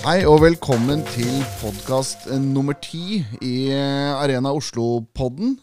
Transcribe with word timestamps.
Hei 0.00 0.22
og 0.24 0.38
velkommen 0.40 1.02
til 1.12 1.42
podkast 1.60 2.22
nummer 2.40 2.72
ti 2.80 3.18
i 3.44 3.56
eh, 3.68 4.12
Arena 4.16 4.48
Oslo-podden. 4.56 5.58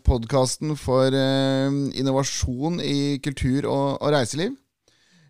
Podkasten 0.00 0.72
for 0.80 1.12
eh, 1.12 1.68
innovasjon 2.00 2.78
i 2.80 3.18
kultur 3.20 3.68
og, 3.68 4.06
reiseliv. 4.14 4.54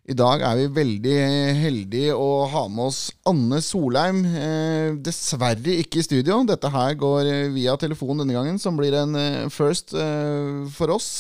I 0.07 0.15
dag 0.15 0.45
er 0.47 0.61
vi 0.61 0.69
veldig 0.77 1.17
heldige 1.59 2.15
å 2.15 2.47
ha 2.53 2.63
med 2.71 2.85
oss 2.85 3.01
Anne 3.27 3.59
Solheim. 3.67 4.23
Eh, 4.31 4.95
dessverre 5.11 5.75
ikke 5.83 5.99
i 5.99 6.07
studio. 6.07 6.39
Dette 6.47 6.71
her 6.71 6.95
går 7.03 7.33
via 7.57 7.75
telefon 7.83 8.23
denne 8.23 8.39
gangen, 8.39 8.63
som 8.63 8.79
blir 8.79 8.95
en 8.95 9.19
eh, 9.19 9.51
first 9.51 9.91
eh, 9.91 10.63
for 10.79 10.95
oss. 11.01 11.11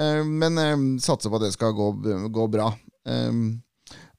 Eh, 0.00 0.24
men 0.24 0.56
eh, 0.64 0.88
satser 1.04 1.28
på 1.28 1.42
at 1.42 1.44
det 1.44 1.52
skal 1.58 1.76
gå, 1.76 1.92
gå 2.32 2.48
bra. 2.56 2.72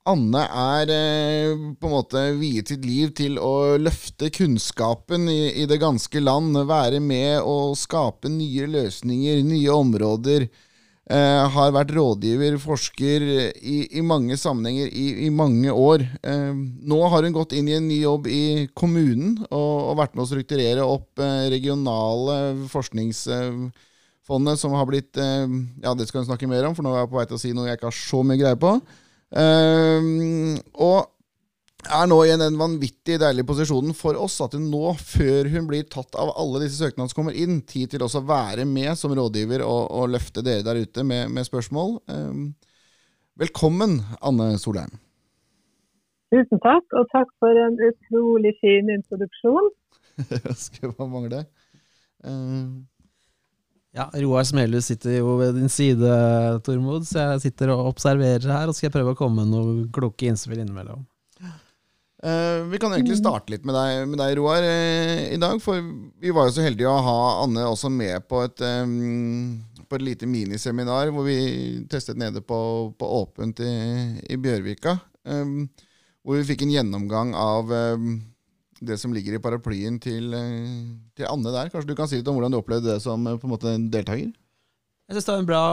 Anne 0.05 0.41
er 0.45 0.91
eh, 0.93 1.61
på 1.81 1.87
en 1.87 1.93
måte 1.95 2.21
viet 2.37 2.69
sitt 2.69 2.83
liv 2.85 3.09
til 3.17 3.39
å 3.41 3.73
løfte 3.81 4.29
kunnskapen 4.29 5.25
i, 5.31 5.63
i, 5.63 5.65
det 5.65 5.79
ganske 5.81 6.21
land. 6.21 6.59
Være 6.69 6.99
med 7.01 7.41
å 7.41 7.73
skape 7.77 8.29
nye 8.29 8.67
løsninger, 8.69 9.41
nye 9.47 9.73
områder. 9.73 10.45
Eh, 11.05 11.41
har 11.53 11.73
vært 11.73 11.93
rådgiver, 11.93 12.57
forsker 12.61 13.25
i, 13.57 13.77
i 13.97 14.01
mange 14.05 14.37
sammenhenger 14.41 14.93
i, 14.93 15.05
i 15.25 15.31
mange 15.33 15.73
år. 15.73 16.05
Eh, 16.21 16.53
nå 16.53 16.99
har 17.09 17.25
hun 17.25 17.33
gått 17.33 17.55
inn 17.57 17.69
i 17.69 17.75
en 17.77 17.87
ny 17.89 17.97
jobb 18.03 18.29
i 18.29 18.45
kommunen 18.77 19.39
og, 19.49 19.73
og 19.89 19.97
vært 20.03 20.13
med 20.13 20.25
å 20.27 20.29
strukturere 20.29 20.85
opp 20.85 21.21
eh, 21.21 21.47
regionale 21.53 22.37
forskningsfondet 22.69 24.61
som 24.61 24.77
har 24.77 24.85
blitt 24.89 25.17
eh, 25.17 25.49
Ja, 25.81 25.97
det 25.97 26.09
skal 26.09 26.21
hun 26.21 26.29
snakke 26.29 26.49
mer 26.49 26.69
om, 26.69 26.77
for 26.77 26.85
nå 26.85 26.93
er 26.93 27.03
jeg 27.07 27.11
på 27.13 27.21
vei 27.21 27.25
til 27.29 27.37
å 27.37 27.41
si 27.41 27.53
noe 27.57 27.71
jeg 27.71 27.81
ikke 27.81 27.89
har 27.89 27.99
så 28.03 28.21
mye 28.21 28.41
greie 28.41 28.61
på. 28.61 28.75
Um, 29.33 30.55
og 30.77 31.11
er 31.85 32.07
nå 32.09 32.17
i 32.25 32.33
en 32.33 32.57
vanvittig 32.59 33.17
deilig 33.21 33.45
posisjonen 33.47 33.93
for 33.97 34.17
oss 34.17 34.39
at 34.43 34.55
hun 34.57 34.67
nå, 34.71 34.93
før 34.97 35.49
hun 35.53 35.67
blir 35.69 35.85
tatt 35.91 36.17
av 36.17 36.31
alle 36.39 36.63
disse 36.63 36.79
søknadene 36.81 37.11
som 37.11 37.19
kommer 37.19 37.37
inn, 37.37 37.59
tid 37.67 37.93
til 37.93 38.05
også 38.05 38.23
å 38.23 38.29
være 38.29 38.65
med 38.69 38.93
som 38.99 39.13
rådgiver 39.15 39.63
og, 39.65 39.81
og 39.93 40.13
løfte 40.15 40.43
dere 40.45 40.65
der 40.65 40.81
ute 40.81 41.05
med, 41.07 41.29
med 41.35 41.47
spørsmål. 41.47 41.99
Um, 42.09 42.47
velkommen, 43.41 43.99
Anne 44.25 44.55
Solheim. 44.61 44.97
Tusen 46.33 46.61
takk, 46.63 46.87
og 46.97 47.05
takk 47.13 47.29
for 47.39 47.61
en 47.61 47.77
utrolig 47.85 48.55
fin 48.63 48.89
introduksjon. 48.91 49.69
Skulle 50.65 50.95
bare 50.97 51.11
mangle. 51.11 51.45
Um, 52.25 52.87
ja, 53.95 54.09
Roar 54.13 54.43
Smelhus 54.43 54.89
sitter 54.91 55.19
jo 55.21 55.37
ved 55.39 55.55
din 55.55 55.71
side, 55.71 56.13
Tormod, 56.65 57.05
så 57.07 57.29
jeg 57.31 57.45
sitter 57.47 57.71
og 57.73 57.93
observerer 57.93 58.51
her. 58.51 58.67
Og 58.67 58.75
skal 58.75 58.91
prøve 58.93 59.15
å 59.15 59.19
komme 59.19 59.43
med 59.43 59.53
noen 59.53 59.85
kloke 59.95 60.27
innspill 60.27 60.59
innimellom. 60.59 61.05
Uh, 62.25 62.65
vi 62.71 62.79
kan 62.81 62.93
egentlig 62.95 63.19
starte 63.19 63.51
litt 63.53 63.65
med 63.67 63.75
deg, 63.77 64.07
med 64.09 64.17
deg 64.17 64.33
Roar, 64.39 64.65
uh, 64.65 65.23
i 65.29 65.39
dag. 65.39 65.59
For 65.63 65.79
vi 66.19 66.33
var 66.35 66.49
jo 66.49 66.57
så 66.57 66.65
heldige 66.65 66.91
å 66.91 67.03
ha 67.05 67.17
Anne 67.43 67.67
også 67.69 67.91
med 67.93 68.25
på 68.27 68.41
et, 68.47 68.63
um, 68.83 69.61
på 69.85 69.99
et 69.99 70.05
lite 70.07 70.27
miniseminar 70.29 71.11
hvor 71.13 71.27
vi 71.27 71.39
testet 71.91 72.19
nede 72.19 72.41
på, 72.41 72.59
på 72.97 73.11
Åpent 73.21 73.61
i, 73.63 73.75
i 74.27 74.39
Bjørvika. 74.41 74.97
Um, 75.23 75.67
hvor 76.25 76.41
vi 76.41 76.47
fikk 76.49 76.65
en 76.65 76.73
gjennomgang 76.73 77.35
av 77.37 77.69
um, 77.69 78.15
det 78.87 78.97
som 79.01 79.13
ligger 79.13 79.37
i 79.37 79.41
paraplyen 79.41 79.99
til, 80.01 80.33
eh, 80.33 80.95
til, 81.17 81.27
Anne 81.29 81.53
der. 81.53 81.69
Kanskje 81.73 81.91
du 81.91 81.95
kan 81.97 82.09
si 82.09 82.19
litt 82.19 82.31
om 82.31 82.37
hvordan 82.37 82.55
du 82.55 82.59
opplevde 82.59 82.93
det 82.93 83.03
som 83.03 83.25
eh, 83.27 83.37
på 83.41 83.47
en 83.47 83.53
måte 83.55 83.75
deltaker? 83.91 84.33
Jeg 85.05 85.13
syns 85.13 85.27
det 85.27 85.33
var 85.33 85.41
en 85.43 85.49
bra, 85.49 85.65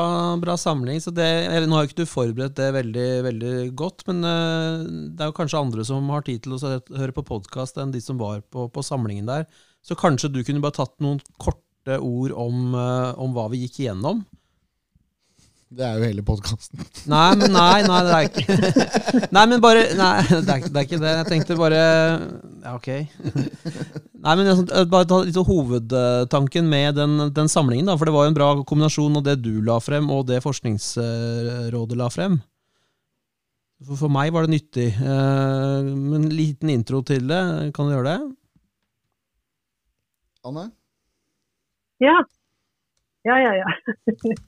bra 0.42 0.56
samling. 0.60 0.98
det, 1.16 1.28
Nå 1.64 1.76
har 1.78 1.88
ikke 1.88 2.02
du 2.02 2.10
forberedt 2.10 2.58
det 2.58 2.66
veldig, 2.76 3.06
veldig 3.24 3.52
godt, 3.80 4.04
men 4.10 4.18
uh, 4.28 4.84
det 5.08 5.24
er 5.24 5.30
jo 5.30 5.36
kanskje 5.38 5.62
andre 5.62 5.86
som 5.88 6.10
har 6.12 6.26
tid 6.26 6.42
til 6.44 6.58
å 6.58 6.60
høre 6.98 7.14
på 7.16 7.24
podkast 7.30 7.80
enn 7.80 7.94
de 7.94 8.02
som 8.04 8.20
var 8.20 8.42
på, 8.52 8.66
på, 8.68 8.84
samlingen 8.84 9.30
der. 9.30 9.46
Så 9.80 9.96
kanskje 9.96 10.28
du 10.34 10.42
kunne 10.44 10.60
bare 10.60 10.76
tatt 10.76 10.92
noen 11.00 11.22
korte 11.40 11.96
ord 11.96 12.36
om, 12.36 12.76
om 12.76 13.32
hva 13.32 13.46
vi 13.54 13.62
gikk 13.64 13.80
igjennom? 13.86 14.20
Det 15.72 15.84
er 15.86 15.96
jo 15.96 16.04
hele 16.04 16.22
podkasten. 16.26 16.82
Nei, 17.08 17.30
men 17.40 17.54
nei, 17.54 17.80
nei, 17.86 18.00
det 18.04 18.16
er 18.16 18.26
ikke 18.28 18.56
Nei, 19.36 19.44
men 19.48 19.62
bare 19.62 19.86
Nei, 19.96 20.10
det 20.28 20.40
er, 20.40 20.66
det 20.66 20.76
er, 20.76 20.84
ikke 20.84 21.00
det. 21.00 21.12
Jeg 21.16 21.28
tenkte 21.30 21.56
bare 21.56 21.80
Ja, 21.80 22.74
ok. 22.74 22.88
Nei, 24.26 24.34
men 24.38 24.66
Bare 24.92 25.08
ta 25.08 25.22
litt 25.24 25.38
hovedtanken 25.48 26.68
med 26.68 27.00
den, 27.00 27.16
den, 27.32 27.48
samlingen, 27.52 27.88
da. 27.88 27.96
For 27.96 28.08
det 28.08 28.14
var 28.14 28.26
jo 28.26 28.34
en 28.34 28.36
bra 28.36 28.50
kombinasjon 28.68 29.16
av 29.22 29.24
det 29.30 29.38
du 29.44 29.54
la 29.64 29.78
frem, 29.82 30.10
og 30.12 30.26
det 30.28 30.42
Forskningsrådet 30.44 31.98
la 31.98 32.10
frem. 32.12 32.36
For, 33.82 33.96
for 34.04 34.12
meg 34.12 34.30
var 34.34 34.46
det 34.46 34.54
nyttig. 34.58 34.90
Eh, 34.92 35.88
men 35.88 36.20
en 36.20 36.30
liten 36.36 36.70
intro 36.70 37.00
til 37.06 37.26
det. 37.32 37.42
Kan 37.74 37.88
du 37.88 37.96
gjøre 37.96 38.12
det? 38.12 38.30
Anne? 40.46 40.68
Ja. 42.02 42.20
Ja, 43.24 43.38
ja, 43.38 43.52
ja. 43.62 44.38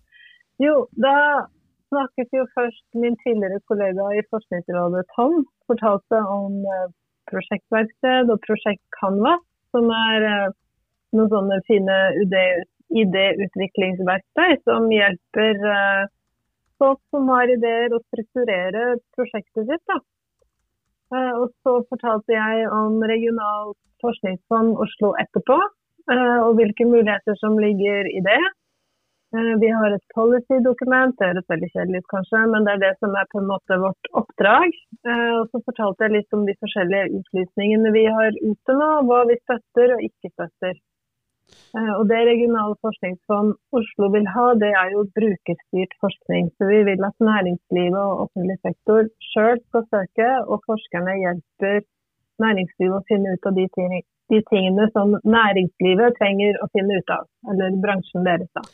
Jo, 0.62 0.86
da 1.02 1.46
snakket 1.90 2.28
jo 2.38 2.44
først 2.54 2.84
min 3.02 3.16
tidligere 3.22 3.60
kollega 3.70 4.04
i 4.14 4.22
Forskningsrådet, 4.30 5.04
Tom, 5.16 5.34
fortalte 5.70 6.18
om 6.30 6.52
eh, 6.62 6.88
prosjektverksted 7.30 8.30
og 8.30 8.42
prosjekt 8.46 8.84
Canvas, 8.98 9.42
som 9.74 9.90
er 9.90 10.26
eh, 10.30 10.54
noen 11.18 11.30
sånne 11.32 11.58
fine 11.66 11.98
idéutviklingsverktøy 13.02 14.52
som 14.62 14.90
hjelper 14.94 15.54
eh, 15.74 16.04
folk 16.78 17.00
som 17.14 17.22
har 17.34 17.46
ideer, 17.50 17.88
å 17.94 18.04
strukturere 18.10 18.82
prosjektet 19.16 19.64
sitt. 19.70 19.84
Da. 19.90 19.98
Og 21.38 21.48
så 21.62 21.72
fortalte 21.90 22.34
jeg 22.34 22.66
om 22.74 23.02
regionalt 23.06 23.78
forskningsfond 24.02 24.74
Oslo 24.82 25.12
etterpå, 25.22 25.58
og 26.10 26.52
hvilke 26.58 26.84
muligheter 26.88 27.38
som 27.38 27.54
ligger 27.62 28.10
i 28.10 28.20
det. 28.26 28.42
Eh, 29.34 29.54
vi 29.60 29.68
har 29.78 29.90
et 29.90 30.04
policy-dokument, 30.14 31.14
det 31.18 31.28
høres 31.32 31.50
veldig 31.50 31.68
kjedelig 31.72 32.02
ut 32.02 32.10
kanskje, 32.12 32.40
men 32.52 32.66
det 32.66 32.74
er 32.74 32.82
det 32.84 32.92
som 33.00 33.16
er 33.18 33.26
på 33.32 33.40
en 33.40 33.48
måte 33.50 33.78
vårt 33.82 34.10
oppdrag. 34.20 34.76
Eh, 35.08 35.32
og 35.40 35.48
så 35.50 35.60
fortalte 35.66 36.06
jeg 36.06 36.14
litt 36.14 36.36
om 36.36 36.44
de 36.46 36.54
forskjellige 36.60 37.18
utlysningene 37.18 37.94
vi 37.96 38.04
har 38.18 38.38
ute 38.44 38.76
nå, 38.78 38.90
hva 39.08 39.24
vi 39.30 39.38
støtter 39.40 39.96
og 39.96 40.04
ikke 40.06 40.30
støtter. 40.36 40.78
Eh, 41.74 41.92
og 41.96 42.04
Det 42.12 42.20
regionale 42.30 42.78
forskningsfond 42.86 43.58
Oslo 43.80 44.12
vil 44.14 44.30
ha, 44.36 44.46
det 44.62 44.70
er 44.84 44.94
jo 44.94 45.02
brukerstyrt 45.18 45.98
forskning. 46.06 46.54
Så 46.54 46.70
vi 46.70 46.84
vil 46.92 47.10
at 47.10 47.28
næringslivet 47.32 48.00
og 48.04 48.24
offentlig 48.28 48.58
sektor 48.62 49.10
sjøl 49.32 49.58
skal 49.66 49.86
søke, 49.90 50.30
og 50.46 50.62
forskerne 50.70 51.18
hjelper 51.24 51.82
næringslivet 52.46 53.00
å 53.02 53.06
finne 53.10 53.34
ut 53.34 53.50
av 53.50 53.58
de, 53.58 53.68
tingene 54.54 54.90
som 54.94 55.18
næringslivet 55.26 56.20
trenger 56.22 56.62
å 56.62 56.70
finne 56.70 57.02
ut 57.02 57.16
av, 57.18 57.26
eller 57.50 57.82
bransjen 57.82 58.26
deres. 58.26 58.50
da. 58.54 58.68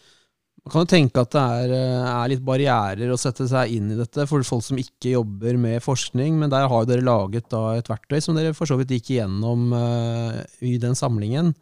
Man 0.60 0.72
kan 0.74 0.84
jo 0.84 0.90
tenke 0.92 1.22
at 1.22 1.32
det 1.32 1.40
er, 1.40 1.72
eh, 1.72 2.06
er, 2.10 2.30
litt 2.34 2.42
barrierer 2.44 3.12
å 3.12 3.18
sette 3.18 3.46
seg 3.48 3.72
inn 3.78 3.92
i 3.94 3.96
dette 3.96 4.26
for 4.28 4.44
folk 4.44 4.64
som 4.66 4.78
ikke 4.80 5.14
jobber 5.14 5.56
med 5.60 5.80
forskning, 5.80 6.36
men 6.36 6.52
der 6.52 6.68
har 6.68 6.88
dere 6.88 7.04
laget 7.06 7.48
et 7.48 7.88
verktøy 7.88 8.20
som 8.20 8.36
dere 8.36 8.52
for 8.56 8.68
så 8.68 8.76
vidt 8.76 8.92
gikk 8.92 9.14
igjennom 9.14 9.70
uh, 9.72 10.40
i 10.60 10.76
den 10.82 10.98
samlingen. 10.98 11.54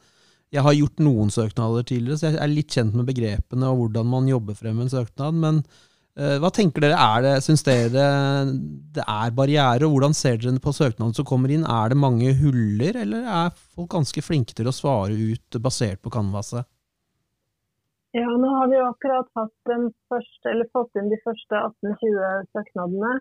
Jeg 0.50 0.64
har 0.64 0.74
gjort 0.74 1.02
noen 1.04 1.30
søknader 1.30 1.86
tidligere, 1.86 2.18
så 2.18 2.26
jeg 2.26 2.40
er 2.42 2.50
litt 2.50 2.74
kjent 2.74 2.96
med 2.96 3.06
begrepene 3.06 3.68
og 3.70 3.84
hvordan 3.84 4.08
man 4.10 4.30
jobber 4.30 4.56
frem 4.58 4.80
en 4.82 4.90
søknad. 4.90 5.36
Men 5.44 5.60
uh, 6.18 6.36
hva 6.42 6.50
tenker 6.50 6.82
dere? 6.82 6.98
Er 6.98 7.22
det, 7.22 7.34
Syns 7.46 7.62
dere 7.68 7.92
det 7.94 9.04
er 9.04 9.36
barrierer, 9.36 9.86
og 9.86 9.94
hvordan 9.94 10.16
ser 10.16 10.40
dere 10.42 10.58
på 10.64 10.74
søknaden 10.74 11.14
som 11.14 11.28
kommer 11.28 11.54
inn? 11.54 11.62
Er 11.62 11.94
det 11.94 12.00
mange 12.02 12.34
huller, 12.40 12.98
eller 13.04 13.30
er 13.44 13.54
folk 13.76 13.92
ganske 13.94 14.26
flinke 14.26 14.58
til 14.58 14.66
å 14.66 14.74
svare 14.74 15.14
ut 15.14 15.62
basert 15.62 16.02
på 16.02 16.10
Canvaset? 16.18 16.66
Ja, 18.16 18.28
nå 18.40 18.48
har 18.48 18.68
vi 18.68 18.78
akkurat 18.80 19.26
første, 19.36 20.52
fått 20.72 20.94
inn 20.96 21.10
de 21.12 21.18
første 21.24 21.58
18-20 21.60 22.46
søknadene. 22.56 23.18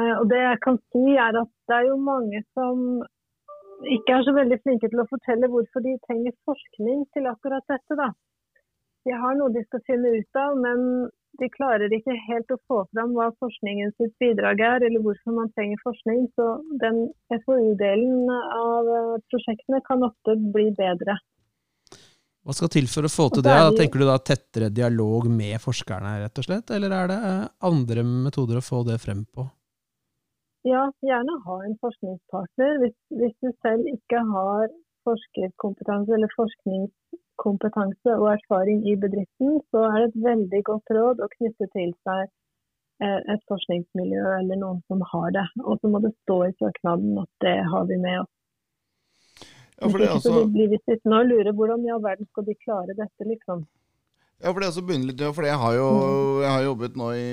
Eh, 0.00 0.14
og 0.18 0.30
det 0.30 0.38
jeg 0.40 0.60
kan 0.64 0.78
si 0.94 1.02
er 1.12 1.36
at 1.42 1.50
det 1.68 1.76
er 1.76 1.90
jo 1.90 1.98
mange 2.00 2.40
som 2.56 3.02
ikke 3.84 4.14
er 4.16 4.24
så 4.24 4.32
veldig 4.32 4.58
flinke 4.64 4.88
til 4.88 5.02
å 5.02 5.10
fortelle 5.10 5.50
hvorfor 5.52 5.84
de 5.84 5.92
trenger 6.06 6.32
forskning 6.48 7.04
til 7.12 7.28
akkurat 7.28 7.68
dette. 7.68 7.98
da. 8.00 8.08
De 9.04 9.12
har 9.12 9.36
noe 9.36 9.52
de 9.52 9.62
skal 9.66 9.84
finne 9.90 10.14
ut 10.16 10.40
av, 10.40 10.56
men 10.56 11.10
de 11.40 11.50
klarer 11.52 11.92
ikke 11.92 12.16
helt 12.28 12.54
å 12.54 12.60
få 12.70 12.80
fram 12.94 13.12
hva 13.12 13.28
forskningens 13.44 14.16
bidrag 14.22 14.64
er, 14.64 14.86
eller 14.88 15.04
hvorfor 15.04 15.36
man 15.36 15.52
trenger 15.52 15.84
forskning. 15.84 16.26
Så 16.38 16.48
den 16.80 17.04
FoU-delen 17.44 18.32
av 18.32 18.88
eh, 18.88 19.14
prosjektene 19.28 19.84
kan 19.84 20.08
ofte 20.08 20.38
bli 20.56 20.70
bedre. 20.80 21.20
Hva 22.44 22.52
skal 22.52 22.68
til 22.68 22.88
for 22.92 23.06
å 23.06 23.08
få 23.08 23.24
til 23.32 23.44
det? 23.46 23.56
Tenker 23.78 24.02
du 24.02 24.04
da 24.04 24.18
tettere 24.20 24.66
dialog 24.68 25.30
med 25.32 25.56
forskerne, 25.62 26.18
rett 26.20 26.40
og 26.40 26.44
slett? 26.44 26.72
Eller 26.76 26.92
er 26.92 27.08
det 27.08 27.20
eh, 27.30 27.44
andre 27.64 28.04
metoder 28.04 28.60
å 28.60 28.64
få 28.64 28.82
det 28.84 28.98
frem 29.00 29.22
på? 29.32 29.46
Ja, 30.68 30.82
gjerne 31.04 31.38
ha 31.46 31.56
en 31.64 31.78
forskningspartner. 31.80 32.76
Hvis, 32.82 32.94
hvis 33.16 33.32
du 33.40 33.48
selv 33.64 33.88
ikke 33.88 34.20
har 34.28 34.68
forskerkompetanse 35.08 36.12
eller 36.16 36.32
forskningskompetanse 36.36 38.16
og 38.20 38.30
erfaring 38.34 38.84
i 38.92 38.94
bedriften, 39.00 39.58
så 39.72 39.88
er 39.88 39.98
det 39.98 40.06
et 40.10 40.22
veldig 40.28 40.62
godt 40.68 40.94
råd 40.98 41.24
å 41.24 41.32
knytte 41.38 41.68
til 41.72 41.96
seg 42.04 42.22
eh, 42.28 43.20
et 43.34 43.44
forskningsmiljø 43.48 44.24
eller 44.38 44.60
noen 44.60 44.84
som 44.92 45.04
har 45.16 45.32
det. 45.36 45.48
Og 45.64 45.80
så 45.80 45.92
må 45.92 46.04
det 46.04 46.12
stå 46.22 46.42
i 46.50 46.54
søknaden 46.60 47.20
at 47.24 47.32
det 47.44 47.58
har 47.72 47.88
vi 47.88 48.00
med 48.04 48.20
oss. 48.26 48.32
Ja, 49.80 49.88
for 49.90 49.98
det, 49.98 50.06
er 50.08 50.12
altså, 50.14 50.34
De 50.46 50.52
blir 50.54 50.78
sittende 50.84 51.18
og 51.22 51.26
lure 51.32 51.52
hvordan 51.56 51.82
i 51.86 51.90
all 51.94 52.02
verden 52.04 52.28
skal 52.30 52.44
de 52.46 52.54
klare 52.62 52.94
dette, 52.94 53.26
liksom. 53.26 53.64
ja, 54.44 54.50
for 54.52 54.60
det 54.60 54.66
er 54.66 54.72
også 54.74 54.84
bunnlig, 54.86 55.14
for 55.34 55.46
jeg 55.48 55.56
har 55.58 55.74
jo 55.78 55.88
jeg 56.44 56.50
har 56.52 56.62
jobbet 56.66 56.96
nå 57.00 57.08
i, 57.16 57.26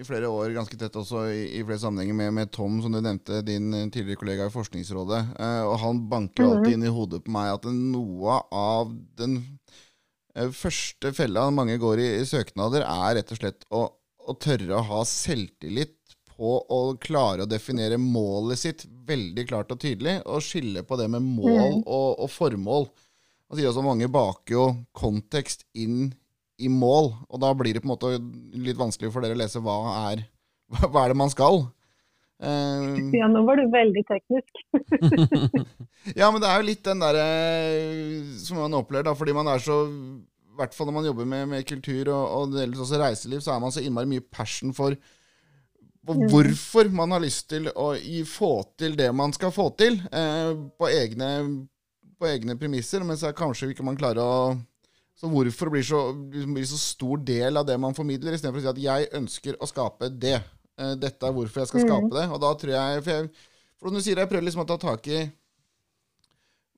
i 0.00 0.04
flere 0.04 0.28
år 0.32 0.52
ganske 0.56 0.76
tett 0.80 0.96
også 1.00 1.22
i, 1.32 1.46
i 1.60 1.62
flere 1.64 1.78
sammenhenger 1.80 2.18
med, 2.18 2.32
med 2.40 2.50
Tom, 2.52 2.80
som 2.82 2.92
du 2.92 3.00
nevnte, 3.00 3.40
din 3.46 3.72
eh, 3.78 3.86
tidligere 3.94 4.20
kollega 4.20 4.48
i 4.50 4.54
Forskningsrådet. 4.54 5.22
Eh, 5.38 5.62
og 5.68 5.78
han 5.84 6.02
banker 6.12 6.44
Mhm. 6.44 6.52
alltid 6.58 6.76
inn 6.76 6.84
i 6.88 6.92
hodet 6.92 7.22
på 7.24 7.32
meg 7.36 7.52
at 7.54 7.64
noe 7.72 8.40
av 8.52 8.92
den 9.20 9.38
eh, 10.34 10.48
første 10.50 11.12
fella 11.16 11.46
mange 11.54 11.78
går 11.80 11.98
i, 12.04 12.08
i 12.20 12.28
søknader, 12.28 12.84
er 12.84 13.16
rett 13.20 13.32
og 13.32 13.38
slett 13.40 13.64
å, 13.70 13.86
å 14.28 14.34
tørre 14.40 14.76
å 14.76 14.84
ha 14.92 15.02
selvtillit 15.08 15.96
på 16.42 16.56
å 16.74 16.80
klare 16.98 17.44
å 17.44 17.50
definere 17.50 18.00
målet 18.02 18.58
sitt 18.58 18.82
veldig 19.06 19.44
klart 19.46 19.70
og 19.70 19.78
tydelig, 19.82 20.16
og 20.26 20.42
skille 20.42 20.82
på 20.82 20.98
det 20.98 21.06
med 21.12 21.22
mål 21.22 21.76
Mhm. 21.78 21.84
og, 21.86 22.08
og 22.26 22.30
formål. 22.34 22.88
Og 23.52 23.58
sier 23.58 23.68
også 23.70 23.84
mange 23.86 24.08
baker 24.10 24.56
jo 24.56 24.64
kontekst 24.96 25.62
inn 25.78 26.08
i 26.58 26.68
mål, 26.72 27.12
og 27.30 27.40
da 27.42 27.52
blir 27.54 27.74
det 27.76 27.82
på 27.84 27.88
en 27.88 27.94
måte 27.94 28.10
litt 28.58 28.78
vanskelig 28.80 29.12
for 29.14 29.22
dere 29.22 29.36
å 29.36 29.40
lese 29.40 29.62
hva 29.62 29.76
er, 30.10 30.24
hva 30.90 31.04
er 31.04 31.12
det 31.14 31.18
man 31.22 31.30
skal. 31.32 31.62
Uh, 32.42 32.98
Ja, 33.14 33.28
nå 33.30 33.44
var 33.46 33.60
du 33.60 33.68
veldig 33.70 34.02
teknisk. 34.08 34.62
ja, 36.18 36.26
men 36.32 36.40
det 36.42 36.48
er 36.50 36.58
jo 36.58 36.66
litt 36.66 36.82
den 36.86 37.02
derre 37.02 37.26
som 38.42 38.58
man 38.64 38.74
opplever, 38.80 39.06
da, 39.06 39.14
fordi 39.18 39.34
man 39.36 39.50
er 39.52 39.62
så 39.62 39.76
I 39.86 40.56
hvert 40.58 40.74
fall 40.76 40.88
når 40.90 40.96
man 40.98 41.06
jobber 41.06 41.28
med, 41.28 41.46
med 41.52 41.66
kultur 41.68 42.10
og, 42.12 42.54
og 42.56 42.56
også 42.82 42.98
reiseliv, 43.00 43.40
så 43.44 43.54
er 43.54 43.62
man 43.62 43.72
så 43.74 43.84
innmari 43.84 44.10
mye 44.10 44.24
passion 44.26 44.74
for. 44.76 44.96
Hvorfor 46.06 46.88
man 46.90 47.12
har 47.14 47.20
lyst 47.22 47.48
til 47.52 47.68
å 47.68 47.92
få 48.26 48.52
til 48.76 48.96
det 48.98 49.10
man 49.14 49.32
skal 49.32 49.52
få 49.54 49.68
til, 49.78 50.00
eh, 50.10 50.50
på, 50.78 50.88
egne, 50.90 51.28
på 52.18 52.26
egne 52.26 52.56
premisser, 52.58 53.04
men 53.06 53.16
så 53.16 53.28
er 53.30 53.36
kanskje 53.38 53.70
ikke 53.70 53.84
man 53.86 53.96
klarer 53.96 54.22
å 54.22 54.58
Så 55.14 55.28
hvorfor 55.30 55.68
blir 55.70 55.84
så, 55.86 55.98
blir 56.32 56.64
så 56.66 56.78
stor 56.80 57.18
del 57.22 57.56
av 57.60 57.66
det 57.68 57.76
man 57.78 57.94
formidler, 57.94 58.32
istedenfor 58.34 58.58
å 58.58 58.62
si 58.64 58.70
at 58.72 58.78
jeg 58.82 59.10
ønsker 59.14 59.58
å 59.60 59.68
skape 59.68 60.08
det. 60.18 60.40
Eh, 60.80 60.94
dette 60.98 61.22
er 61.28 61.32
hvorfor 61.36 61.60
jeg 61.62 61.68
skal 61.68 61.80
Mm. 61.82 61.86
skape 61.86 62.10
det. 62.16 62.24
Og 62.32 62.40
da 62.40 62.54
tror 62.58 62.72
jeg 62.72 63.04
For, 63.04 63.10
jeg, 63.12 63.30
for 63.78 63.90
du 63.90 64.00
sier, 64.00 64.16
jeg 64.16 64.28
prøver 64.28 64.42
liksom 64.48 64.64
å 64.64 64.66
ta 64.66 64.78
tak 64.78 65.06
i 65.06 65.30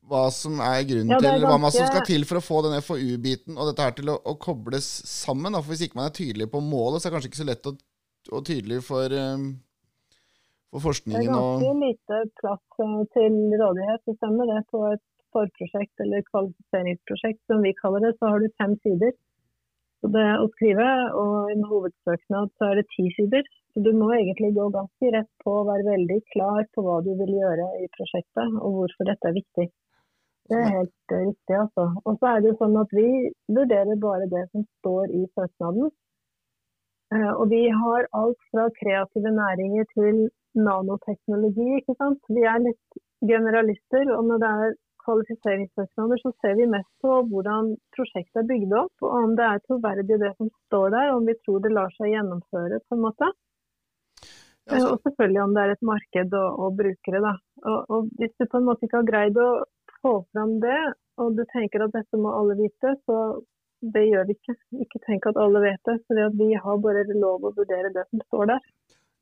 hva 0.04 0.26
som 0.34 0.58
er 0.60 0.82
grunnen 0.84 1.14
Ja, 1.14 1.20
det 1.22 1.30
er 1.30 1.38
til, 1.38 1.46
hva 1.48 1.58
man 1.62 1.72
som 1.72 1.86
skal 1.88 2.04
til 2.04 2.24
for 2.28 2.36
å 2.36 2.44
få 2.44 2.60
den 2.66 2.76
FoU-biten 2.84 3.56
og 3.56 3.70
dette 3.70 3.86
her 3.86 3.94
til 3.96 4.10
å, 4.12 4.18
å 4.20 4.34
kobles 4.36 4.84
sammen. 5.08 5.52
Da. 5.54 5.62
For 5.62 5.72
Hvis 5.72 5.86
ikke 5.88 5.96
man 5.96 6.10
er 6.10 6.16
tydelig 6.18 6.50
på 6.52 6.60
målet, 6.60 7.00
så 7.00 7.06
er 7.08 7.10
det 7.10 7.16
kanskje 7.16 7.30
ikke 7.32 7.40
så 7.40 7.48
lett 7.48 7.70
å, 7.70 7.72
og 8.32 8.44
tydelig 8.48 8.80
for, 8.86 9.12
for 10.72 10.84
forskningen. 10.88 11.26
Det 11.26 11.32
er 11.32 11.34
ganske 11.34 11.74
lite 11.82 12.22
plass 12.40 12.80
eh, 12.86 13.02
til 13.16 13.36
rådighet. 13.62 14.04
Det 14.08 14.16
stemmer 14.20 14.50
det. 14.52 14.62
På 14.72 14.86
et 14.92 15.04
forprosjekt 15.34 16.04
eller 16.04 16.24
kvalifiseringsprosjekt, 16.30 17.40
som 17.50 17.64
vi 17.66 17.74
kaller 17.80 18.06
det, 18.06 18.14
så 18.18 18.32
har 18.32 18.42
du 18.42 18.48
fem 18.62 18.78
sider 18.86 19.14
så 20.04 20.10
det 20.12 20.24
å 20.36 20.48
skrive. 20.52 20.88
Og 21.16 21.48
i 21.48 21.54
en 21.56 21.64
hovedsøknad 21.70 22.52
så 22.58 22.70
er 22.70 22.80
det 22.80 22.90
ti 22.92 23.06
sider. 23.16 23.46
Så 23.72 23.82
du 23.86 23.90
må 23.96 24.10
egentlig 24.14 24.52
gå 24.54 24.68
ganske 24.74 25.12
rett 25.16 25.30
på 25.42 25.54
og 25.62 25.70
være 25.70 25.88
veldig 25.88 26.20
klar 26.34 26.68
på 26.76 26.84
hva 26.84 27.00
du 27.06 27.14
vil 27.18 27.32
gjøre 27.40 27.70
i 27.80 27.88
prosjektet, 27.96 28.60
og 28.60 28.76
hvorfor 28.78 29.08
dette 29.08 29.30
er 29.30 29.38
viktig. 29.38 29.66
Det 30.52 30.58
er 30.60 30.74
helt 30.76 31.14
eh, 31.16 31.24
riktig, 31.30 31.56
altså. 31.56 31.88
Og 32.04 32.18
så 32.20 32.30
er 32.30 32.42
det 32.42 32.50
jo 32.52 32.58
sånn 32.60 32.76
at 32.76 32.90
vi 32.92 33.08
vurderer 33.48 34.00
bare 34.02 34.28
det 34.28 34.44
som 34.50 34.66
står 34.82 35.14
i 35.16 35.22
søknaden. 35.32 35.88
Eh, 37.12 37.32
Og 37.40 37.50
vi 37.50 37.68
har 37.68 38.08
alt 38.12 38.40
fra 38.50 38.68
kreative 38.80 39.30
næringer 39.42 39.84
til 39.92 40.24
nanoteknologi, 40.54 41.68
ikke 41.80 41.96
sant. 41.98 42.20
Vi 42.28 42.42
er 42.46 42.62
litt 42.62 42.98
generalister, 43.26 44.08
og 44.16 44.24
når 44.28 44.42
det 44.44 44.50
er 44.64 44.74
kvalifiseringssøknader, 45.04 46.20
så 46.22 46.32
ser 46.40 46.54
vi 46.60 46.66
mest 46.70 46.90
på 47.04 47.16
hvordan 47.30 47.74
prosjektet 47.96 48.40
er 48.42 48.48
bygd 48.48 48.72
opp, 48.80 48.94
og 49.04 49.16
om 49.20 49.34
det 49.38 49.46
er 49.48 49.64
troverdig 49.66 50.20
det 50.22 50.32
som 50.38 50.48
står 50.66 50.94
der, 50.96 51.12
om 51.16 51.26
vi 51.28 51.36
tror 51.44 51.60
det 51.64 51.74
lar 51.76 51.92
seg 51.98 52.14
gjennomføre 52.14 52.80
på 52.88 52.96
en 52.96 53.04
måte. 53.08 53.32
ja, 54.70 54.76
Eh, 54.76 54.80
så, 54.80 54.92
Og 54.94 55.00
selvfølgelig 55.04 55.42
om 55.42 55.54
det 55.54 55.62
er 55.62 55.70
et 55.74 55.82
marked 55.92 56.34
og, 56.40 56.50
og 56.64 56.76
brukere. 56.76 57.20
Da. 57.20 57.34
Og, 57.68 57.78
og 57.92 58.08
hvis 58.18 58.32
du 58.40 58.46
på 58.48 58.56
en 58.60 58.68
måte 58.68 58.86
ikke 58.86 59.02
har 59.02 59.10
greid 59.10 59.36
å 59.36 59.48
få 60.00 60.14
fram 60.32 60.60
det, 60.60 60.78
og 61.20 61.36
du 61.36 61.44
tenker 61.52 61.84
at 61.84 61.92
dette 61.92 62.16
må 62.16 62.32
alle 62.32 62.56
vite, 62.56 62.94
så 63.04 63.18
det 63.92 64.04
gjør 64.08 64.26
vi 64.28 64.34
ikke. 64.38 64.54
Ikke 64.84 65.00
tenk 65.06 65.26
at 65.28 65.36
alle 65.40 65.60
vet 65.64 65.80
det, 65.88 65.98
for 66.06 66.30
vi 66.38 66.50
har 66.54 66.78
bare 66.82 67.04
lov 67.12 67.44
å 67.44 67.54
vurdere 67.56 67.92
det 67.92 68.04
som 68.10 68.22
står 68.30 68.46
der. 68.54 68.60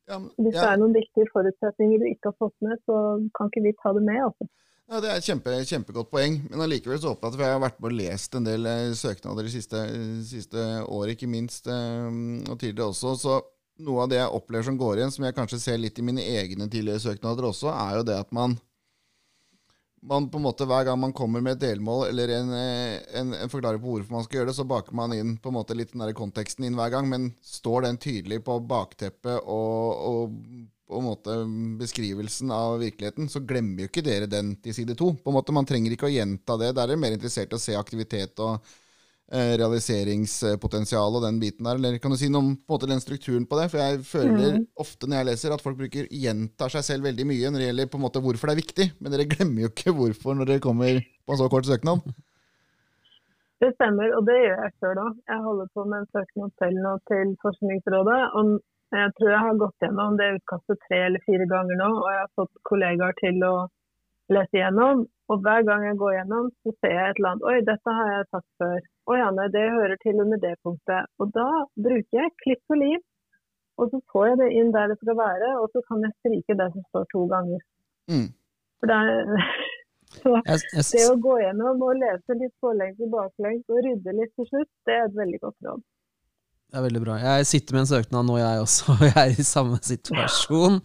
ja, 0.07 0.19
men- 0.19 0.31
Hvis 0.37 0.53
det 0.55 0.63
ja. 0.63 0.73
er 0.73 0.77
noen 0.81 0.93
viktige 0.95 1.27
forutsetninger 1.31 1.99
du 1.99 2.05
ikke 2.09 2.31
har 2.31 2.37
fått 2.39 2.55
med, 2.61 2.77
så 2.85 2.95
kan 3.37 3.47
ikke 3.49 3.63
vi 3.63 3.73
ta 3.81 3.93
det 3.93 4.03
med. 4.03 4.21
Altså. 4.23 4.47
Ja, 4.91 4.99
Det 4.99 5.09
er 5.09 5.15
et 5.15 5.23
kjempe, 5.27 5.51
kjempegodt 5.63 6.11
poeng. 6.11 6.41
Men 6.49 6.59
allikevel 6.59 6.99
så 6.99 7.13
håper 7.15 7.31
jeg 7.31 7.33
at 7.33 7.39
jeg 7.39 7.53
har 7.55 7.63
vært 7.69 7.79
med 7.79 7.91
og 7.91 7.97
lest 7.97 8.35
en 8.35 8.43
del 8.43 8.65
eh, 8.65 8.91
søknader 8.99 9.43
de 9.47 9.49
siste, 9.53 9.79
siste 10.27 10.59
året, 10.87 11.15
ikke 11.15 11.29
minst, 11.31 11.67
eh, 11.67 12.11
og 12.51 12.59
tidligere 12.59 12.91
også. 12.91 13.15
Så 13.17 13.41
noe 13.79 14.03
av 14.03 14.09
det 14.09 14.19
jeg 14.19 14.29
opplever 14.29 14.63
som 14.63 14.77
går 14.77 14.97
igjen, 14.99 15.11
som 15.11 15.25
jeg 15.25 15.35
kanskje 15.35 15.59
ser 15.59 15.77
litt 15.79 15.97
i 15.97 16.03
mine 16.05 16.21
egne 16.21 16.67
tidligere 16.69 16.99
søknader 16.99 17.47
også, 17.47 17.71
er 17.71 17.97
jo 17.97 18.03
det 18.03 18.19
at 18.19 18.31
man 18.31 18.59
man 20.03 20.27
på 20.29 20.39
en 20.39 20.45
måte 20.45 20.67
Hver 20.67 20.85
gang 20.87 20.99
man 20.99 21.13
kommer 21.15 21.41
med 21.43 21.57
et 21.57 21.63
delmål 21.63 22.07
eller 22.09 22.35
en, 22.37 22.51
eh, 22.57 22.99
en, 23.19 23.33
en 23.33 23.51
forklaring 23.51 23.81
på 23.81 23.95
hvorfor 23.95 24.17
man 24.17 24.25
skal 24.27 24.41
gjøre 24.41 24.51
det, 24.51 24.57
så 24.57 24.67
baker 24.67 24.95
man 24.97 25.15
inn 25.15 25.37
på 25.39 25.51
en 25.51 25.57
måte 25.57 25.77
litt 25.77 25.93
den 25.93 26.03
der 26.03 26.13
konteksten 26.17 26.67
inn 26.67 26.77
hver 26.77 26.91
gang, 26.93 27.09
men 27.09 27.31
står 27.43 27.87
den 27.87 27.99
tydelig 28.01 28.43
på 28.45 28.59
bakteppet 28.67 29.39
og, 29.43 30.03
og 30.09 30.37
på 30.93 30.99
en 30.99 31.07
måte 31.07 31.35
beskrivelsen 31.79 32.51
av 32.53 32.77
virkeligheten, 32.83 33.29
så 33.31 33.41
glemmer 33.47 33.85
jo 33.85 33.89
ikke 33.89 34.03
dere 34.05 34.27
den 34.29 34.53
til 34.61 34.75
side 34.75 34.97
to. 34.99 35.13
På 35.15 35.31
en 35.31 35.37
måte 35.39 35.55
Man 35.55 35.65
trenger 35.65 35.95
ikke 35.95 36.09
å 36.09 36.13
gjenta 36.13 36.57
det. 36.59 36.73
Der 36.75 36.83
er 36.83 36.93
dere 36.93 37.01
mer 37.01 37.15
interessert 37.15 37.53
i 37.53 37.57
å 37.57 37.61
se 37.61 37.77
aktivitet 37.79 38.39
og 38.43 38.73
realiseringspotensial 39.33 41.17
og 41.17 41.23
den 41.25 41.39
biten 41.41 41.65
der. 41.65 41.79
Eller 41.79 41.97
kan 42.01 42.13
du 42.13 42.17
si 42.19 42.29
noe 42.31 42.43
om 42.43 42.51
måte, 42.69 42.89
den 42.89 43.01
strukturen 43.01 43.47
på 43.49 43.57
det? 43.59 43.69
For 43.71 43.81
jeg 43.81 44.03
føler 44.07 44.59
mm. 44.59 44.67
ofte 44.83 45.09
når 45.09 45.19
jeg 45.19 45.29
leser 45.31 45.55
at 45.55 45.63
folk 45.65 45.79
bruker 45.79 46.09
gjentar 46.11 46.73
seg 46.73 46.85
selv 46.85 47.09
veldig 47.09 47.25
mye 47.29 47.53
når 47.53 47.63
det 47.63 47.71
gjelder 47.71 47.89
på 47.93 47.99
en 47.99 48.05
måte 48.05 48.21
hvorfor 48.23 48.49
det 48.49 48.55
er 48.55 48.61
viktig, 48.61 48.87
men 48.99 49.15
dere 49.15 49.29
glemmer 49.31 49.65
jo 49.65 49.71
ikke 49.73 49.95
hvorfor 49.97 50.37
når 50.37 50.51
dere 50.51 50.63
kommer 50.63 51.01
på 51.01 51.35
en 51.35 51.41
så 51.41 51.49
kort 51.51 51.69
søknad. 51.69 52.05
Det 53.63 53.69
stemmer, 53.77 54.11
og 54.17 54.25
det 54.27 54.33
gjør 54.35 54.57
jeg 54.59 54.73
sjøl 54.75 54.97
òg. 54.99 55.19
Jeg 55.31 55.43
holder 55.45 55.67
på 55.71 55.83
med 55.87 56.01
en 56.01 56.09
søknad 56.11 56.49
selv 56.59 56.79
nå 56.83 56.89
til 57.07 57.29
Forskningsrådet. 57.45 58.17
og 58.35 58.49
Jeg 58.91 59.13
tror 59.15 59.29
jeg 59.31 59.43
har 59.45 59.61
gått 59.61 59.85
gjennom 59.85 60.17
det 60.19 60.27
utkastet 60.37 60.81
tre 60.83 60.99
eller 61.05 61.23
fire 61.23 61.47
ganger 61.53 61.79
nå, 61.79 61.87
og 62.01 62.09
jeg 62.11 62.19
har 62.19 62.33
fått 62.41 62.59
kollegaer 62.67 63.15
til 63.21 63.39
å 63.47 63.53
lese 64.35 64.59
gjennom. 64.59 65.05
Og 65.31 65.45
hver 65.45 65.63
gang 65.69 65.85
jeg 65.87 65.99
går 66.01 66.17
gjennom, 66.17 66.49
så 66.59 66.75
ser 66.75 66.95
jeg 66.97 67.13
et 67.13 67.21
eller 67.21 67.31
annet. 67.31 67.47
Oi, 67.53 67.55
dette 67.71 67.95
har 67.99 68.11
jeg 68.11 68.29
sagt 68.35 68.49
før. 68.59 68.83
Å 69.03 69.17
ja, 69.19 69.31
nei, 69.35 69.49
det 69.51 69.63
hører 69.73 69.97
til 70.03 70.21
under 70.23 70.39
det 70.39 70.53
punktet. 70.63 71.09
Og 71.19 71.33
da 71.35 71.47
bruker 71.75 72.19
jeg 72.21 72.35
klipp 72.43 72.73
og 72.75 72.79
lim. 72.79 73.03
Og 73.81 73.89
så 73.89 73.99
får 74.13 74.27
jeg 74.29 74.39
det 74.43 74.49
inn 74.59 74.71
der 74.73 74.91
det 74.91 74.99
skal 75.01 75.17
være, 75.17 75.47
og 75.59 75.71
så 75.73 75.81
kan 75.87 76.03
jeg 76.05 76.13
stryke 76.19 76.55
det 76.59 76.67
som 76.75 76.83
står 76.91 77.07
to 77.13 77.23
ganger. 77.31 77.63
Mm. 78.11 78.27
For 78.79 78.91
det 78.91 78.97
er 78.99 79.31
så 80.19 80.35
Jeg, 80.35 80.59
jeg, 80.75 80.85
det 80.91 81.05
å 81.09 81.15
gå 81.25 81.39
gjennom 81.41 81.81
og 81.87 81.97
lese 81.97 82.37
litt 82.37 82.53
forlengs 82.61 83.01
og 83.01 83.15
baklengs 83.15 83.73
og 83.73 83.81
rydde 83.87 84.13
litt 84.19 84.33
til 84.37 84.49
slutt, 84.51 84.69
det 84.85 84.97
er 84.99 85.07
et 85.07 85.17
veldig 85.17 85.39
godt 85.41 85.67
råd. 85.67 85.81
Det 86.73 86.79
er 86.79 86.85
veldig 86.87 87.01
bra. 87.03 87.15
Jeg 87.21 87.45
sitter 87.45 87.75
med 87.75 87.83
en 87.83 87.89
søknad 87.91 88.25
nå, 88.25 88.35
jeg 88.41 88.61
også. 88.63 88.95
og 88.95 89.01
Jeg 89.05 89.13
er 89.21 89.33
i 89.37 89.43
samme 89.45 89.77
situasjon. 89.85 90.79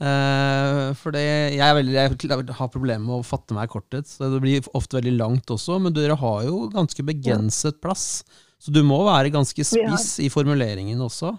Uh, 0.00 0.94
for 0.96 1.12
det, 1.12 1.24
jeg, 1.52 1.60
er 1.60 1.74
veldig, 1.76 1.92
jeg 1.92 2.54
har 2.56 2.70
problemer 2.72 3.04
med 3.04 3.18
å 3.18 3.26
fatte 3.26 3.52
meg 3.52 3.68
i 3.68 3.72
korthet, 3.74 4.08
så 4.08 4.30
det 4.32 4.40
blir 4.40 4.70
ofte 4.72 4.96
veldig 4.96 5.12
langt 5.18 5.52
også. 5.52 5.76
Men 5.84 5.92
dere 5.92 6.16
har 6.16 6.46
jo 6.46 6.62
ganske 6.72 7.04
begrenset 7.04 7.82
plass, 7.84 8.24
så 8.56 8.72
du 8.72 8.80
må 8.88 9.02
være 9.04 9.34
ganske 9.34 9.66
spiss 9.68 10.14
i 10.24 10.30
formuleringen 10.32 11.04
også. 11.04 11.34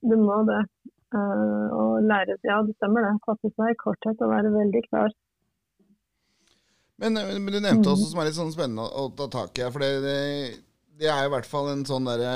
Du 0.00 0.16
må 0.16 0.40
det. 0.48 0.62
Uh, 1.12 1.68
og 1.76 2.08
lære 2.08 2.38
Ja, 2.48 2.62
det 2.64 2.78
stemmer 2.78 3.04
det. 3.04 3.12
Fatte 3.28 3.52
seg 3.52 3.74
i 3.74 3.78
korthet 3.84 4.24
og 4.24 4.32
være 4.32 4.54
veldig 4.56 4.82
klar. 4.88 5.12
Men, 7.00 7.20
men 7.20 7.52
du 7.52 7.60
nevnte 7.60 7.84
Mm. 7.84 7.92
også 7.92 8.08
som 8.08 8.24
er 8.24 8.30
litt 8.30 8.40
sånn 8.40 8.56
spennende 8.56 8.88
å, 8.88 9.10
ta 9.16 9.28
tak 9.32 9.60
i. 9.60 9.68
For 9.68 9.84
det, 9.84 9.92
det, 10.04 10.16
det 11.00 11.08
er 11.08 11.26
i 11.26 11.32
hvert 11.32 11.48
fall 11.48 11.70
en 11.72 11.86
sånn 11.88 12.08
derre 12.08 12.34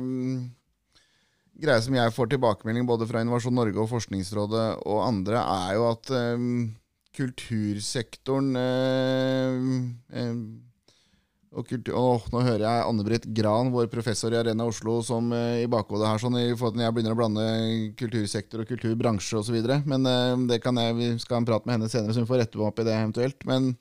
um, 0.00 0.50
greie 1.62 1.84
som 1.84 1.96
jeg 1.96 2.14
får 2.16 2.32
tilbakemelding 2.34 2.88
både 2.88 3.08
fra 3.08 3.22
Innovasjon 3.22 3.56
Norge 3.56 3.80
og 3.80 3.90
Forskningsrådet 3.92 4.66
og 4.82 5.04
andre, 5.06 5.40
er 5.40 5.78
jo 5.78 5.86
at 5.88 6.12
um, 6.36 6.50
kultursektoren 7.16 8.52
uh, 8.58 9.56
um, 10.18 10.44
og 11.52 11.66
kultur, 11.68 11.92
åh, 11.98 12.22
nå 12.32 12.40
hører 12.46 12.62
jeg 12.64 12.84
Anne-Britt 12.88 13.26
Gran, 13.36 13.68
vår 13.74 13.90
professor 13.92 14.32
i 14.32 14.38
Arena 14.38 14.64
Oslo, 14.64 15.00
som 15.04 15.28
uh, 15.36 15.60
i 15.60 15.68
bakhodet 15.68 16.08
her, 16.08 16.20
sånn, 16.22 16.38
i 16.40 16.54
forhold 16.56 16.78
til 16.78 16.86
jeg 16.86 16.96
begynner 16.96 17.12
å 17.12 17.18
blande 17.20 17.44
kultursektor 18.00 18.64
og 18.64 18.70
kulturbransje 18.72 19.42
osv. 19.42 19.58
Men 19.84 20.08
uh, 20.08 20.32
det 20.48 20.62
kan 20.64 20.80
jeg, 20.80 20.96
vi 20.96 21.10
skal 21.20 21.36
ha 21.36 21.42
en 21.42 21.48
prat 21.50 21.68
med 21.68 21.76
henne 21.76 21.90
senere, 21.92 22.16
så 22.16 22.24
hun 22.24 22.30
får 22.30 22.44
rette 22.46 22.60
meg 22.60 22.70
opp 22.70 22.80
i 22.80 22.86
det 22.88 22.96
eventuelt. 22.96 23.44
Men 23.48 23.74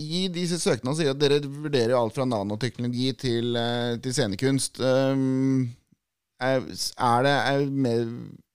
i 0.00 0.26
disse 0.32 0.58
søknadene 0.60 0.96
sier 0.98 1.12
at 1.12 1.20
dere 1.20 1.40
vurderer 1.42 1.94
alt 1.98 2.16
fra 2.16 2.26
nanoteknologi 2.28 3.12
til, 3.18 3.56
eh, 3.56 3.98
til 4.02 4.14
scenekunst. 4.14 4.80
Um, 4.80 5.68
er, 6.42 6.64
det 6.64 7.34
er 7.36 7.66
mer, 7.70 8.06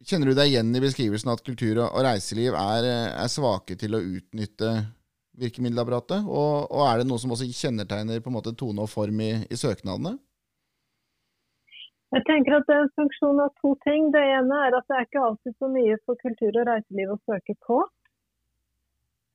Kjenner 0.08 0.30
du 0.30 0.38
deg 0.38 0.52
igjen 0.52 0.76
i 0.76 0.80
beskrivelsen 0.80 1.32
at 1.34 1.44
kultur 1.44 1.82
og, 1.84 1.98
reiseliv 2.06 2.56
er, 2.56 2.86
er, 3.12 3.28
svake 3.32 3.76
til 3.80 3.98
å 3.98 4.00
utnytte 4.00 4.70
virkemiddelapparatet? 5.42 6.24
Og, 6.24 6.70
og, 6.72 6.84
er 6.88 7.02
det 7.02 7.10
noe 7.10 7.20
som 7.20 7.34
også 7.36 7.50
kjennetegner 7.52 8.22
på 8.24 8.32
en 8.32 8.38
måte 8.38 8.56
tone 8.56 8.86
og 8.86 8.92
form 8.92 9.20
i, 9.26 9.34
i 9.52 9.60
søknadene? 9.60 10.16
Jeg 12.16 12.24
tenker 12.30 12.56
at 12.56 12.70
Det 12.70 12.76
er 12.78 12.86
en 12.86 12.94
funksjon 12.96 13.42
av 13.44 13.52
to 13.60 13.74
ting. 13.84 14.08
Det 14.16 14.24
ene 14.38 14.62
er 14.64 14.78
at 14.78 14.88
det 14.88 14.96
er 14.96 15.08
ikke 15.10 15.26
alltid 15.28 15.58
så 15.60 15.72
mye 15.74 15.98
for 16.08 16.24
kultur 16.24 16.62
og 16.62 16.70
reiseliv 16.70 17.12
å 17.12 17.20
søke 17.28 17.58
på. 17.68 17.82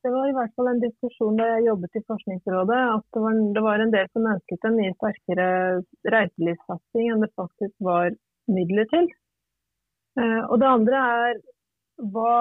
Det 0.02 0.10
var 0.10 0.28
i 0.28 0.34
hvert 0.34 0.54
fall 0.56 0.68
en 0.70 0.82
diskusjon 0.82 1.36
da 1.38 1.46
jeg 1.46 1.66
jobbet 1.68 1.98
i 1.98 2.02
Forskningsrådet, 2.10 2.78
at 2.96 3.04
det 3.14 3.22
var, 3.24 3.40
det 3.56 3.62
var 3.66 3.82
en 3.82 3.94
del 3.94 4.08
som 4.10 4.28
ønsket 4.32 4.66
en 4.66 4.78
mye 4.78 4.94
sterkere 4.96 5.48
reiselivssatsing 6.14 7.12
enn 7.12 7.22
det 7.22 7.30
faktisk 7.38 7.74
var 7.90 8.10
midler 8.50 8.88
til. 8.94 9.06
Eh, 10.18 10.40
og 10.48 10.58
det 10.62 10.70
andre 10.70 11.02
er 11.18 11.42
hva 12.14 12.38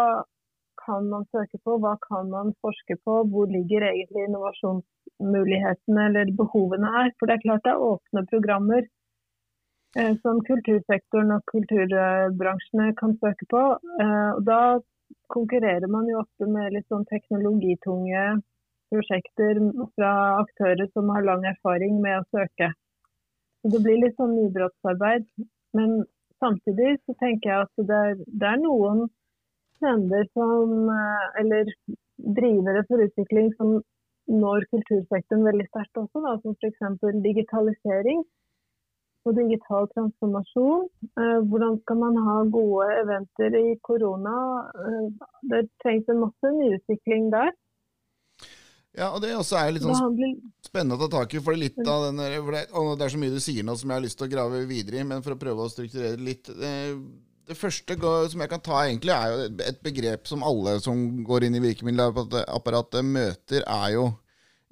kan 0.81 1.05
man 1.11 1.27
søke 1.29 1.59
på, 1.61 1.77
hva 1.83 1.93
kan 2.01 2.31
man 2.31 2.55
forske 2.65 2.97
på, 3.05 3.19
hvor 3.29 3.51
ligger 3.53 3.85
egentlig 3.91 4.25
innovasjonsmulighetene 4.25 6.07
eller 6.09 6.33
behovene 6.39 6.89
her. 6.97 7.13
For 7.19 7.29
det 7.29 7.37
er 7.37 7.45
klart 7.45 7.67
det 7.67 7.75
er 7.75 7.85
åpne 7.91 8.25
programmer 8.33 8.89
Eh, 9.99 10.13
som 10.23 10.37
kultursektoren 10.47 11.33
og 11.35 11.41
kulturbransjene 11.51 12.93
kan 12.99 13.17
søke 13.19 13.47
på. 13.51 13.63
Eh, 14.03 14.31
da 14.47 14.59
konkurrerer 15.33 15.87
man 15.91 16.09
jo 16.09 16.21
ofte 16.21 16.47
med 16.49 16.75
litt 16.75 16.87
sånn 16.91 17.07
teknologitunge 17.09 18.25
prosjekter 18.91 19.59
fra 19.95 20.11
aktører 20.41 20.89
som 20.91 21.09
har 21.15 21.25
lang 21.27 21.45
erfaring 21.47 22.01
med 22.03 22.19
å 22.19 22.27
søke. 22.35 22.71
Så 23.61 23.71
det 23.73 23.81
blir 23.85 24.01
litt 24.01 24.17
sånn 24.19 24.35
nybrottsarbeid. 24.35 25.27
Men 25.77 26.01
samtidig 26.43 26.97
så 27.05 27.15
tenker 27.21 27.51
jeg 27.53 27.67
at 27.67 27.85
det 27.89 27.99
er, 28.09 28.15
det 28.27 28.49
er 28.49 28.61
noen 28.63 29.05
trender 29.79 30.27
som 30.35 30.89
eh, 30.93 31.27
Eller 31.41 31.71
drivere 32.21 32.83
for 32.89 33.01
utvikling 33.01 33.49
som 33.57 33.79
når 34.31 34.67
kultursektoren 34.73 35.47
veldig 35.47 35.65
sterkt 35.69 35.97
også, 35.97 36.21
da, 36.21 36.35
som 36.43 36.53
f.eks. 36.53 37.23
digitalisering 37.23 38.21
på 39.23 39.33
digital 39.37 39.87
transformasjon. 39.93 40.87
Eh, 41.21 41.39
hvordan 41.49 41.77
skal 41.81 41.99
man 42.01 42.19
ha 42.25 42.37
gode 42.53 42.87
eventer 43.01 43.57
i 43.59 43.65
korona? 43.85 44.37
Eh, 44.75 45.27
det 45.53 45.65
trengs 45.83 46.09
en 46.09 46.23
masse 46.25 46.53
nyutvikling 46.57 47.29
der. 47.33 47.53
Ja, 48.97 49.13
og 49.15 49.21
Det 49.23 49.31
også 49.31 49.55
er 49.55 49.71
litt 49.71 49.85
sånn 49.85 50.23
spennende 50.65 50.97
å 50.97 51.05
ta 51.05 51.21
tak 51.21 51.33
i. 51.33 51.39
for 51.39 51.55
Det, 51.55 51.61
litt 51.63 51.79
av 51.87 52.09
for 52.11 52.51
det, 52.57 52.65
det 52.99 53.05
er 53.05 53.13
så 53.13 53.21
mye 53.21 53.31
du 53.31 53.39
sier 53.39 53.63
nå 53.63 53.77
som 53.79 53.89
jeg 53.89 53.97
har 53.97 54.03
lyst 54.03 54.19
til 54.19 54.27
å 54.27 54.33
grave 54.33 54.65
videre 54.67 54.99
i, 54.99 55.07
men 55.07 55.23
for 55.23 55.35
å 55.35 55.39
prøve 55.39 55.63
å 55.63 55.71
strukturere 55.71 56.17
det 56.17 56.25
litt. 56.27 56.51
Det, 56.51 56.73
det 57.47 57.57
første 57.57 57.95
som 58.33 58.43
jeg 58.43 58.51
kan 58.51 58.63
ta, 58.63 58.81
egentlig 58.83 59.15
er 59.15 59.31
jo 59.31 59.47
et 59.69 59.79
begrep 59.83 60.27
som 60.27 60.43
alle 60.43 60.77
som 60.83 61.23
går 61.23 61.47
inn 61.47 61.55
i 61.55 61.63
virkemiddelapparatet, 61.63 63.07
møter, 63.07 63.63
er 63.63 63.95
jo 63.95 64.09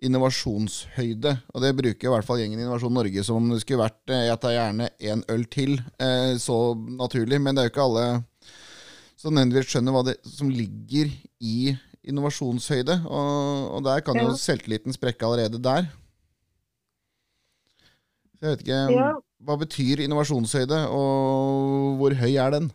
innovasjonshøyde. 0.05 1.33
Og 1.53 1.63
det 1.63 1.75
bruker 1.77 2.07
i 2.07 2.13
hvert 2.13 2.27
fall 2.27 2.41
gjengen 2.41 2.61
Innovasjon 2.61 2.95
Norge 2.95 3.23
som 3.25 3.39
om 3.39 3.51
det 3.51 3.61
skulle 3.63 3.83
vært 3.83 4.13
eh, 4.13 4.25
Jeg 4.29 4.41
tar 4.43 4.55
gjerne 4.55 4.89
én 5.11 5.23
øl 5.33 5.45
til, 5.51 5.77
eh, 6.01 6.33
så 6.41 6.57
naturlig. 6.75 7.39
Men 7.41 7.55
det 7.55 7.63
er 7.63 7.69
jo 7.69 7.73
ikke 7.73 7.87
alle 7.87 8.07
som 9.19 9.35
nødvendigvis 9.35 9.71
skjønner 9.73 9.95
hva 9.95 10.03
det 10.07 10.17
som 10.31 10.51
ligger 10.51 11.11
i 11.43 11.73
innovasjonshøyde. 12.07 13.01
Og, 13.07 13.65
og 13.77 13.87
der 13.87 14.05
kan 14.05 14.19
jo 14.21 14.35
selvtilliten 14.39 14.95
sprekke 14.95 15.27
allerede 15.27 15.59
der. 15.63 15.89
Så 18.39 18.45
jeg 18.47 18.53
vet 18.53 18.63
ikke 18.63 18.83
ja. 18.95 19.09
Hva 19.47 19.55
betyr 19.55 20.01
innovasjonshøyde, 20.03 20.77
og 20.91 21.93
hvor 21.99 22.11
høy 22.19 22.33
er 22.35 22.51
den? 22.57 22.65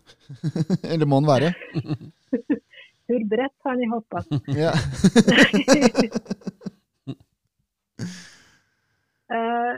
Eller 0.92 1.04
må 1.04 1.20
den 1.20 1.28
være? 1.28 1.50
Hvor 3.04 3.24
bredt 3.28 3.66
har 3.66 3.74
ni 3.76 3.84
hoppa? 3.92 4.22
Ja. 4.56 4.70
Uh, 9.34 9.74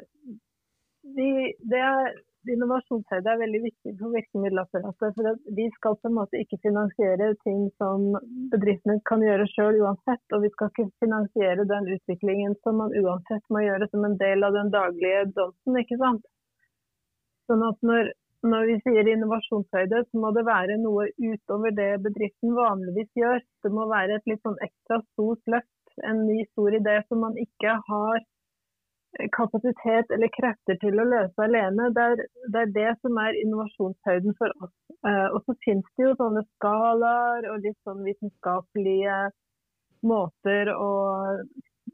de, 1.17 1.29
det 1.71 1.83
er, 1.83 2.17
Innovasjonshøyde 2.53 3.31
er 3.33 3.41
veldig 3.41 3.61
viktig 3.65 3.93
for 3.99 4.15
virkemiddelapparatet. 4.15 5.15
for 5.17 5.55
Vi 5.59 5.67
skal 5.77 5.97
på 5.99 6.11
en 6.11 6.17
måte 6.19 6.41
ikke 6.43 6.61
finansiere 6.63 7.33
ting 7.43 7.65
som 7.81 8.05
bedriftene 8.53 9.01
kan 9.11 9.25
gjøre 9.25 9.49
sjøl 9.51 9.81
uansett. 9.83 10.23
Og 10.35 10.45
vi 10.45 10.53
skal 10.55 10.71
ikke 10.71 10.87
finansiere 11.03 11.67
den 11.73 11.91
utviklingen 11.97 12.55
som 12.63 12.79
man 12.83 12.95
uansett 13.01 13.43
må 13.51 13.65
gjøre 13.65 13.91
som 13.91 14.07
en 14.07 14.19
del 14.21 14.47
av 14.47 14.55
den 14.59 14.71
daglige 14.75 15.25
dansen. 15.39 15.81
ikke 15.83 15.99
sant? 16.03 16.23
Sånn 17.51 17.67
at 17.67 17.83
når, 17.91 18.13
når 18.47 18.71
vi 18.71 18.79
sier 18.85 19.11
innovasjonshøyde, 19.11 20.05
så 20.07 20.23
må 20.23 20.33
det 20.37 20.47
være 20.47 20.79
noe 20.83 21.09
utover 21.19 21.75
det 21.75 21.93
bedriften 22.07 22.55
vanligvis 22.55 23.11
gjør. 23.19 23.43
Det 23.63 23.75
må 23.75 23.89
være 23.91 24.21
et 24.21 24.31
litt 24.31 24.43
sånn 24.47 24.61
ekstra 24.63 25.03
stort 25.13 25.43
løft. 25.51 25.73
En 26.05 26.27
ny 26.29 26.43
stor 26.53 26.75
idé 26.77 26.99
som 27.09 27.23
man 27.25 27.37
ikke 27.41 27.79
har 27.89 28.25
kapasitet 29.33 30.11
eller 30.13 30.31
krefter 30.35 30.79
til 30.81 31.01
å 31.01 31.07
løse 31.09 31.45
alene. 31.45 31.91
Det 31.97 32.05
er, 32.05 32.23
det 32.53 32.63
er, 32.63 32.73
det 32.75 32.91
som 33.01 33.19
er 33.23 33.39
innovasjonshøyden 33.41 34.37
for 34.39 34.53
oss. 34.65 34.75
Eh, 35.09 35.29
og 35.33 35.41
så 35.47 35.57
finnes 35.65 35.87
det 35.97 36.09
jo 36.09 36.17
sånne 36.21 36.43
skalaer 36.57 37.49
og 37.53 37.65
litt 37.65 37.79
sånn 37.87 38.05
vitenskapelige 38.07 39.21
måter 40.07 40.73
å 40.75 40.91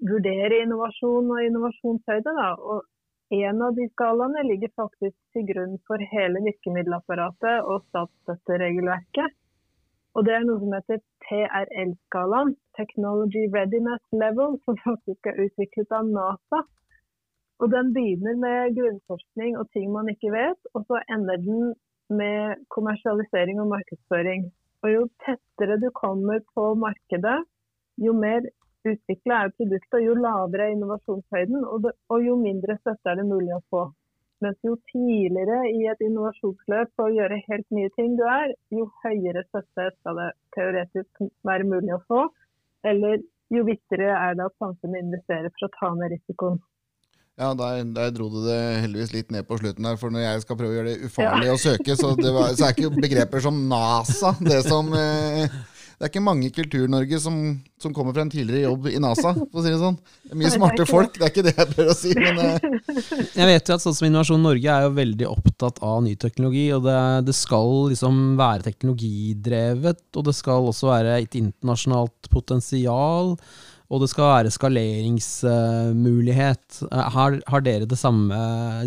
vurdere 0.02 0.62
innovasjon 0.64 1.30
og 1.30 1.44
innovasjonshøyde. 1.46 2.34
Da. 2.40 2.48
Og 2.58 2.82
en 3.46 3.62
av 3.68 3.76
de 3.78 3.86
skalaene 3.92 4.46
ligger 4.48 4.74
faktisk 4.76 5.16
til 5.36 5.46
grunn 5.52 5.78
for 5.88 6.02
hele 6.12 6.42
virkemiddelapparatet 6.48 7.62
og 7.62 7.86
statsstøtteregelverket. 7.90 9.38
Og 10.12 10.26
det 10.26 10.34
er 10.36 10.44
noe 10.44 10.60
som 10.60 10.74
heter 10.76 11.00
TRL-skalaen, 11.24 12.52
Technology 12.76 13.46
Readiness 13.54 14.02
Level, 14.22 14.58
som 14.64 14.78
faktisk 14.84 15.30
er 15.30 15.40
utviklet 15.46 15.94
av 15.98 16.10
NASA. 16.10 16.62
Og 17.62 17.70
Den 17.72 17.92
begynner 17.94 18.36
med 18.42 18.74
grunnforskning 18.76 19.56
og 19.60 19.68
ting 19.76 19.92
man 19.94 20.10
ikke 20.12 20.32
vet, 20.34 20.58
og 20.74 20.84
så 20.88 21.00
ender 21.14 21.38
den 21.44 21.72
med 22.12 22.64
kommersialisering 22.74 23.62
og 23.62 23.70
markedsføring. 23.76 24.50
Og 24.82 24.90
Jo 24.90 25.02
tettere 25.24 25.78
du 25.78 25.88
kommer 25.94 26.42
på 26.56 26.72
markedet, 26.74 27.38
jo 28.02 28.12
mer 28.12 28.48
utvikla 28.90 29.44
er 29.44 29.54
produktet, 29.56 30.02
jo 30.02 30.18
lavere 30.18 30.66
er 30.66 30.74
innovasjonshøyden, 30.74 31.62
og 32.12 32.18
jo 32.26 32.36
mindre 32.36 32.76
støtte 32.80 33.12
er 33.12 33.20
det 33.20 33.28
mulig 33.30 33.54
å 33.54 33.62
få. 33.70 33.84
Mens 34.42 34.58
jo 34.66 34.74
tidligere 34.90 35.60
i 35.70 35.84
et 35.90 36.00
innovasjonsløp 36.02 36.90
på 36.98 37.06
å 37.06 37.12
gjøre 37.14 37.42
helt 37.46 37.68
nye 37.74 37.92
ting 37.94 38.16
du 38.18 38.24
er, 38.26 38.54
jo 38.74 38.88
høyere 39.04 39.44
støtte 39.50 39.88
skal 40.00 40.18
det 40.18 40.28
teoretisk 40.56 41.22
være 41.46 41.68
mulig 41.68 41.94
å 41.94 42.02
få. 42.10 42.24
Eller 42.82 43.22
jo 43.54 43.62
viktigere 43.68 44.10
er 44.16 44.34
det 44.38 44.48
at 44.48 44.58
samfunnet 44.58 45.04
investerer 45.04 45.52
for 45.54 45.68
å 45.68 45.74
ta 45.76 45.92
ned 45.94 46.16
risikoen. 46.16 46.58
Ja, 47.40 47.54
der, 47.56 47.84
der, 47.96 48.10
dro 48.12 48.26
du 48.28 48.42
det 48.44 48.58
heldigvis 48.84 49.12
litt 49.14 49.30
ned 49.32 49.46
på 49.48 49.56
slutten 49.60 49.86
her, 49.88 49.96
for 50.00 50.12
når 50.12 50.26
jeg 50.26 50.42
skal 50.42 50.58
prøve 50.58 50.74
å 50.74 50.76
gjøre 50.76 50.90
det 50.90 51.06
ufarlig 51.08 51.48
ja. 51.48 51.54
å 51.54 51.60
søke, 51.62 51.96
så, 51.96 52.10
det 52.18 52.32
var, 52.34 52.50
så, 52.52 52.66
er 52.66 52.74
ikke 52.76 52.90
begreper 52.98 53.44
som 53.44 53.62
NASA 53.70 54.34
det 54.44 54.58
som 54.66 54.90
eh, 54.98 55.54
Det 56.02 56.08
er 56.08 56.16
ikke 56.16 56.26
mange 56.26 56.48
i 56.48 56.50
Kultur-Norge 56.50 57.18
som, 57.22 57.62
som, 57.78 57.92
kommer 57.94 58.10
fra 58.10 58.24
en 58.24 58.30
tidligere 58.32 58.64
jobb 58.64 58.88
i 58.90 58.98
NASA, 58.98 59.30
for 59.38 59.60
å 59.60 59.62
si 59.62 59.70
det 59.70 59.78
sånn. 59.78 59.94
Det 60.02 60.34
er 60.34 60.38
mye 60.40 60.50
smarte 60.50 60.82
folk, 60.90 61.14
det 61.14 61.22
er 61.22 61.30
ikke 61.30 61.44
det 61.46 61.52
jeg 61.54 61.70
prøver 61.76 61.92
å 61.92 61.94
si, 61.94 62.10
men 62.16 62.40
eh. 62.42 62.58
Jeg 63.38 63.46
vet 63.46 63.70
jo 63.70 63.76
at 63.76 63.84
sånn 63.84 63.94
som 63.94 64.06
Innovasjon 64.08 64.42
Norge 64.42 64.66
er 64.74 64.82
jo 64.88 64.96
veldig 64.96 65.28
opptatt 65.30 65.78
av 65.86 66.02
ny 66.02 66.18
teknologi, 66.18 66.74
og 66.74 66.82
det, 66.88 66.98
det 67.28 67.34
skal 67.38 67.70
liksom 67.92 68.34
være 68.40 68.66
teknologidrevet, 68.66 70.02
og 70.18 70.22
det 70.26 70.34
skal 70.40 70.66
også 70.72 70.90
være 70.90 71.20
et 71.20 71.34
internasjonalt 71.38 72.26
potensial 72.34 73.38
og 73.92 74.00
det 74.02 74.08
skal 74.08 74.32
være 74.32 74.56
skaleringsmulighet. 74.56 76.64
Har, 77.14 77.30
har 77.46 77.60
dere 77.62 77.96
samme, 78.00 78.34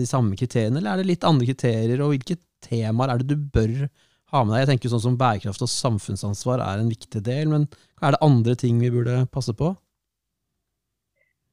de 0.02 0.08
samme 0.10 0.34
kriteriene, 0.36 0.78
eller 0.82 0.92
er 0.92 0.98
det 1.00 1.12
litt 1.14 1.28
andre 1.30 1.46
kriterier? 1.48 2.02
Og 2.02 2.10
hvilke 2.18 2.36
temaer 2.66 3.10
er 3.14 3.18
det 3.22 3.30
du 3.32 3.38
bør 3.54 3.86
ha 4.36 4.44
med 4.44 4.56
deg? 4.56 4.66
Jeg 4.66 4.72
tenker 4.74 4.94
sånn 4.94 5.06
som 5.08 5.18
Bærekraft 5.20 5.64
og 5.66 5.72
samfunnsansvar 5.72 6.64
er 6.64 6.84
en 6.84 6.92
viktig 6.92 7.24
del, 7.26 7.50
men 7.52 7.68
er 8.04 8.16
det 8.16 8.24
andre 8.26 8.56
ting 8.60 8.78
vi 8.84 8.92
burde 8.94 9.24
passe 9.34 9.56
på? 9.58 9.74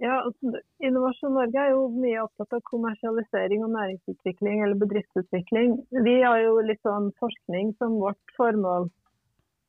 Ja, 0.02 0.16
altså, 0.26 0.58
Innovasjon 0.82 1.36
Norge 1.36 1.60
er 1.62 1.76
jo 1.76 1.84
mye 1.94 2.24
opptatt 2.24 2.56
av 2.56 2.64
kommersialisering 2.66 3.62
og 3.62 3.70
næringsutvikling 3.76 4.64
eller 4.64 4.80
bedriftsutvikling. 4.80 5.76
Vi 6.08 6.16
har 6.24 6.40
jo 6.42 6.56
litt 6.66 6.82
sånn 6.82 7.12
forskning 7.22 7.70
som 7.78 8.00
vårt 8.02 8.34
formål. 8.34 8.88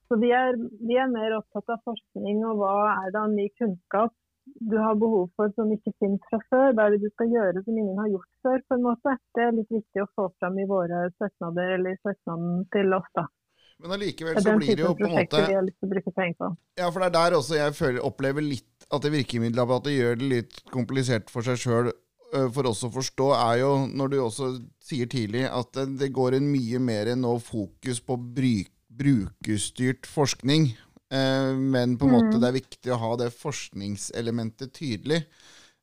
Så 0.10 0.18
vi 0.22 0.32
er, 0.34 0.58
vi 0.82 0.98
er, 0.98 1.12
mer 1.12 1.38
opptatt 1.38 1.70
av 1.76 1.84
forskning 1.86 2.42
og 2.50 2.64
hva 2.64 2.74
er 2.96 3.14
det 3.14 3.22
av 3.22 3.30
ny 3.34 3.46
kunnskap 3.62 4.16
du 4.46 4.76
har 4.78 4.96
behov 5.00 5.30
for 5.38 5.52
som 5.58 5.72
ikke 5.74 5.94
finnes 6.02 6.24
fra 6.30 6.40
før. 6.52 6.74
Hva 6.76 6.88
er 6.88 6.96
det 6.96 7.06
du 7.06 7.12
skal 7.14 7.32
gjøre 7.32 7.64
som 7.64 7.78
ingen 7.78 8.00
har 8.00 8.10
gjort 8.12 8.30
før? 8.46 8.60
på 8.68 8.78
en 8.78 8.84
måte. 8.88 9.16
Det 9.36 9.46
er 9.46 9.56
litt 9.56 9.72
viktig 9.72 10.04
å 10.04 10.10
få 10.18 10.28
fram 10.40 10.60
i 10.60 10.68
våre 10.70 11.06
søknader 11.22 11.78
eller 11.78 11.96
i 11.96 12.02
søknaden 12.04 12.68
til 12.76 12.98
oss. 13.00 13.10
da. 13.16 13.26
Men 13.84 13.96
allikevel 13.98 14.38
så 14.40 14.54
blir 14.60 14.78
det 14.78 14.86
jo 14.86 14.94
på 14.96 15.08
en 15.10 15.16
måte 15.18 15.42
Ja, 16.80 16.88
for 16.88 17.02
det 17.04 17.10
er 17.10 17.16
der 17.18 17.38
også 17.40 17.58
jeg 17.58 17.76
føler, 17.76 18.06
opplever 18.06 18.46
litt 18.46 18.88
at 18.94 19.04
det 19.04 19.12
virkemiddelapparatet 19.16 19.98
gjør 19.98 20.20
det 20.22 20.30
litt 20.36 20.62
komplisert 20.72 21.34
for 21.34 21.46
seg 21.46 21.60
sjøl 21.60 21.92
for 22.54 22.66
oss 22.66 22.82
å 22.86 22.90
forstå, 22.94 23.28
er 23.38 23.60
jo 23.62 23.74
når 23.94 24.14
du 24.14 24.16
også 24.24 24.48
sier 24.82 25.10
tidlig 25.10 25.44
at 25.50 25.78
det 26.00 26.10
går 26.16 26.40
en 26.40 26.48
mye 26.50 26.80
mer 26.82 27.12
nå 27.20 27.36
fokus 27.44 28.02
på 28.02 28.18
bruk, 28.18 28.72
brukerstyrt 28.94 30.10
forskning. 30.10 30.72
Men 31.14 31.98
på 32.00 32.08
en 32.08 32.14
måte 32.16 32.40
det 32.42 32.48
er 32.50 32.56
viktig 32.56 32.94
å 32.94 32.98
ha 32.98 33.10
det 33.22 33.28
forskningselementet 33.38 34.72
tydelig. 34.74 35.20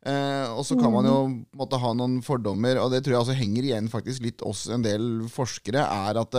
og 0.03 0.65
så 0.67 0.75
kan 0.81 0.91
man 0.91 1.07
jo 1.07 1.19
måtte 1.55 1.79
ha 1.79 1.93
noen 1.95 2.17
fordommer, 2.27 2.81
og 2.83 2.91
det 2.91 3.05
tror 3.05 3.15
jeg 3.15 3.21
også 3.21 3.37
henger 3.39 3.69
igjen 3.69 3.91
faktisk 3.93 4.25
litt 4.27 4.43
oss 4.43 4.65
en 4.73 4.83
del 4.83 5.29
forskere, 5.31 5.85
er 5.85 6.19
at 6.19 6.35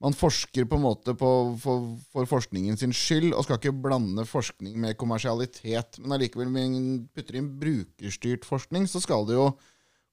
man 0.00 0.16
forsker 0.16 0.64
på 0.64 0.78
en 0.78 0.84
måte 0.84 1.12
på, 1.18 1.30
for, 1.60 1.90
for, 2.12 2.28
forskningen 2.28 2.78
sin 2.80 2.94
skyld, 2.96 3.34
og 3.34 3.44
skal 3.44 3.58
ikke 3.60 3.76
blande 3.84 4.24
forskning 4.28 4.78
med 4.80 4.96
kommersialitet. 5.00 5.98
Men 6.00 6.16
allikevel, 6.16 6.48
når 6.48 6.56
man 6.56 7.02
putter 7.12 7.36
inn 7.36 7.50
brukerstyrt 7.60 8.48
forskning, 8.48 8.88
så 8.88 9.02
skal 9.04 9.28
det 9.28 9.36
jo 9.36 9.50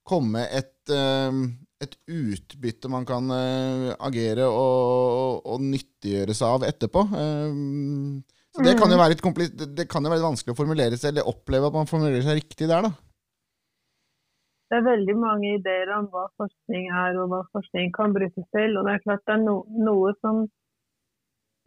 komme 0.08 0.44
et, 0.52 0.76
eh, 0.92 1.40
et 1.84 1.94
utbytte 2.10 2.90
man 2.90 3.04
kan 3.06 3.28
uh, 3.30 3.92
agere 4.08 4.48
og, 4.50 5.44
og, 5.46 5.60
nyttiggjøre 5.62 6.34
seg 6.34 6.56
av 6.56 6.66
etterpå. 6.66 7.04
Uh, 7.12 8.22
så 8.54 8.64
det 8.64 8.74
kan 8.80 8.90
jo 8.90 8.96
mm. 8.96 9.02
være 9.02 9.14
litt, 9.14 9.66
det 9.78 9.86
kan 9.90 10.02
jo 10.02 10.10
være 10.10 10.24
vanskelig 10.24 10.56
å 10.56 10.58
formulere 10.58 10.98
seg, 10.98 11.12
eller 11.12 11.30
oppleve 11.30 11.70
at 11.70 11.76
man 11.78 11.90
formulerer 11.90 12.24
seg 12.26 12.40
riktig 12.40 12.66
der, 12.66 12.88
da 12.88 12.94
det 14.68 14.76
er 14.76 14.84
veldig 14.84 15.16
mange 15.16 15.54
ideer 15.56 15.90
om 15.96 16.08
hva 16.12 16.26
forskning 16.40 16.88
er 17.02 17.16
og 17.20 17.30
hva 17.32 17.42
forskning 17.56 17.92
kan 17.96 18.14
brukes 18.16 18.48
til. 18.56 18.76
Og 18.76 18.84
det 18.86 18.94
er 18.94 19.04
klart 19.04 19.24
det 19.28 19.36
er 19.38 19.44
no, 19.44 19.56
noe 19.88 20.12
som 20.20 20.42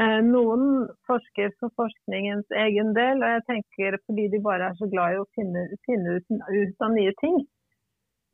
eh, 0.03 0.19
Noen 0.25 0.65
forsker 1.09 1.53
for 1.59 1.73
forskningens 1.81 2.53
egen 2.65 2.93
del, 2.97 3.23
og 3.23 3.33
jeg 3.35 3.47
tenker 3.49 3.97
fordi 4.05 4.27
de 4.35 4.43
bare 4.45 4.69
er 4.69 4.77
så 4.77 4.89
glad 4.91 5.15
i 5.15 5.21
å 5.23 5.29
finne, 5.37 5.65
finne 5.87 6.19
ut, 6.19 6.29
ut, 6.29 6.77
av 6.85 6.93
nye 6.93 7.15
ting. 7.23 7.41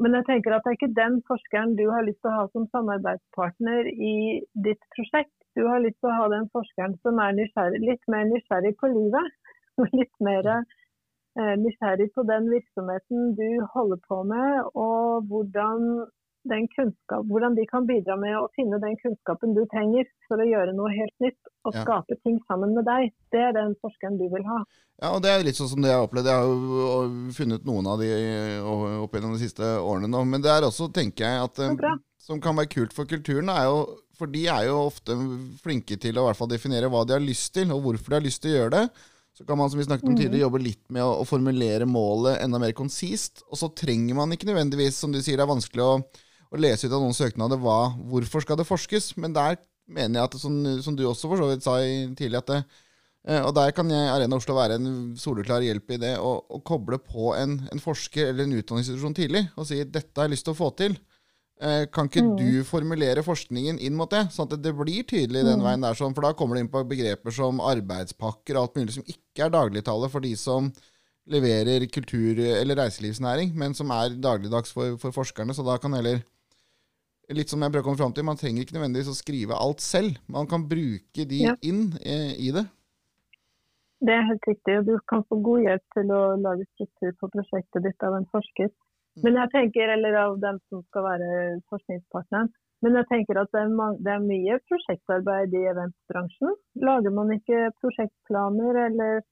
Men 0.03 0.13
jeg 0.19 0.27
tenker 0.27 0.53
at 0.53 0.65
det 0.65 0.71
er 0.71 0.77
ikke 0.77 0.97
den 0.97 1.19
forskeren 1.29 1.75
du 1.77 1.87
har 1.89 2.05
lyst 2.05 2.19
til 2.21 2.29
å 2.29 2.37
ha 2.39 2.47
som 2.53 2.67
samarbeidspartner 2.73 3.89
i 3.89 4.15
ditt 4.67 4.83
prosjekt. 4.93 5.33
Du 5.57 5.65
har 5.65 5.81
lyst 5.81 5.97
til 6.03 6.11
å 6.11 6.17
ha 6.19 6.27
den 6.33 6.45
forskeren 6.53 6.93
som 7.01 7.17
er 7.23 7.33
litt 7.37 8.03
mer 8.13 8.27
nysgjerrig 8.29 8.75
på 8.77 8.91
livet. 8.93 9.31
og 9.81 9.93
litt 9.93 10.13
mer 10.25 10.45
Eh, 11.39 11.55
nysgjerrig 11.63 12.07
på 12.15 12.23
den 12.25 12.47
virksomheten 12.49 13.35
du 13.37 13.49
holder 13.73 13.99
på 14.09 14.23
med, 14.25 14.53
og 14.85 15.27
hvordan, 15.29 15.81
kunnskap, 16.73 17.25
hvordan, 17.29 17.55
de 17.57 17.65
kan 17.69 17.85
bidra 17.87 18.17
med 18.19 18.35
å 18.39 18.47
finne 18.55 18.79
den 18.83 18.97
kunnskapen 19.01 19.55
du 19.57 19.63
trenger 19.71 20.07
for 20.27 20.41
å 20.41 20.47
gjøre 20.47 20.73
noe 20.77 20.91
helt 20.95 21.15
nytt 21.23 21.51
og 21.67 21.75
ja. 21.75 21.83
skape 21.83 22.17
ting 22.23 22.39
sammen 22.47 22.75
med 22.77 22.87
deg. 22.87 23.11
Det 23.33 23.43
er 23.49 23.55
den 23.57 23.75
forskeren 23.83 24.19
du 24.19 24.27
vil 24.31 24.45
ha. 24.47 24.63
Ja, 24.97 25.11
og 25.13 25.21
Det 25.25 25.31
er 25.31 25.45
litt 25.45 25.59
sånn 25.59 25.69
som 25.69 25.83
det 25.83 25.91
jeg 25.91 25.99
har 25.99 26.07
opplevd. 26.07 26.29
Jeg 26.31 26.41
har 26.41 26.47
jo 26.47 27.31
funnet 27.37 27.67
noen 27.67 27.91
av 27.91 28.01
de 28.01 28.11
opp 29.03 29.13
gjennom 29.17 29.35
de 29.35 29.43
siste 29.43 29.73
årene 29.77 30.09
nå. 30.09 30.23
Men 30.25 30.43
det 30.43 30.53
er 30.53 30.65
også, 30.67 30.89
tenker 30.93 31.27
jeg, 31.27 31.49
at 31.51 31.83
som 32.27 32.41
kan 32.43 32.57
være 32.57 32.71
kult 32.73 32.95
for 32.95 33.09
kulturen, 33.09 33.51
er 33.53 33.69
jo 33.69 33.85
For 34.17 34.25
de 34.33 34.47
er 34.49 34.63
jo 34.65 34.79
ofte 34.87 35.13
flinke 35.61 35.93
til 36.01 36.17
å 36.17 36.23
i 36.23 36.25
hvert 36.25 36.39
fall 36.39 36.49
definere 36.49 36.87
hva 36.89 37.03
de 37.05 37.13
har 37.13 37.21
lyst 37.21 37.51
til, 37.53 37.69
og 37.69 37.83
hvorfor 37.83 38.09
de 38.09 38.17
har 38.17 38.25
lyst 38.25 38.41
til 38.41 38.55
å 38.55 38.55
gjøre 38.55 38.73
det. 38.73 38.85
Så 39.37 39.45
kan 39.45 39.59
man 39.59 39.69
som 39.69 39.77
vi 39.77 39.85
snakket 39.85 40.07
om 40.07 40.15
mm. 40.15 40.17
tidligere, 40.17 40.47
jobbe 40.47 40.61
litt 40.63 40.81
med 40.89 41.05
å, 41.05 41.25
formulere 41.29 41.85
målet 41.85 42.39
enda 42.41 42.57
mer 42.57 42.73
konsist. 42.73 43.43
Og 43.51 43.59
så 43.59 43.69
trenger 43.77 44.17
man 44.17 44.33
ikke 44.33 44.49
nødvendigvis, 44.49 44.97
som 44.97 45.13
du 45.13 45.19
sier, 45.21 45.37
det 45.37 45.45
er 45.45 45.51
vanskelig 45.51 45.83
å, 45.85 45.91
å 46.51 46.59
lese 46.59 46.87
ut 46.87 46.93
av 46.93 47.03
noen 47.03 47.17
søknader 47.17 47.59
hva, 47.61 47.93
hvorfor 48.11 48.43
skal 48.43 48.59
det 48.59 48.67
forskes. 48.67 49.13
Men 49.21 49.35
der 49.35 49.57
mener 49.87 50.21
jeg 50.21 50.29
at, 50.29 50.37
som, 50.41 50.59
som 50.83 50.97
du 50.97 51.05
også 51.07 51.31
for 51.31 51.41
så 51.41 51.49
vidt 51.51 51.65
sa 51.65 51.77
tidlig, 52.17 52.41
at 52.41 52.51
det, 52.51 52.61
eh, 53.27 53.41
og 53.41 53.53
der 53.57 53.73
kan 53.75 53.91
jeg, 53.91 54.09
Arena 54.13 54.39
Oslo 54.39 54.57
være 54.57 54.79
en 54.79 54.89
soleklar 55.19 55.65
hjelp 55.65 55.95
i 55.95 56.01
det 56.03 56.15
å, 56.19 56.37
å 56.39 56.61
koble 56.67 56.99
på 57.03 57.33
en, 57.37 57.59
en, 57.71 57.83
forsker 57.83 58.31
eller 58.31 58.47
en 58.47 58.57
utdanningsinstitusjon 58.59 59.17
tidlig 59.17 59.45
og 59.55 59.69
si 59.69 59.79
dette 59.83 60.15
har 60.15 60.27
jeg 60.27 60.37
lyst 60.37 60.47
til 60.49 60.55
å 60.55 60.59
få 60.59 60.73
til. 60.79 60.97
Eh, 61.57 61.87
kan 61.89 62.05
ikke 62.05 62.21
mm. 62.21 62.33
du 62.37 62.67
formulere 62.67 63.23
forskningen 63.25 63.79
inn 63.81 63.95
mot 63.97 64.11
det, 64.13 64.27
sånn 64.35 64.45
at 64.51 64.59
det 64.61 64.75
blir 64.77 65.07
tydelig 65.09 65.41
den 65.41 65.57
mm. 65.57 65.65
veien 65.65 65.87
der? 65.87 65.97
Sånn, 65.97 66.13
for 66.13 66.27
da 66.27 66.35
kommer 66.37 66.57
det 66.57 66.65
inn 66.65 66.73
på 66.73 66.83
begreper 66.85 67.33
som 67.33 67.63
arbeidspakker 67.63 68.57
og 68.57 68.67
alt 68.67 68.77
mulig 68.77 68.99
som 68.99 69.07
ikke 69.09 69.47
er 69.47 69.55
dagligtale 69.55 70.11
for 70.13 70.25
de 70.25 70.35
som 70.37 70.69
leverer 71.27 71.83
kultur- 71.91 72.39
eller 72.39 72.77
reiselivsnæring, 72.79 73.51
men 73.57 73.73
som 73.75 73.89
er 73.91 74.15
dagligdags 74.21 74.71
for, 74.71 74.95
for, 75.01 75.15
forskerne. 75.15 75.55
Så 75.55 75.65
da 75.65 75.75
kan 75.81 75.95
heller 75.97 76.21
Litt 77.35 77.51
som 77.51 77.59
jeg 77.59 77.73
prøver 77.73 77.83
å 77.83 77.87
komme 77.89 77.99
fram 77.99 78.13
til, 78.15 78.23
Man 78.27 78.39
trenger 78.39 78.63
ikke 78.63 78.77
nødvendigvis 78.77 79.11
å 79.11 79.17
skrive 79.17 79.59
alt 79.59 79.83
selv. 79.83 80.19
Man 80.31 80.47
kan 80.47 80.63
bruke 80.69 81.25
de 81.27 81.43
ja. 81.43 81.55
inn 81.61 81.89
eh, 81.99 82.33
i 82.39 82.53
det. 82.55 82.63
Det 83.99 84.13
er 84.13 84.27
helt 84.29 84.45
riktig. 84.47 84.77
og 84.79 84.85
Du 84.87 84.95
kan 85.09 85.25
få 85.27 85.39
god 85.43 85.65
hjelp 85.65 85.97
til 85.97 86.13
å 86.13 86.21
lage 86.39 86.67
struktur 86.75 87.15
på 87.19 87.31
prosjektet 87.33 87.83
ditt 87.83 88.05
av 88.05 88.15
en 88.15 88.29
forsker. 88.31 88.71
Men 89.25 89.39
jeg 89.41 89.49
tenker, 89.49 89.89
eller 89.89 90.15
av 90.21 90.35
dem 90.39 90.59
som 90.69 90.83
skal 90.85 91.07
være 91.07 91.29
forskningspartneren. 91.73 92.51
Men 92.85 92.99
jeg 92.99 93.07
tenker 93.09 93.39
at 93.41 93.49
det 93.55 93.63
er, 93.63 93.71
mange, 93.73 93.97
det 94.05 94.11
er 94.13 94.21
mye 94.21 94.59
prosjektarbeid 94.69 95.55
i 95.57 95.63
eventbransjen. 95.71 96.53
Lager 96.85 97.15
man 97.15 97.33
ikke 97.33 97.71
prosjektplaner 97.81 98.77
eller 98.83 99.23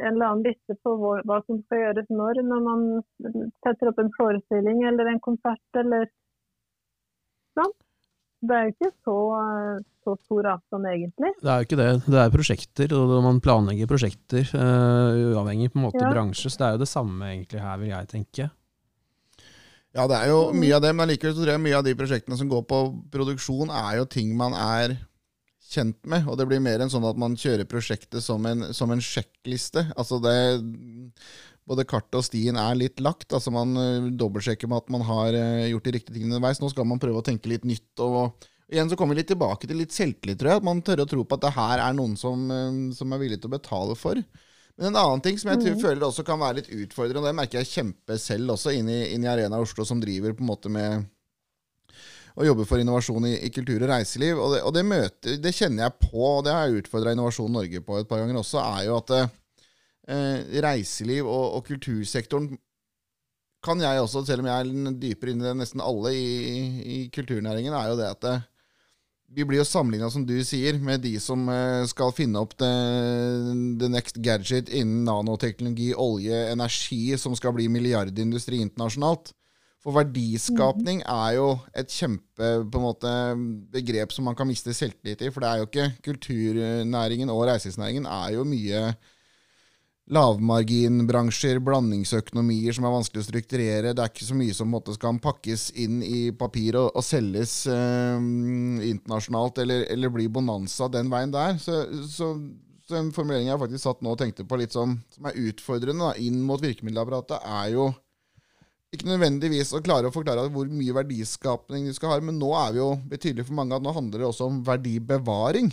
en 0.00 0.08
eller 0.08 0.26
annen 0.26 0.46
liste 0.48 0.74
på 0.82 0.96
hva, 0.98 1.12
hva 1.28 1.38
som 1.46 1.60
skal 1.62 1.82
gjøres 1.82 2.10
når, 2.10 2.40
når 2.48 2.64
man 2.64 2.84
setter 3.62 3.90
opp 3.92 4.00
en 4.02 4.10
forestilling 4.16 4.82
eller 4.88 5.12
en 5.12 5.22
konsert 5.22 5.78
eller 5.78 6.08
sånn? 7.58 7.74
Det 8.42 8.56
er 8.56 8.64
jo 8.66 8.72
ikke 8.72 8.90
så, 8.90 9.18
så, 10.02 10.14
stor 10.24 10.48
avstand, 10.56 10.88
egentlig. 10.90 11.30
Det 11.38 11.50
er 11.52 11.60
jo 11.60 11.68
ikke 11.68 11.78
det. 11.78 11.90
Det 12.08 12.18
er 12.18 12.32
prosjekter, 12.34 12.94
og 12.98 13.12
man 13.22 13.38
planlegger 13.44 13.90
prosjekter 13.90 14.48
uh, 14.56 15.30
uavhengig 15.30 15.70
på 15.70 15.78
en 15.78 15.86
måte 15.86 16.02
ja. 16.02 16.10
bransje. 16.10 16.50
Så 16.50 16.58
det 16.58 16.66
er 16.66 16.74
jo 16.74 16.82
det 16.82 16.90
samme 16.90 17.30
egentlig 17.30 17.62
her, 17.62 17.78
vil 17.78 17.92
jeg 17.92 18.10
tenke. 18.10 18.48
Ja, 19.92 20.08
det 20.08 20.18
er 20.18 20.32
jo 20.32 20.40
mye 20.56 20.74
av 20.74 20.82
det, 20.82 20.90
men 20.96 21.04
allikevel 21.04 21.36
tror 21.36 21.52
jeg 21.52 21.62
mye 21.62 21.78
av 21.78 21.86
de 21.86 21.94
prosjektene 21.96 22.38
som 22.40 22.50
går 22.50 22.64
på 22.66 22.82
produksjon, 23.12 23.70
er 23.70 24.00
jo 24.00 24.08
ting 24.10 24.32
man 24.38 24.56
er 24.56 24.96
kjent 25.72 25.98
med. 26.08 26.26
Og 26.28 26.36
det 26.38 26.46
blir 26.50 26.62
mer 26.62 26.82
enn 26.82 26.92
sånn 26.92 27.06
at 27.08 27.18
man 27.20 27.38
kjører 27.38 27.68
prosjektet 27.68 28.24
som 28.24 28.44
en, 28.48 28.68
som 28.76 28.92
en 28.92 29.02
sjekkliste. 29.02 29.88
Altså 29.96 30.20
det 30.22 30.36
Både 31.62 31.84
kartet 31.86 32.16
og 32.18 32.24
stien 32.26 32.56
er 32.58 32.74
litt 32.74 32.98
lagt. 32.98 33.30
altså 33.30 33.52
Man 33.54 33.76
uh, 33.78 34.08
dobbeltsjekker 34.18 34.66
med 34.66 34.82
at 34.82 34.88
man 34.90 35.04
har 35.06 35.36
uh, 35.38 35.68
gjort 35.70 35.84
de 35.86 35.92
riktige 35.94 36.16
tingene 36.16 36.34
underveis. 36.34 36.58
Nå 36.58 36.72
skal 36.72 36.88
man 36.90 36.98
prøve 37.02 37.20
å 37.20 37.26
tenke 37.26 37.52
litt 37.52 37.62
nytt. 37.68 38.02
og 38.02 38.48
Igjen 38.72 38.90
så 38.90 38.98
kommer 38.98 39.14
vi 39.14 39.20
litt 39.20 39.30
tilbake 39.30 39.68
til 39.70 39.78
litt 39.78 39.94
selvtillit, 39.94 40.40
tror 40.40 40.50
jeg. 40.50 40.62
At 40.62 40.66
man 40.66 40.82
tør 40.82 41.04
å 41.04 41.06
tro 41.06 41.22
på 41.22 41.38
at 41.38 41.44
det 41.44 41.52
her 41.54 41.84
er 41.84 41.94
noen 41.94 42.16
som, 42.18 42.48
uh, 42.50 42.90
som 42.96 43.14
er 43.14 43.22
villig 43.22 43.38
til 43.38 43.52
å 43.52 43.54
betale 43.54 43.94
for. 44.00 44.18
Men 44.74 44.90
en 44.90 45.00
annen 45.04 45.22
ting 45.22 45.38
som 45.38 45.52
jeg 45.52 45.76
mm. 45.76 45.80
føler 45.84 46.06
også 46.06 46.24
kan 46.26 46.40
være 46.40 46.62
litt 46.62 46.70
utfordrende, 46.72 47.20
og 47.20 47.28
det 47.28 47.36
merker 47.38 47.60
jeg 47.60 47.70
kjempe 47.70 48.16
selv 48.18 48.56
også 48.56 48.72
inn 48.74 48.88
i, 48.90 49.02
inn 49.12 49.26
i 49.26 49.30
Arena 49.30 49.60
Oslo, 49.62 49.84
som 49.86 50.00
driver 50.02 50.34
på 50.34 50.42
en 50.42 50.48
måte 50.48 50.72
med 50.72 51.04
å 52.36 52.46
jobber 52.46 52.68
for 52.68 52.80
innovasjon 52.82 53.28
i, 53.28 53.34
i 53.46 53.52
kultur 53.52 53.82
og 53.82 53.90
reiseliv. 53.90 54.40
Og, 54.40 54.54
det, 54.54 54.60
og 54.66 54.74
det, 54.76 54.84
møter, 54.88 55.38
det, 55.42 55.54
kjenner 55.56 55.86
jeg 55.86 55.96
på, 56.04 56.24
og 56.24 56.44
det 56.46 56.54
har 56.56 56.66
jeg 56.66 56.82
utfordra 56.82 57.14
Innovasjon 57.14 57.52
Norge 57.52 57.82
på 57.84 58.00
et 58.00 58.10
par 58.10 58.22
ganger 58.22 58.40
også, 58.40 58.60
er 58.62 58.86
jo 58.88 58.98
at 58.98 59.14
eh, 59.18 60.60
reiseliv 60.64 61.26
og, 61.26 61.58
og, 61.58 61.66
kultursektoren 61.68 62.52
kan 63.62 63.78
jeg 63.78 64.00
også, 64.02 64.24
selv 64.26 64.42
om 64.42 64.48
jeg 64.50 64.64
er 64.64 64.94
dypere 64.98 65.30
inn 65.30 65.42
i 65.42 65.46
det 65.46 65.52
nesten 65.54 65.84
alle 65.84 66.10
i, 66.18 66.30
i 66.82 66.96
kulturnæringen, 67.14 67.76
er 67.78 67.92
jo 67.92 68.00
det 68.00 68.08
at 68.10 68.24
det, 68.24 68.38
vi 69.32 69.46
blir 69.48 69.62
jo 69.62 69.64
sammenligna, 69.64 70.10
som 70.12 70.24
du 70.28 70.34
sier, 70.44 70.76
med 70.82 71.00
de 71.06 71.14
som 71.22 71.46
eh, 71.48 71.84
skal 71.88 72.12
finne 72.12 72.40
opp 72.42 72.56
the, 72.60 72.72
the 73.80 73.88
next 73.88 74.18
gadget 74.24 74.68
innen 74.68 75.06
nanoteknologi, 75.08 75.92
olje, 75.96 76.42
energi, 76.52 77.14
som 77.20 77.36
skal 77.38 77.54
bli 77.56 77.68
milliardindustri 77.72 78.60
internasjonalt. 78.60 79.32
For 79.82 79.96
verdiskapning 79.96 81.00
er 81.10 81.30
jo 81.40 81.46
et 81.74 81.90
kjempe 81.90 82.50
på 82.70 82.78
en 82.78 82.84
måte, 82.84 83.14
begrep 83.74 84.12
som 84.14 84.28
man 84.28 84.36
kan 84.38 84.46
miste 84.46 84.74
selvtillit 84.76 85.24
i. 85.26 85.30
For 85.34 85.42
det 85.42 85.48
er 85.48 85.58
jo 85.58 85.66
ikke 85.66 85.88
kulturnæringen 86.06 87.32
og 87.32 87.48
reiselivsnæringen 87.48 88.06
er 88.06 88.36
jo 88.36 88.46
mye 88.46 88.84
lavmarginbransjer, 90.12 91.60
blandingsøkonomier 91.62 92.74
som 92.76 92.86
er 92.86 92.94
vanskelig 92.94 93.22
å 93.22 93.26
strukturere. 93.26 93.94
Det 93.94 94.02
er 94.02 94.12
ikke 94.12 94.28
så 94.28 94.36
mye 94.38 94.54
som 94.54 94.70
måte, 94.70 94.94
skal 94.94 95.18
pakkes 95.22 95.70
inn 95.82 95.98
i 96.06 96.22
papir 96.36 96.78
og, 96.78 96.90
og 96.98 97.06
selges 97.06 97.62
eh, 97.70 98.18
internasjonalt, 98.92 99.62
eller, 99.62 99.86
eller, 99.90 100.12
bli 100.14 100.28
bonanza 100.30 100.90
den 100.92 101.10
veien 101.12 101.34
der. 101.34 101.58
Så, 101.62 101.84
så, 102.10 102.32
så 102.86 102.98
en 102.98 103.12
formulering 103.14 103.50
jeg 103.50 103.62
faktisk 103.62 103.86
satt 103.86 104.02
nå 104.04 104.14
og 104.14 104.22
tenkte 104.22 104.46
på 104.46 104.58
litt 104.60 104.74
som, 104.74 104.98
som 105.14 105.30
er 105.30 105.38
utfordrende 105.48 106.10
da, 106.10 106.14
inn 106.22 106.42
mot 106.46 106.62
virkemiddelapparatet, 106.62 107.38
er 107.62 107.74
jo 107.76 107.90
ikke 108.92 109.08
nødvendigvis 109.08 109.72
å 109.72 109.80
klare 109.84 110.10
å 110.10 110.14
forklare 110.14 110.50
hvor 110.52 110.68
mye 110.68 110.96
verdiskapning 110.96 111.86
de 111.88 111.94
skal 111.96 112.12
ha, 112.12 112.18
men 112.24 112.36
nå 112.40 112.50
er 112.60 112.74
vi 112.74 112.82
jo 112.82 112.90
betydelig 113.08 113.46
for 113.48 113.56
mange 113.56 113.78
at 113.78 113.84
nå 113.84 113.94
handler 113.96 114.20
det 114.20 114.28
også 114.28 114.48
om 114.50 114.58
verdibevaring. 114.66 115.70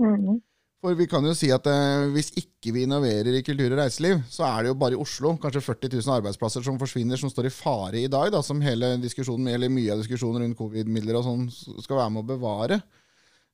Mm. 0.00 0.38
For 0.80 0.96
vi 0.96 1.04
kan 1.12 1.26
jo 1.28 1.34
si 1.36 1.50
at 1.52 1.66
eh, 1.68 2.06
hvis 2.14 2.30
ikke 2.40 2.72
vi 2.72 2.86
innoverer 2.86 3.34
i 3.36 3.42
kultur 3.44 3.74
og 3.74 3.82
reiseliv, 3.82 4.22
så 4.32 4.46
er 4.48 4.62
det 4.62 4.70
jo 4.70 4.78
bare 4.80 4.96
i 4.96 5.02
Oslo 5.02 5.34
kanskje 5.42 5.60
40 5.66 5.98
000 5.98 6.14
arbeidsplasser 6.14 6.64
som 6.64 6.78
forsvinner, 6.80 7.20
som 7.20 7.28
står 7.28 7.50
i 7.50 7.52
fare 7.52 8.00
i 8.00 8.08
dag, 8.08 8.30
da, 8.32 8.40
som 8.44 8.62
hele 8.64 8.94
diskusjonen, 9.02 9.50
eller 9.52 9.72
mye 9.72 9.92
av 9.92 10.00
diskusjonen 10.00 10.46
rundt 10.46 10.56
covid-midler 10.56 11.20
og 11.20 11.26
sånn 11.26 11.44
skal 11.52 12.00
være 12.00 12.14
med 12.14 12.24
å 12.24 12.30
bevare. 12.32 12.80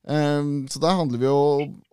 Um, 0.07 0.67
så 0.71 0.79
da 0.79 0.93
handler 0.95 1.19
vi 1.19 1.25
jo 1.27 1.39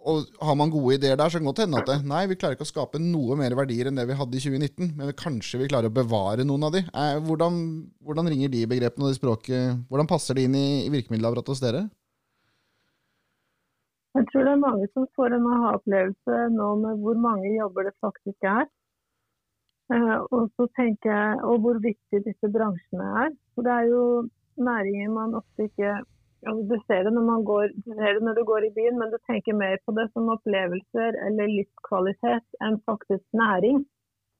og 0.07 0.29
Har 0.38 0.55
man 0.55 0.70
gode 0.70 0.94
ideer 0.94 1.16
der, 1.18 1.27
så 1.27 1.40
kan 1.40 1.48
det 1.48 1.50
godt 1.50 1.62
hende 1.64 1.79
at 1.81 1.88
det, 1.88 1.96
nei, 2.07 2.20
vi 2.31 2.37
klarer 2.38 2.55
ikke 2.55 2.66
å 2.66 2.68
skape 2.68 3.00
noe 3.03 3.35
mer 3.40 3.57
verdier 3.59 3.88
enn 3.88 3.96
det 3.98 4.05
vi 4.07 4.14
hadde 4.18 4.37
i 4.37 4.42
2019, 4.44 4.92
men 4.98 5.11
kanskje 5.18 5.62
vi 5.62 5.68
klarer 5.72 5.88
å 5.90 5.96
bevare 5.96 6.44
noen 6.46 6.68
av 6.68 6.74
de. 6.77 6.85
Eh, 6.85 7.16
hvordan, 7.24 7.57
hvordan, 8.05 8.29
ringer 8.31 8.53
de 8.53 8.61
begrepene 8.70 9.09
og 9.09 9.11
de 9.11 9.18
språket 9.18 9.81
Hvordan 9.88 10.11
passer 10.11 10.37
de 10.37 10.44
inn 10.44 10.55
i, 10.61 10.68
i 10.85 10.92
virkemiddelapparatet 10.92 11.55
hos 11.55 11.64
dere? 11.64 11.83
Jeg 14.14 14.29
tror 14.31 14.46
det 14.46 14.53
er 14.53 14.62
mange 14.62 14.92
som 14.92 15.11
får 15.18 15.35
en 15.35 15.50
aha-opplevelse 15.57 16.40
nå 16.55 16.70
med 16.85 17.03
hvor 17.03 17.18
mange 17.18 17.50
jobber 17.57 17.88
det 17.88 17.96
faktisk 18.05 18.46
er. 18.46 18.68
Eh, 19.90 20.16
og 20.29 20.53
så 20.55 20.68
tenker 20.79 21.11
jeg, 21.11 21.44
og 21.48 21.64
hvor 21.64 21.81
viktig 21.83 22.22
disse 22.29 22.50
bransjene 22.53 23.09
er. 23.24 23.35
For 23.57 23.66
det 23.66 23.74
er 23.81 23.88
jo 23.90 24.05
næringer 24.68 25.16
man 25.16 25.40
ofte 25.40 25.66
ikke 25.66 25.96
altså 26.48 26.64
Du 26.70 26.76
ser 26.87 27.04
det 27.07 27.12
når, 27.14 27.26
man 27.33 27.44
går, 27.50 27.72
du 27.85 27.90
ser 27.98 28.16
det 28.16 28.22
når 28.26 28.38
du 28.38 28.44
går 28.50 28.66
i 28.66 28.74
byen, 28.76 28.98
men 29.00 29.12
du 29.12 29.18
tenker 29.30 29.57
mer 29.57 29.76
på 29.85 29.94
det 29.98 30.07
som 30.12 30.30
opplevelser 30.35 31.18
eller 31.26 31.52
livskvalitet 31.52 32.64
enn 32.64 32.78
faktisk 32.88 33.24
næring. 33.42 33.83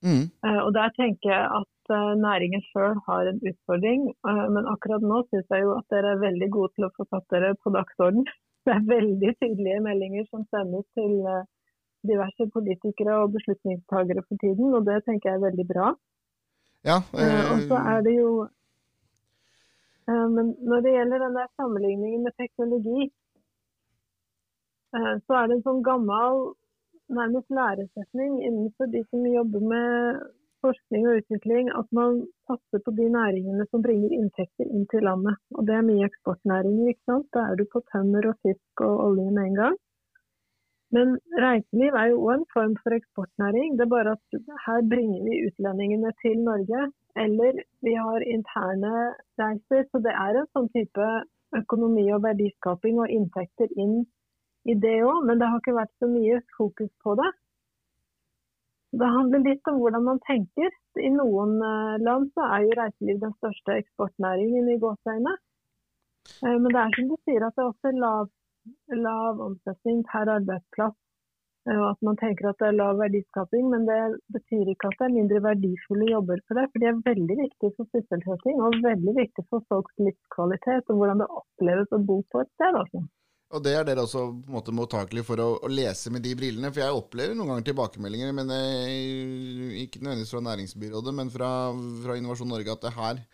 Mm. 0.05 0.27
Uh, 0.45 0.61
og 0.67 0.71
Der 0.77 0.93
tenker 1.01 1.31
jeg 1.33 1.45
at 1.61 1.93
uh, 1.97 2.13
næringen 2.27 2.63
sjøl 2.71 2.97
har 3.09 3.31
en 3.31 3.41
utfordring. 3.51 4.09
Uh, 4.29 4.47
men 4.55 4.69
akkurat 4.75 5.05
nå 5.05 5.23
syns 5.29 5.49
jeg 5.53 5.65
jo 5.65 5.77
at 5.79 5.87
dere 5.95 6.15
er 6.15 6.25
veldig 6.25 6.51
gode 6.57 6.75
til 6.75 6.89
å 6.89 6.93
få 6.97 7.09
satt 7.09 7.27
dere 7.35 7.55
på 7.63 7.73
dagsorden. 7.77 8.27
Det 8.65 8.73
er 8.73 8.89
veldig 8.89 9.31
tydelige 9.41 9.81
meldinger 9.85 10.25
som 10.31 10.45
sendes 10.49 10.87
til 10.97 11.19
diverse 12.09 12.47
politikere 12.55 13.19
og 13.21 13.35
beslutningstagere 13.35 14.23
for 14.25 14.41
tiden, 14.41 14.71
og 14.73 14.87
det 14.89 15.03
tenker 15.05 15.29
jeg 15.29 15.37
er 15.37 15.43
veldig 15.43 15.67
bra. 15.69 15.91
Ja, 16.89 16.97
og 17.53 17.59
så 17.69 17.81
er 17.93 18.01
det 18.07 18.15
jo 18.17 18.31
men 20.07 20.53
når 20.69 20.85
det 20.85 20.95
gjelder 20.97 21.23
den 21.25 21.37
der 21.39 21.49
sammenligningen 21.57 22.23
med 22.27 22.37
teknologi, 22.37 23.11
eh, 24.97 25.15
så 25.27 25.39
er 25.39 25.49
det 25.49 25.59
en 25.59 25.67
sånn 25.69 25.83
gammel 25.87 26.41
nærmest 27.13 27.53
læresetning 27.53 28.41
innenfor 28.45 28.89
de 28.93 29.05
som 29.11 29.27
jobber 29.29 29.65
med 29.73 30.25
forskning 30.65 31.09
og 31.09 31.21
utvikling, 31.21 31.71
at 31.81 31.89
man 31.93 32.23
satser 32.49 32.81
på 32.85 32.95
de 32.99 33.09
næringene 33.13 33.67
som 33.71 33.83
bringer 33.85 34.13
inntekter 34.17 34.69
inn 34.69 34.87
til 34.93 35.05
landet. 35.09 35.37
Og 35.57 35.67
det 35.69 35.77
er 35.77 35.89
mye 35.89 36.07
eksportnæringer, 36.09 36.93
ikke 36.93 37.11
sant. 37.11 37.29
Da 37.37 37.49
er 37.51 37.59
du 37.61 37.65
på 37.73 37.83
tømmer 37.93 38.31
og 38.31 38.39
fisk 38.47 38.85
og 38.87 39.03
olje 39.09 39.31
med 39.31 39.51
en 39.51 39.59
gang. 39.63 39.77
Men 40.95 41.17
reiseliv 41.43 41.97
er 41.99 42.13
jo 42.13 42.23
òg 42.25 42.35
en 42.39 42.51
form 42.55 42.75
for 42.83 42.97
eksportnæring. 42.97 43.77
Det 43.77 43.85
er 43.85 43.95
bare 43.97 44.17
at 44.17 44.43
her 44.67 44.85
bringer 44.93 45.25
vi 45.27 45.43
utlendingene 45.49 46.13
til 46.23 46.39
Norge 46.49 46.85
eller 47.15 47.63
vi 47.81 47.95
har 47.95 48.27
interne 48.29 49.15
reiser. 49.41 49.87
Så 49.91 50.01
det 50.05 50.15
er 50.15 50.41
en 50.41 50.51
sånn 50.57 50.69
type 50.75 51.07
økonomi 51.55 52.09
og 52.15 52.25
verdiskaping 52.27 52.99
og 53.03 53.13
inntekter 53.13 53.71
inn 53.79 54.03
i 54.65 54.75
det 54.81 54.97
òg, 55.05 55.25
men 55.29 55.41
det 55.41 55.49
har 55.51 55.61
ikke 55.61 55.77
vært 55.77 55.93
så 56.01 56.09
mye 56.11 56.41
fokus 56.57 56.91
på 57.05 57.15
det. 57.21 57.31
Det 58.95 59.11
handler 59.11 59.43
litt 59.43 59.69
om 59.71 59.81
hvordan 59.83 60.07
man 60.07 60.21
tenker. 60.27 60.71
I 61.03 61.11
noen 61.11 61.57
eh, 61.67 61.97
land 62.07 62.29
så 62.37 62.47
er 62.47 62.65
jo 62.65 62.77
reiseliv 62.79 63.19
den 63.25 63.35
største 63.41 63.79
eksportnæringen 63.83 64.71
i 64.71 64.79
gåseøyne. 64.83 65.33
Eh, 66.47 66.55
men 66.55 66.69
det 66.71 66.81
er 66.81 66.95
som 66.97 67.11
du 67.11 67.17
sier 67.27 67.47
at 67.47 67.57
det 67.57 67.65
er 67.65 67.73
også 67.73 67.93
lav, 67.99 68.31
lav 69.07 69.43
omsetning 69.49 70.05
per 70.11 70.31
arbeidsplass 70.37 70.95
og 71.73 71.85
at 71.89 72.01
man 72.05 72.19
tenker 72.21 72.51
at 72.51 72.59
det 72.61 72.67
er 72.69 72.77
lav 72.77 72.99
verdiskaping, 73.01 73.69
men 73.73 73.87
det 73.89 73.99
betyr 74.37 74.69
ikke 74.69 74.91
at 74.91 74.99
det 75.01 75.07
er 75.07 75.15
mindre 75.17 75.41
verdifulle 75.47 76.11
jobber 76.11 76.43
for 76.45 76.61
det. 76.61 76.67
For 76.73 76.83
de 76.83 76.91
er 76.91 77.03
veldig 77.07 77.37
viktige 77.41 77.73
for 77.79 77.89
sysselsetting 77.95 78.61
og 78.61 78.81
veldig 78.85 79.15
viktige 79.17 79.49
for 79.49 79.65
folks 79.73 79.97
livskvalitet 80.05 80.93
og 80.93 81.01
hvordan 81.01 81.25
det 81.25 81.31
oppleves 81.41 81.95
å 81.97 82.03
bo 82.11 82.19
på 82.35 82.43
et 82.45 82.51
sted. 82.53 82.77
Altså. 82.83 83.01
Og 83.55 83.63
det 83.65 83.75
er 83.79 83.87
dere 83.87 84.05
også 84.05 84.27
på 84.43 84.51
en 84.51 84.57
måte 84.59 84.75
mottakelige 84.77 85.29
for 85.29 85.41
å, 85.41 85.49
å, 85.63 85.71
lese 85.71 86.13
med 86.13 86.25
de 86.27 86.35
brillene. 86.37 86.73
For 86.75 86.85
jeg 86.85 86.99
opplever 86.99 87.39
noen 87.39 87.55
ganger 87.55 87.69
tilbakemeldinger, 87.71 88.37
men 88.37 88.53
eh, 88.53 89.81
ikke 89.85 90.03
nødvendigvis 90.03 90.35
fra 90.35 90.45
Næringsbyrådet, 90.49 91.17
men 91.17 91.33
fra, 91.33 91.51
fra 92.05 92.19
Innovasjon 92.19 92.51
Norge, 92.51 92.77
at 92.77 92.85
det 92.85 92.95
her 92.99 93.25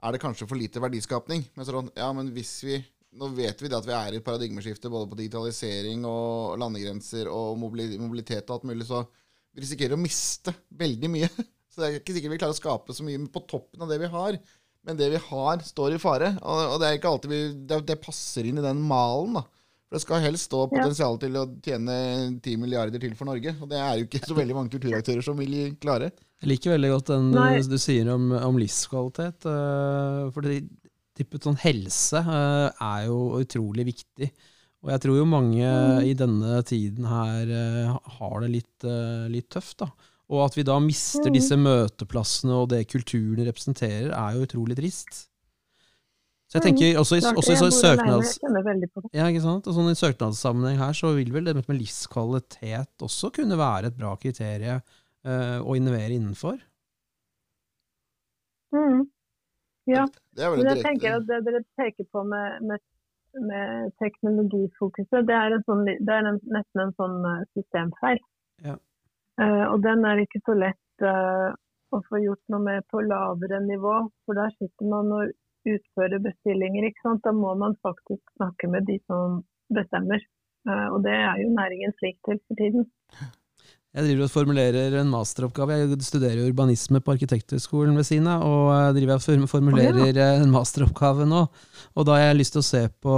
er 0.00 0.14
det 0.14 0.22
kanskje 0.22 0.48
for 0.48 0.60
lite 0.60 0.82
verdiskapning. 0.82 1.46
Men 1.56 1.66
sånn, 1.68 1.90
ja, 1.98 2.10
men 2.14 2.30
hvis 2.36 2.54
vi 2.66 2.78
nå 3.18 3.30
vet 3.34 3.62
vi 3.62 3.70
det 3.70 3.78
at 3.78 3.86
vi 3.88 3.94
er 3.96 4.14
i 4.14 4.20
et 4.20 4.26
paradigmeskifte 4.26 4.90
både 4.92 5.08
på 5.10 5.18
digitalisering 5.18 6.04
og 6.08 6.58
landegrenser 6.60 7.30
og 7.32 7.58
mobilitet 7.58 8.46
og 8.46 8.58
alt 8.58 8.68
mulig, 8.70 8.86
så 8.86 9.02
vi 9.50 9.64
risikerer 9.64 9.96
å 9.96 10.00
miste 10.00 10.54
veldig 10.78 11.10
mye. 11.10 11.30
Så 11.70 11.78
det 11.78 11.86
er 11.86 12.00
ikke 12.00 12.14
sikkert 12.16 12.32
vi 12.32 12.38
klarer 12.40 12.54
å 12.56 12.58
skape 12.58 12.94
så 12.96 13.04
mye 13.06 13.18
på 13.30 13.40
toppen 13.46 13.84
av 13.84 13.90
det 13.92 14.00
vi 14.02 14.08
har. 14.10 14.36
Men 14.82 14.96
det 14.98 15.06
vi 15.12 15.20
har, 15.22 15.60
står 15.62 15.94
i 15.94 16.00
fare. 16.02 16.32
Og 16.42 16.80
det 16.82 16.88
er 16.88 16.96
ikke 16.96 17.12
alltid 17.12 17.30
vi, 17.30 17.38
det, 17.70 17.78
det 17.86 17.96
passer 18.02 18.48
inn 18.48 18.58
i 18.58 18.64
den 18.64 18.80
malen. 18.82 19.36
da. 19.38 19.44
For 19.86 19.98
Det 19.98 20.02
skal 20.02 20.24
helst 20.24 20.48
stå 20.48 20.64
potensial 20.70 21.20
til 21.22 21.38
å 21.38 21.44
tjene 21.62 21.94
10 22.40 22.58
milliarder 22.62 23.02
til 23.02 23.14
for 23.18 23.30
Norge. 23.30 23.54
Og 23.62 23.70
det 23.70 23.78
er 23.78 24.00
jo 24.00 24.08
ikke 24.08 24.22
så 24.22 24.36
veldig 24.40 24.56
mange 24.56 24.74
kulturaktører 24.74 25.22
som 25.26 25.38
vil 25.38 25.56
klare. 25.82 26.10
Jeg 26.40 26.50
liker 26.54 26.74
veldig 26.74 26.90
godt 26.94 27.10
den 27.12 27.30
Nei. 27.36 27.48
du 27.68 27.78
sier 27.78 28.10
om, 28.14 28.30
om 28.34 28.58
livskvalitet. 28.58 29.46
Uh, 29.46 30.30
for 30.34 30.46
det, 30.46 30.62
tippet 31.20 31.46
sånn 31.46 31.58
helse 31.60 32.22
uh, 32.24 32.70
er 32.72 33.06
jo 33.08 33.40
utrolig 33.40 33.86
viktig. 33.92 34.30
Og 34.80 34.92
jeg 34.94 35.02
tror 35.04 35.18
jo 35.20 35.26
mange 35.28 35.64
mm. 35.64 36.04
i 36.08 36.12
denne 36.16 36.60
tiden 36.68 37.08
her 37.08 37.50
uh, 37.52 37.98
har 38.18 38.38
det 38.44 38.52
litt, 38.54 38.86
uh, 38.86 39.26
litt, 39.32 39.50
tøft. 39.52 39.82
da. 39.82 39.90
Og 40.30 40.44
at 40.46 40.56
vi 40.56 40.64
da 40.64 40.78
mister 40.80 41.28
mm. 41.28 41.34
disse 41.36 41.58
møteplassene 41.60 42.62
og 42.62 42.70
det 42.72 42.86
kulturen 42.88 43.44
representerer, 43.48 44.14
er 44.14 44.38
jo 44.38 44.46
utrolig 44.46 44.78
trist. 44.78 45.26
Så 46.50 46.58
jeg 46.58 46.66
tenker 46.66 46.96
også 46.98 47.20
i, 47.20 47.22
også 47.28 47.54
i 47.54 47.74
søknads... 47.74 48.32
Ja, 49.14 49.28
sånn 49.38 49.92
I 49.92 49.98
søknadssammenheng 49.98 50.80
her 50.80 50.96
så 50.98 51.12
vil 51.14 51.30
vel 51.30 51.46
det 51.46 51.54
med 51.54 51.76
livskvalitet 51.76 53.04
også 53.06 53.30
kunne 53.36 53.58
være 53.58 53.92
et 53.92 53.98
bra 53.98 54.16
kriterium 54.18 54.82
å 55.22 55.76
innovere 55.78 56.16
innenfor? 56.16 56.56
Mm. 58.74 59.04
Ja, 59.90 60.06
men 60.38 60.68
jeg 60.68 60.84
tenker 60.84 61.18
at 61.18 61.26
det 61.28 61.40
dere 61.46 61.62
peker 61.78 62.06
på 62.12 62.22
med, 62.28 62.62
med, 62.68 62.82
med 63.48 63.94
teknologifokuset, 64.02 65.26
det 65.28 65.36
er, 65.36 65.56
sånn, 65.66 65.84
det 65.88 66.14
er 66.14 66.30
en, 66.32 66.40
nesten 66.54 66.84
en 66.86 66.94
sånn 67.00 67.18
uh, 67.26 67.42
systemfeil. 67.56 68.22
Ja. 68.66 68.76
Uh, 69.40 69.66
og 69.72 69.80
den 69.86 70.04
er 70.06 70.22
ikke 70.22 70.42
så 70.46 70.56
lett 70.58 71.06
uh, 71.06 71.50
å 71.94 72.02
få 72.08 72.20
gjort 72.22 72.42
noe 72.52 72.62
med 72.66 72.86
på 72.92 73.02
lavere 73.06 73.62
nivå. 73.64 73.96
For 74.26 74.38
der 74.38 74.52
sitter 74.58 74.90
man 74.92 75.14
og 75.16 75.32
utfører 75.68 76.22
bestillinger. 76.24 76.86
ikke 76.88 77.08
sant? 77.08 77.24
Da 77.26 77.34
må 77.36 77.54
man 77.58 77.74
faktisk 77.84 78.22
snakke 78.36 78.70
med 78.70 78.86
de 78.88 79.00
som 79.10 79.42
bestemmer. 79.74 80.22
og 80.68 80.98
det 81.04 81.12
er 81.16 81.38
jo 81.40 81.50
næringen 81.56 81.92
slik 81.98 82.18
til 82.26 82.40
for 82.46 82.58
tiden. 82.58 82.86
Jeg 83.90 84.06
driver 84.06 84.28
og 84.28 84.30
formulerer 84.30 84.94
en 85.00 85.08
masteroppgave. 85.10 85.74
Jeg 85.80 85.96
studerer 86.06 86.44
urbanisme 86.46 87.00
på 87.02 87.16
Arkitekthøgskolen 87.16 87.96
ved 87.98 88.06
siden 88.06 88.28
av, 88.30 88.44
og 88.46 88.68
jeg 88.70 88.92
driver 89.00 89.18
og 89.42 89.50
formulerer 89.50 90.20
en 90.36 90.52
masteroppgave 90.54 91.26
nå. 91.26 91.40
Og 91.98 92.06
da 92.06 92.14
har 92.14 92.28
jeg 92.28 92.38
lyst 92.38 92.54
til 92.54 92.62
å 92.62 92.68
se 92.68 92.84
på, 93.02 93.16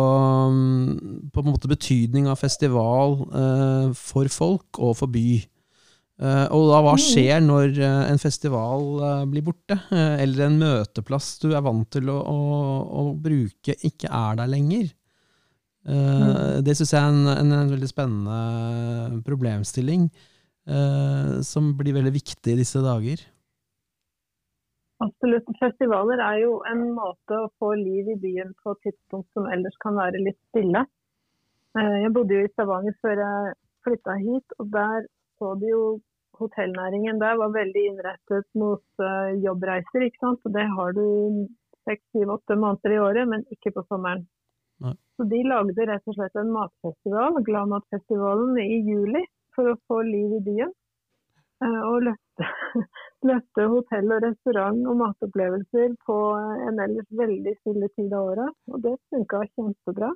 mm, 0.54 1.28
på 1.34 1.44
betydning 1.74 2.30
av 2.32 2.40
festival 2.40 3.18
uh, 3.34 3.92
for 3.92 4.32
folk 4.32 4.80
og 4.80 4.96
for 5.02 5.12
by. 5.12 5.42
Og 6.22 6.68
da 6.70 6.78
hva 6.84 6.92
mm. 6.94 7.02
skjer 7.02 7.40
når 7.42 7.78
en 7.82 8.20
festival 8.20 8.84
blir 9.26 9.42
borte, 9.42 9.74
eller 9.90 10.44
en 10.46 10.58
møteplass 10.60 11.32
du 11.42 11.48
er 11.50 11.64
vant 11.64 11.88
til 11.90 12.12
å, 12.12 12.18
å, 12.30 12.36
å 13.00 13.06
bruke, 13.18 13.74
ikke 13.74 14.06
er 14.06 14.38
der 14.38 14.52
lenger? 14.52 14.92
Mm. 15.82 16.62
Det 16.62 16.76
syns 16.78 16.92
jeg 16.94 17.00
er 17.00 17.08
en, 17.10 17.24
en, 17.32 17.56
en 17.56 17.72
veldig 17.72 17.90
spennende 17.90 19.18
problemstilling 19.26 20.04
eh, 20.06 20.31
som 21.42 21.72
blir 21.74 21.96
veldig 21.96 22.12
viktig 22.14 22.52
i 22.52 22.58
disse 22.60 22.78
dager? 22.84 23.18
Absolutt. 25.02 25.48
Festivaler 25.58 26.20
er 26.22 26.40
jo 26.44 26.58
en 26.70 26.84
måte 26.94 27.38
å 27.38 27.50
få 27.58 27.72
liv 27.78 28.12
i 28.12 28.18
byen 28.22 28.52
på 28.62 28.74
et 28.74 28.84
tidspunkt 28.86 29.28
som 29.34 29.48
ellers 29.50 29.74
kan 29.82 29.96
være 29.98 30.20
litt 30.22 30.38
stille. 30.52 30.84
Eh, 31.78 31.96
jeg 32.04 32.12
bodde 32.14 32.36
jo 32.36 32.46
i 32.46 32.52
Stavanger 32.52 32.94
før 33.02 33.22
jeg 33.24 33.54
flytta 33.86 34.16
hit, 34.20 34.56
og 34.60 34.70
der 34.76 35.08
så 35.40 35.54
du 35.58 35.66
jo 35.66 35.84
hotellnæringen 36.38 37.18
der 37.20 37.34
var 37.40 37.50
veldig 37.54 37.82
innrettet 37.88 38.46
mot 38.58 38.84
uh, 39.02 39.32
jobbreiser. 39.42 40.06
ikke 40.06 40.22
sant? 40.22 40.40
Og 40.46 40.54
det 40.54 40.64
har 40.76 40.94
du 40.96 41.04
seks, 41.86 42.02
syv, 42.14 42.36
åtte 42.36 42.56
måneder 42.58 42.94
i 42.94 43.02
året, 43.02 43.28
men 43.28 43.44
ikke 43.54 43.74
på 43.74 43.84
sommeren. 43.88 44.24
Nei. 44.82 44.94
Så 45.18 45.26
de 45.30 45.42
lagde 45.46 45.86
rett 45.86 46.08
og 46.08 46.16
slett 46.16 46.38
en 46.38 46.54
matfestival, 46.54 47.42
Gladmatfestivalen, 47.46 48.58
i 48.62 48.80
juli 48.86 49.22
for 49.56 49.72
å 49.72 49.80
få 49.88 50.02
liv 50.08 50.38
i 50.38 50.44
byen. 50.46 50.72
Eh, 51.62 51.80
og 51.88 52.06
løfte, 52.08 52.48
løfte 53.30 53.66
hotell 53.74 54.14
og 54.16 54.24
restaurant 54.26 54.86
og 54.90 54.98
matopplevelser 55.02 55.98
på 56.06 56.18
en 56.68 56.80
ellers 56.86 57.10
veldig 57.22 57.54
stille 57.60 57.90
tid 57.96 58.14
av 58.16 58.32
året. 58.32 58.56
Og 58.72 58.82
det 58.86 58.96
funka 59.12 59.44
kjempebra. 59.52 60.10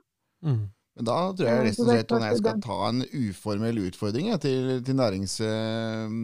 Mm. 0.46 0.64
Men 0.96 1.08
da 1.10 1.18
tror 1.36 1.50
jeg 1.50 1.64
rett 1.66 1.82
og 1.82 1.90
slett 1.90 2.12
at 2.16 2.24
jeg 2.24 2.40
skal 2.40 2.62
ta 2.64 2.78
en 2.88 3.02
uformell 3.04 3.82
utfordring 3.84 4.30
jeg, 4.30 4.40
til, 4.46 4.70
til 4.86 4.96
nærings, 4.96 5.36
eh, 5.44 6.14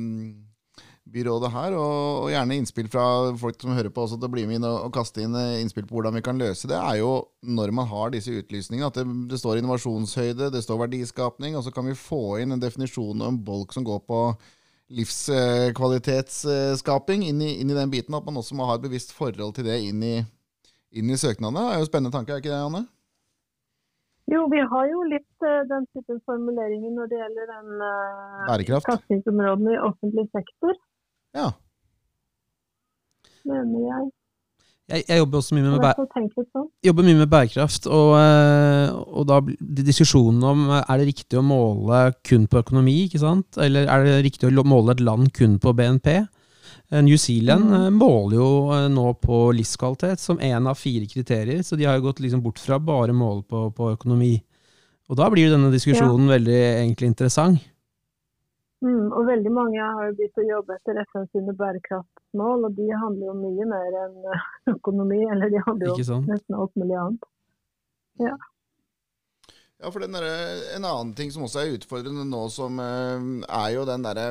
byrådet 1.11 1.51
her, 1.51 1.75
og, 1.75 2.23
og, 2.23 2.31
gjerne 2.31 2.57
innspill 2.61 2.89
fra 2.91 3.33
folk 3.39 3.61
som 3.61 3.73
hører 3.75 3.91
på 3.91 4.03
også 4.05 4.17
til 4.21 4.29
å 4.29 4.33
bli 4.33 4.47
med 4.47 4.57
inn 4.61 4.69
og, 4.69 4.85
og, 4.87 4.93
kaste 4.95 5.23
inn 5.25 5.35
eh, 5.39 5.61
innspill 5.63 5.87
på 5.89 5.95
hvordan 5.97 6.15
vi 6.15 6.23
kan 6.25 6.39
løse 6.39 6.69
det, 6.71 6.79
er 6.79 6.97
jo 7.01 7.11
når 7.43 7.71
man 7.75 7.87
har 7.91 8.11
disse 8.15 8.33
utlysningene, 8.39 8.87
at 8.87 8.97
det, 9.01 9.07
det 9.33 9.39
står 9.41 9.59
innovasjonshøyde, 9.59 10.53
det 10.55 10.63
står 10.63 10.83
verdiskapning, 10.85 11.53
og 11.59 11.63
så 11.67 11.71
kan 11.75 11.85
vi 11.91 11.95
få 11.99 12.39
inn 12.43 12.53
en 12.55 12.63
definisjon 12.63 13.19
og 13.19 13.29
en 13.29 13.45
bolk 13.45 13.71
som 13.75 13.85
går 13.87 14.01
på 14.07 14.19
livskvalitetsskaping 14.93 17.21
inn, 17.27 17.41
inn, 17.43 17.71
i 17.71 17.79
den 17.79 17.93
biten, 17.93 18.15
at 18.15 18.27
man 18.27 18.39
også 18.39 18.55
må 18.59 18.63
ha 18.69 18.75
et 18.79 18.87
bevisst 18.87 19.13
forhold 19.17 19.53
til 19.57 19.65
det 19.67 19.79
inn 19.89 20.01
i, 20.05 20.17
inn 20.93 21.11
i 21.11 21.19
søknadene. 21.19 21.63
Det 21.65 21.73
er 21.75 21.79
jo 21.83 21.91
spennende 21.91 22.15
tanke, 22.15 22.31
er 22.35 22.39
ikke 22.45 22.53
det, 22.53 22.61
Anne? 22.61 22.83
Jo, 24.31 24.45
vi 24.53 24.61
har 24.63 24.87
jo 24.87 25.01
litt 25.11 25.45
uh, 25.45 25.65
den 25.67 25.87
typen 25.97 26.21
formuleringer 26.29 26.93
når 26.95 27.07
det 27.11 27.17
gjelder 27.19 27.47
den 27.51 27.69
uh, 27.83 28.79
satsingsområdene 28.87 29.73
i 29.75 29.81
offentlig 29.83 30.27
sektor. 30.31 30.73
Ja. 31.37 31.53
Mener 33.49 33.87
jeg. 33.89 34.11
Jeg, 34.93 35.05
jeg, 35.07 35.21
jobber 35.23 35.39
også 35.39 35.57
mye 35.57 35.71
med, 35.71 35.85
sånn. 36.53 36.67
jobber 36.85 37.07
mye 37.07 37.19
med 37.23 37.31
bærekraft, 37.33 37.87
og, 37.87 38.11
eh, 38.19 38.91
og 38.93 39.25
da 39.31 39.39
diskusjonen 39.89 40.43
om 40.45 40.67
er 40.75 41.01
det 41.01 41.07
riktig 41.09 41.39
å 41.39 41.45
måle 41.47 42.03
kun 42.27 42.45
på 42.51 42.61
økonomi, 42.61 42.97
ikke 43.07 43.23
sant? 43.23 43.57
eller 43.63 43.89
er 43.89 44.05
det 44.05 44.19
riktig 44.27 44.51
å 44.51 44.67
måle 44.67 44.93
et 44.93 45.05
land 45.05 45.31
kun 45.39 45.57
på 45.63 45.73
BNP? 45.79 46.17
New 47.01 47.17
Zealand 47.17 47.71
mm. 47.71 47.95
måler 47.97 48.37
jo 48.37 48.49
nå 48.93 49.07
på 49.23 49.39
livskvalitet 49.57 50.21
som 50.21 50.41
én 50.45 50.69
av 50.69 50.77
fire 50.77 51.09
kriterier, 51.09 51.63
så 51.65 51.79
de 51.79 51.87
har 51.89 51.97
jo 51.97 52.11
gått 52.11 52.21
liksom 52.21 52.43
bort 52.45 52.61
fra 52.61 52.77
bare 52.77 53.15
måle 53.17 53.47
på, 53.49 53.71
på 53.73 53.95
økonomi. 53.95 54.35
Og 55.09 55.17
da 55.17 55.31
blir 55.33 55.49
jo 55.49 55.55
denne 55.55 55.73
diskusjonen 55.73 56.29
ja. 56.29 56.35
veldig 56.35 56.59
egentlig 56.83 57.15
interessant. 57.15 57.65
Mm, 58.83 59.13
og 59.15 59.27
veldig 59.29 59.51
mange 59.55 59.79
har 59.79 60.09
jo 60.09 60.15
begynt 60.19 60.41
å 60.43 60.47
jobbe 60.47 60.75
etter 60.75 60.99
FN 61.05 61.29
sine 61.31 61.55
bærekraftsmål, 61.59 62.65
og 62.67 62.79
de 62.79 62.89
handler 62.91 63.29
jo 63.29 63.35
mye 63.39 63.67
mer 63.71 63.99
enn 64.05 64.31
eh, 64.35 64.47
økonomi. 64.75 65.21
Eller 65.31 65.53
de 65.53 65.61
handler 65.63 65.93
jo 65.93 66.17
om 66.17 66.25
nesten 66.27 66.59
alt 66.59 66.75
mulig 66.81 66.97
annet. 66.99 67.29
Ja. 68.23 68.35
Ja, 69.83 69.91
for 69.91 70.03
der, 70.03 70.27
En 70.77 70.85
annen 70.87 71.13
ting 71.19 71.31
som 71.35 71.47
også 71.47 71.63
er 71.63 71.77
utfordrende 71.77 72.27
nå, 72.29 72.43
som 72.55 72.79
uh, 72.79 73.47
er 73.47 73.69
jo 73.75 73.87
den 73.89 74.05
derre 74.07 74.27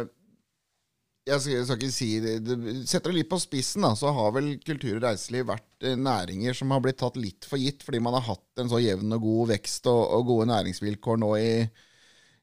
jeg 1.27 1.37
skal, 1.37 1.53
jeg 1.53 1.65
skal, 1.67 1.77
ikke 1.77 1.93
si 1.93 2.07
det, 2.23 2.31
det 2.47 2.55
Setter 2.89 3.11
det 3.11 3.19
litt 3.19 3.29
på 3.29 3.37
spissen, 3.41 3.83
da, 3.85 3.91
så 3.97 4.09
har 4.15 4.31
vel 4.33 4.55
kultur 4.65 4.95
og 4.95 5.03
reiseliv 5.05 5.51
vært 5.51 5.85
eh, 5.85 5.99
næringer 5.99 6.57
som 6.57 6.73
har 6.73 6.81
blitt 6.81 6.97
tatt 6.97 7.19
litt 7.21 7.45
for 7.47 7.61
gitt, 7.61 7.85
fordi 7.85 8.01
man 8.01 8.17
har 8.17 8.25
hatt 8.25 8.63
en 8.63 8.71
så 8.71 8.81
jevn 8.81 9.13
og 9.17 9.27
god 9.27 9.51
vekst 9.53 9.85
og, 9.91 10.01
og 10.17 10.25
gode 10.31 10.47
næringsvilkår 10.49 11.21
nå 11.21 11.29
i, 11.37 11.51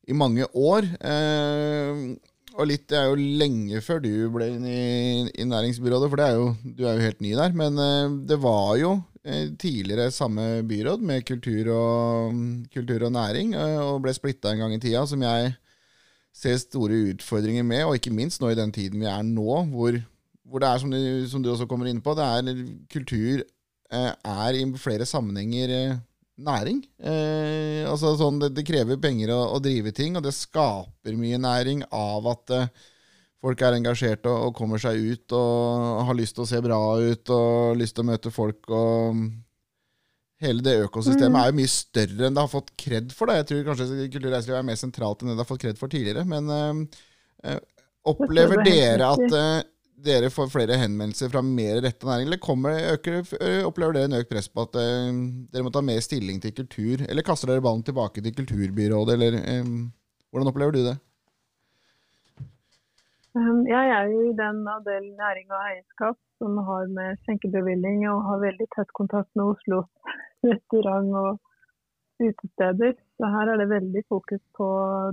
i 0.08 0.16
mange 0.16 0.48
år. 0.56 0.88
Eh, 0.98 2.00
og 2.58 2.66
litt, 2.66 2.88
Det 2.90 2.98
er 2.98 3.06
jo 3.10 3.28
lenge 3.38 3.80
før 3.84 4.00
du 4.02 4.10
ble 4.34 4.48
inn 4.54 4.64
i, 4.66 5.28
i 5.30 5.46
næringsbyrådet, 5.46 6.10
for 6.10 6.24
er 6.24 6.34
jo, 6.34 6.48
du 6.64 6.84
er 6.86 6.96
jo 6.96 7.06
helt 7.06 7.22
ny 7.22 7.34
der. 7.38 7.54
Men 7.54 7.78
eh, 7.78 8.16
det 8.30 8.40
var 8.42 8.74
jo 8.80 8.96
eh, 9.22 9.52
tidligere 9.60 10.10
samme 10.14 10.64
byråd 10.68 11.04
med 11.04 11.26
kultur 11.28 11.72
og, 11.76 12.42
kultur 12.74 13.06
og 13.06 13.14
næring, 13.14 13.54
og 13.56 14.02
ble 14.02 14.16
splitta 14.16 14.52
en 14.52 14.64
gang 14.64 14.74
i 14.74 14.82
tida, 14.82 15.04
som 15.06 15.22
jeg 15.22 15.52
ser 16.34 16.58
store 16.62 16.98
utfordringer 17.12 17.66
med, 17.66 17.84
og 17.84 17.98
ikke 17.98 18.14
minst 18.14 18.40
nå 18.40 18.52
i 18.52 18.58
den 18.58 18.72
tiden 18.72 19.00
vi 19.02 19.08
er 19.10 19.22
nå, 19.26 19.62
hvor, 19.72 19.96
hvor 20.46 20.62
det 20.62 20.68
er, 20.68 20.82
som 20.82 20.90
du, 20.92 20.98
som 21.30 21.42
du, 21.42 21.50
også 21.50 21.66
kommer 21.66 21.88
inn 21.90 22.02
på, 22.02 22.14
det 22.14 22.26
er 22.26 22.60
kultur 22.92 23.42
er 23.90 24.52
i 24.54 24.66
flere 24.76 25.06
sammenhenger 25.08 25.96
næring. 26.38 26.82
Eh, 27.02 27.82
altså 27.88 28.14
sånn, 28.18 28.38
det, 28.42 28.52
det, 28.56 28.66
krever 28.66 29.00
penger 29.02 29.32
å, 29.34 29.40
å, 29.56 29.58
drive 29.62 29.92
ting, 29.96 30.16
og 30.18 30.24
det 30.24 30.36
skaper 30.36 31.18
mye 31.18 31.40
næring 31.42 31.82
av 31.94 32.28
at 32.30 32.54
eh, 32.54 32.70
folk 33.42 33.62
er 33.62 33.78
engasjerte 33.78 34.30
og, 34.30 34.48
og, 34.48 34.54
kommer 34.58 34.82
seg 34.82 35.00
ut 35.02 35.36
og 35.36 36.06
har 36.08 36.18
lyst 36.18 36.38
til 36.38 36.46
å 36.46 36.50
se 36.50 36.62
bra 36.64 36.80
ut 36.98 37.34
og 37.34 37.78
lyst 37.78 37.98
til 37.98 38.06
å 38.06 38.10
møte 38.12 38.34
folk. 38.34 38.62
og 38.70 39.22
Hele 40.38 40.62
det 40.62 40.76
økosystemet 40.84 41.34
mm. 41.34 41.40
er 41.40 41.48
jo 41.50 41.58
mye 41.58 41.72
større 41.72 42.28
enn 42.28 42.36
det 42.36 42.44
har 42.44 42.52
fått 42.52 42.70
kred 42.78 43.10
for. 43.14 43.26
Det. 43.26 43.40
Jeg 43.40 43.48
tror 43.50 43.64
kanskje 43.72 44.06
kulturreiselivet 44.14 44.60
er 44.60 44.68
mer 44.68 44.78
sentralt 44.78 45.24
enn 45.24 45.32
det 45.32 45.38
det 45.38 45.42
har 45.42 45.50
fått 45.50 45.64
kred 45.64 45.80
for 45.80 45.90
tidligere. 45.90 46.22
Men 46.30 46.52
øh, 46.54 46.84
øh, 47.50 47.58
opplever 48.12 48.62
dere 48.66 49.08
at 49.16 49.26
øh, 49.26 49.56
dere 50.04 50.30
får 50.30 50.50
flere 50.52 50.78
henvendelser 50.78 51.30
fra 51.32 51.42
mer 51.42 51.80
retta 51.82 52.06
næring, 52.06 52.28
eller 52.28 52.40
kommer, 52.42 52.76
øker, 52.94 53.22
opplever 53.66 53.96
dere 53.96 54.10
en 54.10 54.18
økt 54.20 54.30
press 54.30 54.48
på 54.52 54.64
at 54.66 54.78
uh, 54.78 55.10
dere 55.52 55.66
må 55.66 55.72
ta 55.74 55.82
mer 55.84 56.00
stilling 56.04 56.38
til 56.42 56.54
kultur? 56.54 57.02
Eller 57.08 57.26
kaster 57.26 57.50
dere 57.50 57.64
ballen 57.64 57.82
tilbake 57.86 58.22
til 58.22 58.36
Kulturbyrådet, 58.36 59.16
eller 59.16 59.38
um, 59.58 59.90
hvordan 60.30 60.52
opplever 60.52 60.76
du 60.76 60.80
det? 60.86 60.96
Um, 63.34 63.66
jeg 63.68 63.90
er 63.96 64.08
jo 64.12 64.22
i 64.28 64.38
den 64.38 64.62
avdelen 64.70 65.12
næring 65.18 65.50
og 65.52 65.60
eierskap 65.66 66.16
som 66.38 66.56
har 66.68 66.86
med 66.94 67.18
skjenkebevilling 67.24 68.06
og 68.10 68.24
har 68.28 68.40
veldig 68.46 68.68
tett 68.74 68.94
kontakt 68.96 69.30
med 69.36 69.52
Oslo 69.52 69.82
restaurant 70.46 71.10
og 71.18 71.38
utesteder. 72.22 72.96
Så 73.18 73.30
her 73.34 73.52
er 73.52 73.60
det 73.60 73.68
veldig 73.72 74.02
fokus 74.12 74.42
på 74.58 74.68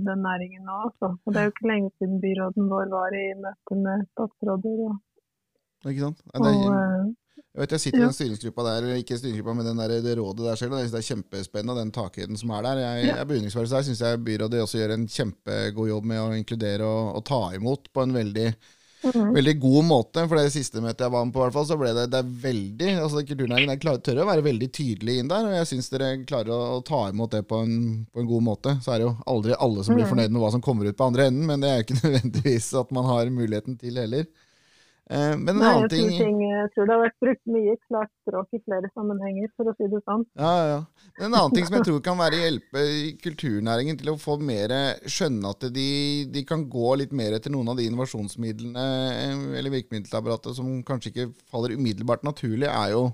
den 0.06 0.24
næringen 0.26 0.66
nå. 0.68 0.78
Også. 0.88 1.12
Og 1.24 1.34
det 1.34 1.40
er 1.40 1.48
jo 1.48 1.54
ikke 1.54 1.70
lenge 1.72 1.92
siden 1.98 2.18
byråden 2.24 2.72
vår 2.72 2.90
var 2.94 3.16
i 3.18 3.26
møte 3.42 3.78
med 3.84 4.08
statsråder. 4.12 4.82
Og, 4.88 5.92
ikke 5.92 6.04
sant? 6.06 6.22
Ja, 6.34 6.42
er, 6.42 6.60
eh, 6.80 7.14
jeg 7.56 7.62
vet 7.62 7.72
jeg 7.72 7.82
sitter 7.86 7.98
i 7.98 8.04
den 8.04 8.16
styringsgruppa 8.16 8.64
der, 8.66 8.86
ikke 9.00 9.16
styringsgruppa, 9.16 9.52
men 9.56 9.68
den 9.70 9.78
der, 9.80 9.92
det 10.04 10.14
rådet 10.18 10.44
der 10.44 10.58
selv. 10.60 10.74
Og 10.76 10.82
jeg 10.82 10.92
det 10.92 11.00
er 11.00 11.10
kjempespennende, 11.10 11.80
den 11.80 11.92
takhøyden 11.96 12.40
som 12.40 12.52
er 12.52 12.66
der. 12.66 12.80
Jeg, 12.84 13.04
jeg 13.06 13.18
er 13.18 13.28
beundringsverdig 13.30 13.72
der. 13.72 13.86
Syns 13.86 14.02
jeg 14.04 14.24
byrådet 14.26 14.64
også 14.64 14.80
gjør 14.82 14.94
en 14.96 15.06
kjempegod 15.16 15.88
jobb 15.92 16.10
med 16.12 16.20
å 16.22 16.34
inkludere 16.36 16.88
og, 16.88 17.14
og 17.16 17.24
ta 17.30 17.40
imot 17.56 17.88
på 17.96 18.04
en 18.04 18.12
veldig 18.16 18.50
Mm. 19.02 19.34
Veldig 19.34 19.54
god 19.60 19.84
måte. 19.84 20.24
For 20.26 20.38
det 20.38 20.52
siste 20.54 20.82
møtet 20.82 21.04
jeg 21.06 21.12
var 21.14 21.26
med 21.26 21.34
på, 21.34 21.42
hvert 21.42 21.54
fall, 21.56 21.66
så 21.68 21.78
ble 21.80 21.92
det, 21.96 22.06
det 22.12 22.22
er 22.22 22.32
veldig 22.46 22.92
altså 23.04 23.24
Kulturnæringen 23.28 23.82
klar, 23.82 24.00
tør 24.02 24.22
å 24.24 24.28
være 24.30 24.46
veldig 24.46 24.70
tydelig 24.74 25.18
inn 25.20 25.30
der. 25.30 25.48
Og 25.48 25.58
jeg 25.58 25.70
syns 25.72 25.92
dere 25.92 26.12
klarer 26.28 26.54
å, 26.54 26.60
å, 26.78 26.80
ta 26.86 27.06
imot 27.12 27.36
det 27.36 27.44
på 27.50 27.60
en, 27.64 27.76
på 28.10 28.22
en, 28.22 28.30
god 28.30 28.46
måte. 28.48 28.76
Så 28.84 28.94
er 28.94 29.02
det 29.02 29.08
jo 29.08 29.14
aldri 29.36 29.58
alle 29.58 29.86
som 29.86 29.96
blir 29.96 30.08
mm. 30.08 30.12
fornøyd 30.14 30.34
med 30.34 30.44
hva 30.44 30.52
som 30.56 30.64
kommer 30.64 30.88
ut 30.88 30.98
på 30.98 31.10
andre 31.10 31.28
enden, 31.30 31.46
men 31.50 31.62
det 31.62 31.70
er 31.70 31.80
jo 31.80 31.86
ikke 31.86 32.00
nødvendigvis 32.04 32.72
at 32.82 32.92
man 32.96 33.10
har 33.12 33.32
muligheten 33.32 33.78
til 33.80 34.02
heller. 34.02 34.28
Eh, 35.10 35.34
men 35.38 35.52
en 35.52 35.60
Nei, 35.60 35.68
annen 35.70 35.90
ting... 35.90 36.08
ting 36.18 36.40
Jeg 36.42 36.70
tror 36.74 36.88
det 36.88 36.94
har 36.96 37.02
vært 37.04 37.20
brukt 37.22 37.50
mye 37.54 37.74
klart 37.86 38.10
språk 38.24 38.56
i 38.58 38.60
flere 38.64 38.90
sammenhenger, 38.90 39.52
for 39.54 39.70
å 39.70 39.74
si 39.78 39.86
det 39.92 40.00
sånn. 40.02 40.24
Ja, 40.38 40.54
ja. 40.66 40.80
Men 41.20 41.28
en 41.28 41.36
annen 41.40 41.54
ting 41.54 41.68
som 41.68 41.76
jeg 41.78 41.86
tror 41.86 42.00
kan 42.08 42.18
være 42.18 42.40
hjelpe 42.42 42.82
kulturnæringen 43.22 44.00
til 44.00 44.10
å 44.10 44.16
få 44.18 44.38
mer 44.42 44.74
skjønne 45.06 45.52
at 45.54 45.68
de, 45.76 45.90
de, 46.34 46.42
kan 46.48 46.66
gå 46.70 46.96
litt 46.98 47.14
mer 47.14 47.38
etter 47.38 47.54
noen 47.54 47.70
av 47.70 47.78
de 47.78 47.86
innovasjonsmidlene 47.86 48.88
eh, 49.12 49.44
eller 49.60 49.76
virkemiddelapparatet 49.78 50.58
som 50.58 50.74
kanskje 50.86 51.12
ikke 51.12 51.30
faller 51.52 51.76
umiddelbart 51.78 52.26
naturlig, 52.26 52.66
er 52.72 52.96
jo 52.96 53.06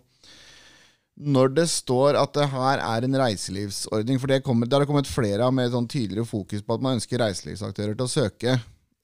når 1.23 1.51
det 1.53 1.67
står 1.69 2.17
at 2.17 2.33
det 2.33 2.47
her 2.55 2.81
er 2.81 3.05
en 3.05 3.19
reiselivsordning, 3.21 4.17
for 4.21 4.33
det, 4.33 4.41
kommer, 4.47 4.67
det 4.67 4.79
har 4.79 4.85
det 4.85 4.89
kommet 4.89 5.11
flere 5.11 5.45
av 5.45 5.53
med 5.53 5.75
sånn 5.75 5.89
tydeligere 5.91 6.25
fokus 6.25 6.65
på 6.65 6.79
at 6.79 6.85
man 6.85 6.97
ønsker 6.97 7.21
reiselivsaktører 7.21 7.99
til 7.99 8.09
å 8.09 8.13
søke. 8.13 8.57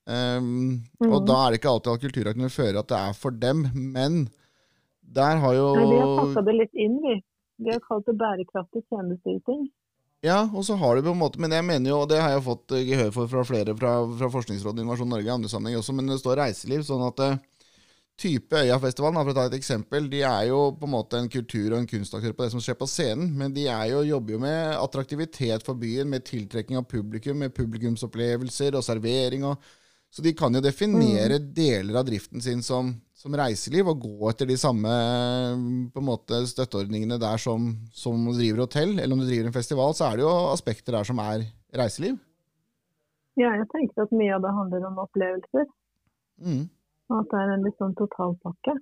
Um, 0.09 0.85
mm. 1.03 1.11
Og 1.11 1.25
da 1.29 1.35
er 1.45 1.53
det 1.53 1.59
ikke 1.61 1.73
alltid 1.75 1.91
at 1.93 2.05
kulturaktene 2.07 2.49
fører 2.53 2.79
at 2.81 2.89
det 2.89 2.99
er 2.99 3.17
for 3.17 3.35
dem, 3.37 3.67
men 3.77 4.23
der 5.05 5.41
har 5.43 5.57
jo 5.57 5.67
Nei, 5.77 5.89
Vi 5.91 5.99
har 6.01 6.15
passa 6.23 6.45
det 6.47 6.55
litt 6.57 6.81
inn, 6.81 6.97
vi. 7.03 7.19
Vi 7.59 7.75
har 7.75 7.83
kalt 7.85 8.07
det 8.07 8.15
bærekraftig 8.17 8.85
tjenesteyting. 8.87 9.67
Ja, 10.25 10.41
og 10.49 10.65
så 10.67 10.75
har 10.79 10.97
det 10.97 11.05
på 11.07 11.13
en 11.15 11.21
måte, 11.21 11.39
men 11.43 11.53
jeg 11.55 11.67
mener 11.67 11.93
jo, 11.93 12.01
og 12.03 12.09
det 12.11 12.19
har 12.23 12.33
jeg 12.33 12.47
fått 12.47 12.75
gehør 12.89 13.13
for 13.15 13.31
fra 13.31 13.45
flere 13.47 13.75
fra, 13.79 13.93
fra 14.19 14.31
Forskningsrådet 14.33 14.83
Innovasjon 14.83 15.13
Norge 15.13 15.29
i 15.29 15.35
andre 15.35 15.51
sammenheng 15.51 15.79
også, 15.79 15.95
men 15.95 16.11
det 16.11 16.19
står 16.23 16.41
reiseliv. 16.41 16.83
sånn 16.89 17.05
at 17.07 17.23
uh, 17.23 17.37
type 18.19 18.63
Øyafestivalen, 18.65 19.21
for 19.21 19.31
å 19.31 19.37
ta 19.37 19.45
et 19.47 19.59
eksempel, 19.59 20.09
de 20.11 20.25
er 20.27 20.49
jo 20.49 20.63
på 20.79 20.89
en 20.89 20.95
måte 20.97 21.21
en 21.21 21.31
kultur- 21.31 21.71
og 21.71 21.79
en 21.79 21.91
kunstaktør 21.91 22.35
på 22.35 22.47
det 22.47 22.55
som 22.57 22.65
skjer 22.65 22.79
på 22.81 22.89
scenen, 22.91 23.29
men 23.39 23.55
de 23.55 23.69
er 23.71 23.93
jo, 23.93 24.03
jobber 24.09 24.35
jo 24.35 24.41
med 24.43 24.73
attraktivitet 24.81 25.67
for 25.67 25.79
byen, 25.79 26.11
med 26.11 26.27
tiltrekking 26.27 26.81
av 26.81 26.89
publikum, 26.91 27.39
med 27.45 27.55
publikumsopplevelser 27.55 28.75
og 28.75 28.87
servering. 28.89 29.47
og 29.47 29.63
så 30.11 30.25
de 30.25 30.33
kan 30.37 30.55
jo 30.55 30.63
definere 30.65 31.37
mm. 31.39 31.51
deler 31.55 31.99
av 32.01 32.07
driften 32.09 32.41
sin 32.41 32.63
som, 32.65 32.91
som, 33.17 33.35
reiseliv, 33.37 33.91
og 33.93 34.07
gå 34.07 34.31
etter 34.31 34.49
de 34.49 34.57
samme 34.61 34.93
på 35.93 36.01
en 36.01 36.09
måte, 36.09 36.41
støtteordningene 36.49 37.21
der 37.21 37.41
som, 37.43 37.75
som 37.93 38.25
du 38.25 38.33
driver 38.33 38.65
hotell, 38.65 38.97
eller 38.97 39.15
om 39.15 39.21
du 39.21 39.29
driver 39.29 39.51
en 39.51 39.59
festival, 39.59 39.95
så 39.95 40.09
er 40.09 40.19
det 40.19 40.25
jo 40.25 40.33
aspekter 40.55 40.97
der 40.97 41.09
som 41.09 41.21
er 41.23 41.45
reiseliv. 41.77 42.17
Ja, 43.39 43.53
jeg 43.55 43.69
tenkte 43.71 44.09
at 44.09 44.15
mye 44.17 44.35
av 44.35 44.43
det 44.43 44.55
handler 44.57 44.87
om 44.89 45.03
opplevelser. 45.05 45.69
Mm. 46.43 46.65
Og 47.09 47.21
at 47.21 47.29
det 47.31 47.43
er 47.43 47.53
en 47.53 47.67
litt 47.67 47.79
sånn 47.79 47.95
totalpakke. 47.99 48.75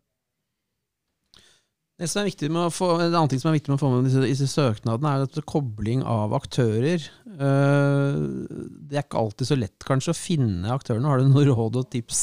Det 1.97 2.11
som 2.13 2.21
er 2.21 2.27
viktig 2.29 2.51
med 2.53 2.67
å 2.67 2.73
få, 2.73 2.91
en 2.99 3.15
annen 3.15 3.31
ting 3.33 3.41
som 3.41 3.49
er 3.49 3.57
viktig 3.57 3.73
med 3.73 3.79
å 3.79 3.81
få 3.81 3.89
med 3.95 4.05
disse, 4.05 4.21
disse 4.21 4.49
søknadene, 4.53 5.13
er 5.17 5.23
at 5.25 5.39
kobling 5.49 6.03
av 6.05 6.35
aktører. 6.37 7.07
Uh, 7.25 8.45
det 8.85 8.99
er 8.99 9.07
ikke 9.07 9.23
alltid 9.23 9.49
så 9.49 9.57
lett 9.57 9.87
kanskje 9.89 10.13
å 10.13 10.19
finne 10.19 10.75
aktørene. 10.75 11.09
Har 11.09 11.25
du 11.25 11.31
noen 11.31 11.49
råd 11.49 11.81
og 11.81 11.89
tips, 11.95 12.21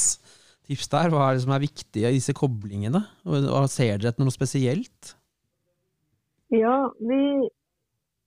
tips 0.70 0.92
der? 0.92 1.10
Hva 1.10 1.26
er 1.26 1.34
det 1.34 1.42
som 1.46 1.56
er 1.56 1.64
viktig 1.66 2.06
i 2.06 2.14
disse 2.20 2.36
koblingene? 2.38 3.02
Og, 3.26 3.50
og 3.50 3.66
ser 3.72 3.98
dere 3.98 4.14
etter 4.14 4.22
noe 4.22 4.36
spesielt? 4.36 5.16
Ja, 6.54 6.76
vi, 7.02 7.20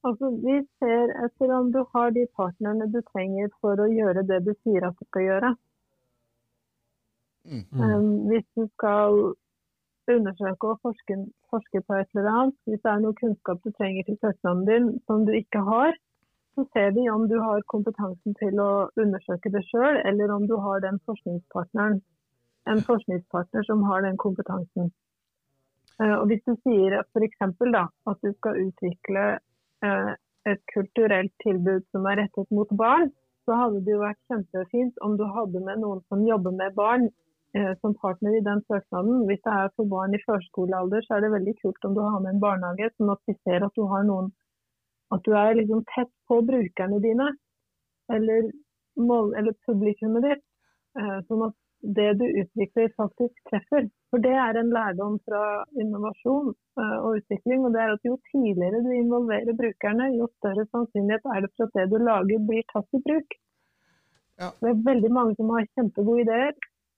altså, 0.03 0.35
vi 0.43 0.59
ser 0.83 1.15
etter 1.29 1.55
om 1.61 1.71
du 1.71 1.79
har 1.95 2.11
de 2.11 2.27
partnerne 2.35 2.91
du 2.91 2.99
trenger 3.13 3.55
for 3.63 3.79
å 3.79 3.87
gjøre 3.87 4.27
det 4.27 4.43
du 4.49 4.51
sier 4.65 4.91
at 4.91 4.99
du 4.99 5.07
skal 5.13 5.29
gjøre. 5.29 5.55
Mm. 7.47 7.65
Um, 7.79 8.07
hvis 8.27 8.43
du 8.59 8.65
skal 8.75 9.29
undersøke 10.11 10.71
og 10.71 10.79
forske, 10.83 11.17
forske 11.53 11.81
på 11.87 11.95
et 11.97 12.09
eller 12.15 12.29
annet, 12.33 12.57
hvis 12.67 12.81
det 12.83 12.91
er 12.91 13.01
noe 13.03 13.17
kunnskap 13.21 13.63
du 13.63 13.71
trenger 13.77 14.07
til 14.07 14.19
søknaden 14.21 14.67
din 14.67 14.91
som 15.07 15.25
du 15.27 15.33
ikke 15.37 15.63
har, 15.67 15.95
så 16.57 16.65
ser 16.73 16.93
vi 16.95 17.09
om 17.09 17.27
du 17.29 17.35
har 17.39 17.65
kompetansen 17.73 18.33
til 18.39 18.59
å 18.61 18.87
undersøke 18.97 19.51
det 19.53 19.63
sjøl, 19.69 19.99
eller 20.09 20.33
om 20.33 20.47
du 20.49 20.55
har 20.61 20.81
den 20.85 20.97
forskningspartneren, 21.05 21.99
en 22.71 22.81
forskningspartner 22.87 23.67
som 23.67 23.83
har 23.89 24.01
den 24.07 24.17
kompetansen. 24.17 24.89
Uh, 26.01 26.15
og 26.21 26.25
Hvis 26.31 26.41
du 26.45 26.55
sier 26.65 26.97
f.eks. 27.03 27.37
at 27.43 28.25
du 28.25 28.31
skal 28.39 28.59
utvikle 28.65 29.27
uh, 29.85 30.11
et 30.49 30.61
kulturelt 30.73 31.33
tilbud 31.43 31.85
som 31.91 32.09
er 32.09 32.23
rettet 32.23 32.51
mot 32.51 32.73
barn, 32.81 33.11
så 33.45 33.55
hadde 33.61 33.83
det 33.85 33.93
jo 33.93 34.03
vært 34.03 34.19
kjempefint 34.31 34.97
om 35.05 35.15
du 35.19 35.23
hadde 35.37 35.61
med 35.63 35.81
noen 35.83 36.01
som 36.11 36.25
jobber 36.27 36.55
med 36.57 36.75
barn 36.75 37.07
eh, 37.07 37.26
som 37.81 37.93
partner 38.01 38.37
i 38.37 38.43
den 38.45 38.61
søknaden. 38.67 39.25
Hvis 39.29 39.41
det 39.45 39.53
er 39.53 39.73
for 39.75 39.89
barn 39.91 40.15
i 40.15 40.23
førskolealder, 40.25 41.05
så 41.05 41.17
er 41.17 41.25
det 41.25 41.35
veldig 41.35 41.55
kult 41.61 41.87
om 41.87 41.95
du 41.95 42.01
har 42.03 42.19
med 42.23 42.33
en 42.33 42.43
barnehage, 42.43 42.89
sånn 42.95 43.13
at 43.13 43.21
vi 43.29 43.37
ser 43.41 43.65
at 43.67 43.79
du 43.79 43.85
har 43.93 44.05
noen 44.09 44.33
At 45.15 45.23
du 45.23 45.31
er 45.39 45.53
liksom 45.55 45.85
tett 45.87 46.09
på 46.27 46.41
brukerne 46.43 46.97
dine, 46.99 47.29
eller, 48.11 48.49
mål, 48.99 49.29
eller 49.39 49.55
publikummet 49.63 50.25
ditt. 50.25 50.43
Eh, 50.99 51.19
sånn 51.29 51.45
at 51.45 51.55
det 51.81 52.13
du 52.19 52.25
utvikler, 52.41 52.89
faktisk 52.97 53.33
treffer. 53.49 53.87
For 54.09 54.23
det 54.23 54.33
er 54.33 54.57
en 54.57 54.71
lærdom 54.73 55.17
fra 55.27 55.41
innovasjon 55.81 56.53
uh, 56.79 56.97
og 57.05 57.19
utvikling. 57.19 57.65
og 57.65 57.73
det 57.73 57.81
er 57.83 57.93
at 57.93 58.07
Jo 58.07 58.17
tidligere 58.31 58.83
du 58.85 58.91
involverer 58.95 59.59
brukerne, 59.61 60.09
jo 60.17 60.29
større 60.39 60.65
sannsynlighet 60.71 61.27
er 61.35 61.43
det 61.45 61.51
for 61.55 61.67
at 61.67 61.75
det 61.77 61.91
du 61.91 61.97
lager 62.03 62.47
blir 62.49 62.65
tatt 62.73 62.97
i 62.97 63.03
bruk. 63.07 63.37
Ja. 64.41 64.49
Det 64.61 64.69
er 64.71 64.87
veldig 64.91 65.11
mange 65.11 65.35
som 65.37 65.49
har 65.53 65.69
kjempegode 65.77 66.25
ideer, 66.25 66.53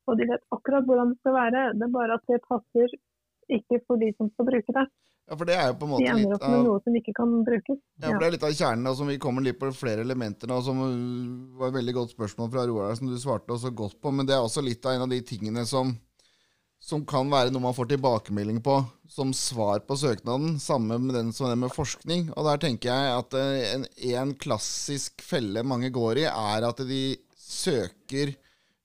og 0.09 0.17
de 0.19 0.27
vet 0.29 0.43
akkurat 0.55 0.87
hvordan 0.87 1.13
det 1.13 1.19
skal 1.21 1.37
være. 1.37 1.67
Det 1.77 1.85
er 1.85 1.93
bare 1.93 2.17
at 2.17 2.31
det 2.31 2.41
passer 2.47 2.97
ikke 3.59 3.79
for 3.85 4.01
de 4.01 4.09
som 4.17 4.29
skal 4.33 4.49
bruke 4.49 4.75
det. 4.75 4.85
Ja, 5.29 5.37
for 5.37 5.45
det 5.45 5.55
er 5.61 5.67
jo 5.69 5.75
på 5.77 5.85
en 5.85 5.91
måte 5.91 6.09
ender 6.09 6.31
litt 6.33 6.45
av 6.45 6.61
noe 6.65 6.81
som 6.81 6.95
ikke 6.97 7.13
kan 7.19 7.33
brukes. 7.45 7.77
Ja, 8.01 8.07
for 8.07 8.17
Det 8.17 8.27
er 8.27 8.33
litt 8.33 8.45
av 8.47 8.53
kjernen, 8.57 8.89
som 8.97 9.09
vi 9.11 9.19
kommer 9.21 9.45
litt 9.45 9.59
på 9.61 9.69
flere 9.77 10.01
elementer 10.01 10.49
nå, 10.49 10.57
som 10.65 10.79
uh, 10.81 11.57
var 11.59 11.69
et 11.69 11.77
veldig 11.77 11.95
godt 11.99 12.15
spørsmål 12.15 12.49
fra 12.55 12.65
Roar 12.65 12.95
som 12.97 13.11
du 13.11 13.17
svarte 13.21 13.53
også 13.53 13.69
godt 13.77 13.99
på. 14.01 14.13
Men 14.15 14.25
det 14.25 14.33
er 14.33 14.45
også 14.45 14.65
litt 14.65 14.85
av 14.89 14.97
en 14.97 15.05
av 15.05 15.13
de 15.13 15.19
tingene 15.21 15.67
som, 15.69 15.93
som 16.81 17.05
kan 17.05 17.29
være 17.29 17.53
noe 17.53 17.67
man 17.67 17.77
får 17.77 17.91
tilbakemelding 17.91 18.57
på 18.65 18.79
som 19.09 19.35
svar 19.37 19.85
på 19.85 19.99
søknaden. 20.01 20.57
Samme 20.63 20.97
med 21.03 21.13
den 21.19 21.29
som 21.35 21.51
det 21.51 21.59
med 21.61 21.77
forskning. 21.77 22.31
Og 22.33 22.49
der 22.49 22.65
tenker 22.65 22.89
jeg 22.89 23.21
at 23.21 23.37
uh, 23.37 23.63
en, 23.75 23.85
en 24.15 24.33
klassisk 24.41 25.21
felle 25.21 25.61
mange 25.61 25.93
går 25.93 26.23
i, 26.23 26.29
er 26.31 26.69
at 26.71 26.85
de 26.89 27.03
søker 27.37 28.33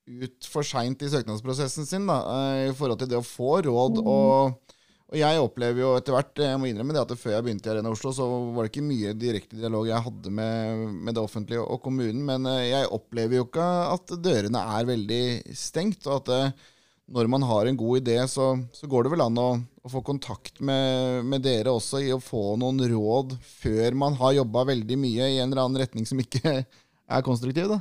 ut 0.05 0.47
for 0.51 0.67
seint 0.67 1.01
i 1.01 1.09
søknadsprosessen 1.09 1.87
sin 1.89 2.05
da, 2.09 2.19
uh, 2.25 2.61
i 2.69 2.75
forhold 2.77 3.01
til 3.01 3.11
det 3.11 3.19
å 3.19 3.25
få 3.25 3.59
råd. 3.65 4.01
og 4.03 4.61
og 5.05 5.19
jeg 5.19 5.37
opplever 5.37 5.83
jo 5.83 5.89
etter 5.95 6.15
hvert, 6.15 6.39
jeg 6.41 6.57
må 6.57 6.65
innrømme 6.65 6.95
det 6.95 7.03
at 7.03 7.11
før 7.21 7.35
jeg 7.35 7.45
begynte 7.45 7.69
i 7.69 7.71
Arena 7.75 7.91
Oslo, 7.93 8.09
så 8.11 8.25
var 8.25 8.65
det 8.65 8.71
ikke 8.71 8.87
mye 8.87 9.11
direkte 9.13 9.59
dialog 9.59 9.85
jeg 9.85 10.01
hadde 10.01 10.31
med, 10.33 10.81
med 11.05 11.13
det 11.15 11.21
offentlige 11.21 11.61
og 11.61 11.77
kommunen. 11.85 12.23
Men 12.25 12.49
eh, 12.49 12.71
jeg 12.71 12.89
opplever 12.89 13.37
jo 13.37 13.45
ikke 13.45 13.67
at 13.93 14.15
dørene 14.25 14.63
er 14.79 14.89
veldig 14.89 15.21
stengt. 15.55 16.09
Og 16.09 16.25
at 16.25 16.57
når 17.05 17.29
man 17.29 17.45
har 17.45 17.69
en 17.69 17.77
god 17.77 18.01
idé, 18.01 18.17
så, 18.27 18.55
så 18.73 18.89
går 18.89 19.05
det 19.05 19.13
vel 19.13 19.25
an 19.27 19.37
å, 19.37 19.49
å 19.85 19.91
få 19.93 20.01
kontakt 20.05 20.59
med, 20.59 21.21
med, 21.29 21.43
dere 21.45 21.73
også 21.77 22.01
i 22.01 22.09
å 22.15 22.21
få 22.21 22.55
noen 22.61 22.81
råd 22.89 23.37
før 23.45 23.97
man 24.01 24.17
har 24.17 24.39
jobba 24.39 24.65
veldig 24.71 24.97
mye 24.99 25.29
i 25.35 25.37
en 25.37 25.51
eller 25.51 25.67
annen 25.67 25.83
retning 25.85 26.09
som 26.09 26.21
ikke 26.21 26.63
er 27.15 27.25
konstruktiv, 27.25 27.75
da. 27.75 27.79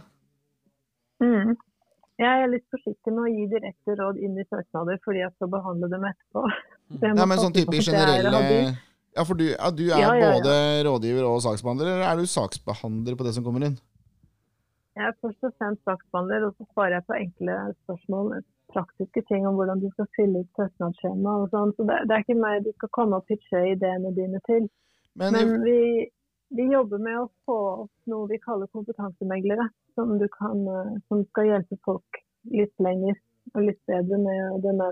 Mm. 1.25 1.57
Jeg 2.23 2.43
er 2.45 2.51
litt 2.51 2.67
forsiktig 2.71 3.11
med 3.11 3.25
å 3.25 3.31
gi 3.33 3.47
direkte 3.51 3.97
råd 3.99 4.19
inn 4.23 4.37
i 4.39 4.45
søknader, 4.47 5.01
fordi 5.03 5.25
jeg 5.25 5.33
skal 5.35 5.51
behandle 5.51 5.89
dem 5.91 6.05
etterpå. 6.11 6.45
Jeg 7.03 7.17
Ja, 7.17 7.25
men 7.27 7.41
sånn 7.41 7.55
type 7.57 7.75
er 7.75 7.87
generelle. 7.89 8.75
Ja, 9.15 9.23
for 9.25 9.39
du, 9.39 9.45
ja, 9.49 9.71
du 9.71 9.83
er 9.89 9.99
Ja, 10.03 10.13
ja, 10.15 10.15
ja. 10.21 10.31
både 10.37 10.55
rådgiver 10.87 11.27
og 11.27 11.41
saksbehandler, 11.43 11.91
eller 11.91 12.07
er 12.11 12.19
du 12.19 12.31
saksbehandler 12.31 13.17
på 13.19 13.27
det 13.27 13.35
som 13.37 13.47
kommer 13.47 13.67
inn? 13.67 13.77
Jeg 14.95 15.07
er 15.11 15.15
først 15.23 15.47
og 15.47 15.55
fremst 15.59 15.83
saksbehandler, 15.89 16.49
og 16.49 16.59
så 16.59 16.67
svarer 16.73 16.99
jeg 16.99 17.07
på 17.09 17.17
enkle 17.19 17.55
spørsmål. 17.85 18.35
Praktiske 18.75 19.23
ting 19.31 19.47
om 19.47 19.59
hvordan 19.59 19.83
du 19.83 19.89
skal 19.95 20.11
fylle 20.19 20.43
ut 20.43 20.59
søknadsskjema 20.59 21.35
og 21.43 21.55
sånn. 21.55 21.75
Så 21.79 21.87
det, 21.89 22.01
det 22.11 22.17
er 22.17 22.27
ikke 22.27 22.39
meg 22.43 22.67
du 22.67 22.71
skal 22.77 22.93
komme 22.95 23.19
og 23.19 23.27
pitche 23.31 23.63
ideene 23.73 24.15
dine 24.15 24.43
til. 24.51 24.69
Men, 25.19 25.35
Men 25.35 25.57
vi, 25.67 25.79
vi 26.59 26.69
jobber 26.71 27.03
med 27.03 27.21
å 27.23 27.27
få 27.47 27.59
opp 27.87 28.11
noe 28.11 28.31
vi 28.31 28.39
kaller 28.43 28.71
kompetansemeglere, 28.75 29.67
som, 29.95 30.19
du 30.19 30.27
kan, 30.39 30.65
eh, 30.69 30.93
som 31.09 31.25
skal 31.31 31.51
hjelpe 31.53 31.79
folk 31.87 32.23
litt 32.53 32.75
lenger 32.83 33.17
og 33.55 33.63
litt 33.69 33.81
bedre 33.89 34.19
med 34.21 34.61
denne 34.65 34.91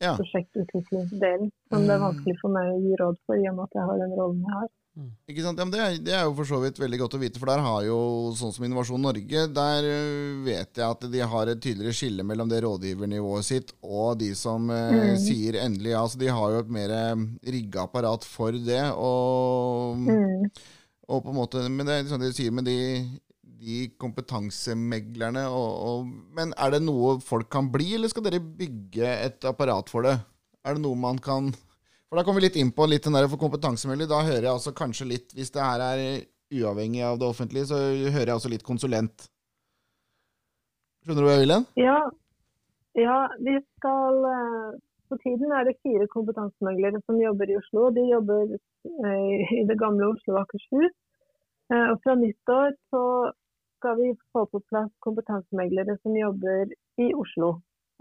ja. 0.00 0.14
prosjektutviklingsdelen. 0.16 1.50
Som 1.72 1.86
det 1.88 1.96
er 1.96 2.04
vanskelig 2.04 2.36
for 2.40 2.52
meg 2.54 2.68
å 2.74 2.78
gi 2.82 2.94
råd 3.00 3.18
for, 3.26 3.36
i 3.40 3.48
og 3.50 3.56
med 3.58 3.66
at 3.68 3.80
jeg 3.80 3.88
har 3.90 3.98
den 4.04 4.14
rollen 4.18 4.44
jeg 4.44 4.54
har. 4.58 4.68
Ikke 5.30 5.44
sant? 5.44 5.60
Ja, 5.62 5.64
det, 5.70 5.80
er, 5.80 5.98
det 6.04 6.14
er 6.18 6.24
jo 6.26 6.32
for 6.40 6.48
så 6.48 6.58
vidt 6.60 6.80
veldig 6.82 6.98
godt 7.00 7.14
å 7.16 7.20
vite, 7.22 7.38
for 7.40 7.48
der 7.48 7.62
har 7.62 7.84
jo 7.86 7.98
sånn 8.36 8.50
som 8.52 8.64
Innovasjon 8.66 9.00
Norge, 9.00 9.44
der 9.54 9.86
øh, 9.86 10.40
vet 10.44 10.80
jeg 10.80 10.84
at 10.84 11.06
de 11.12 11.22
har 11.32 11.52
et 11.52 11.60
tydeligere 11.62 11.94
skille 11.96 12.26
mellom 12.26 12.50
det 12.50 12.58
rådgivernivået 12.66 13.46
sitt 13.46 13.70
og 13.86 14.18
de 14.20 14.32
som 14.36 14.66
øh, 14.68 14.90
Mm. 14.90 15.16
sier 15.22 15.60
endelig 15.62 15.94
ja. 15.94 16.02
Så 16.10 16.18
de 16.20 16.28
har 16.28 16.52
jo 16.56 16.64
et 16.64 16.74
mer 16.74 16.92
rigga 17.54 17.86
apparat 17.86 18.26
for 18.26 18.52
det. 18.52 18.82
Og, 18.98 19.96
Mm. 20.02 20.50
og 21.08 21.22
på 21.24 21.30
en 21.32 21.38
måte, 21.38 21.68
Men 21.70 21.86
det 21.86 21.94
er 22.00 22.10
sånn 22.10 22.26
de 22.26 22.32
sier 22.34 22.50
med 22.52 22.66
de, 22.68 22.76
de 23.60 23.78
kompetansemeglerne 24.00 25.44
og, 25.52 25.70
og, 25.86 26.12
Men 26.36 26.54
er 26.56 26.74
det 26.74 26.82
noe 26.84 27.18
folk 27.24 27.50
kan 27.52 27.68
bli, 27.72 27.94
eller 27.96 28.12
skal 28.12 28.24
dere 28.26 28.40
bygge 28.40 29.08
et 29.28 29.48
apparat 29.48 29.92
for 29.92 30.06
det? 30.06 30.16
Er 30.64 30.76
det 30.76 30.84
noe 30.84 30.98
man 30.98 31.20
kan 31.22 31.52
For 31.52 32.18
Da 32.18 32.24
kommer 32.26 32.40
vi 32.40 32.48
litt 32.48 32.58
inn 32.60 32.72
på 32.74 32.88
litt 32.90 33.06
den 33.06 33.16
der 33.16 33.28
for 33.30 33.40
kompetansemegler. 33.40 34.08
Da 34.10 34.22
hører 34.26 34.48
jeg 34.48 34.54
altså 34.54 34.72
kanskje 34.76 35.10
litt, 35.12 35.34
hvis 35.36 35.52
det 35.54 35.62
her 35.62 35.84
er 35.84 36.00
uavhengig 36.50 37.04
av 37.06 37.20
det 37.20 37.28
offentlige, 37.28 37.68
så 37.70 37.78
hører 37.78 38.32
jeg 38.32 38.38
også 38.40 38.50
litt 38.50 38.66
konsulent. 38.66 39.28
Skjønner 41.04 41.22
du 41.22 41.28
hva 41.28 41.36
jeg 41.36 41.44
vil 41.44 41.54
hen? 41.54 41.66
Ja, 41.80 41.98
ja, 42.98 43.18
vi 43.38 43.54
skal 43.78 44.24
På 44.26 45.16
For 45.16 45.22
tiden 45.24 45.52
er 45.54 45.64
det 45.66 45.78
fire 45.82 46.06
kompetansemeglere 46.10 47.00
som 47.06 47.16
jobber 47.18 47.50
i 47.50 47.56
Oslo. 47.58 47.88
De 47.94 48.02
jobber 48.06 48.52
eh, 48.54 49.54
i 49.58 49.64
det 49.66 49.78
gamle 49.78 50.06
Oslo 50.12 50.36
og 50.36 50.42
Akershus. 50.44 50.92
Eh, 51.72 51.86
Og 51.90 51.96
fra 52.04 52.14
nyttår 52.18 52.76
så 52.92 53.02
skal 53.80 53.96
vi 53.98 54.12
få 54.34 54.44
på 54.52 54.60
plass 54.68 54.92
kompetansemeglere 55.04 55.96
som 56.02 56.16
jobber 56.16 56.72
i 57.00 57.10
Oslo. 57.16 57.54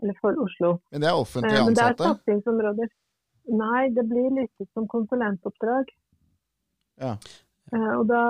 Eller 0.03 0.15
for 0.21 0.37
Oslo. 0.43 0.77
Men 0.91 1.03
det 1.03 1.09
er 1.09 1.19
offentlige 1.19 1.59
ansatte? 1.59 1.67
Men 1.67 1.77
det 1.79 1.87
er 1.87 2.09
satsingsområder. 2.09 2.91
Nei, 3.59 3.83
det 3.95 4.05
blir 4.07 4.33
lyttet 4.37 4.67
som 4.75 4.87
konsulentoppdrag. 4.91 5.91
Ja. 7.03 7.15
Eh, 7.73 7.93
Og 7.97 8.05
da, 8.11 8.23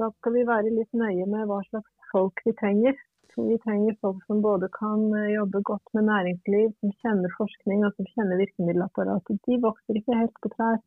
da 0.00 0.10
skal 0.18 0.36
vi 0.36 0.46
være 0.48 0.72
litt 0.74 0.92
nøye 0.96 1.28
med 1.30 1.46
hva 1.50 1.60
slags 1.68 2.10
folk 2.12 2.42
vi 2.48 2.56
trenger. 2.60 2.98
Vi 3.36 3.58
trenger 3.60 3.96
folk 4.00 4.22
som 4.24 4.40
både 4.44 4.68
kan 4.72 5.06
eh, 5.12 5.34
jobbe 5.36 5.60
godt 5.68 5.96
med 5.96 6.08
næringsliv, 6.08 6.72
som 6.80 6.92
kjenner 7.04 7.32
forskning 7.36 7.84
og 7.84 7.96
som 7.96 8.08
kjenner 8.14 8.40
virkemiddelapparatet. 8.40 9.40
De 9.44 9.58
vokser 9.64 10.00
ikke 10.00 10.20
helt 10.22 10.38
på 10.42 10.52
trær. 10.56 10.80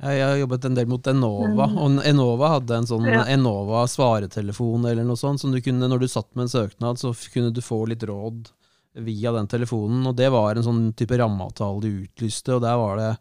Jeg 0.00 0.22
har 0.22 0.36
jobbet 0.38 0.64
en 0.68 0.74
del 0.76 0.86
mot 0.86 1.02
Enova, 1.10 1.66
Mm. 1.66 1.78
og 1.78 2.04
Enova 2.06 2.48
hadde 2.60 2.76
en 2.76 2.86
sånn 2.86 3.04
Ja. 3.08 3.24
Enova 3.24 3.84
svaretelefon 3.90 4.86
eller 4.86 5.02
noe 5.04 5.16
sånt, 5.18 5.40
som 5.40 5.50
du 5.50 5.60
kunne, 5.60 5.88
når 5.90 5.98
du 6.00 6.06
satt 6.06 6.28
med 6.36 6.42
en 6.44 6.48
søknad, 6.68 6.98
så 6.98 7.10
kunne 7.32 7.52
du 7.52 7.60
få 7.60 7.80
litt 7.88 8.00
råd 8.06 8.50
via 8.94 9.32
den 9.32 9.46
telefonen, 9.48 10.06
og 10.06 10.14
det 10.16 10.30
var 10.30 10.54
en 10.56 10.62
sånn 10.62 10.94
type 10.94 11.18
rammeavtale 11.18 11.80
de 11.82 12.06
utlyste, 12.06 12.54
og 12.54 12.62
der 12.62 12.76
var 12.76 12.96
det 12.96 13.18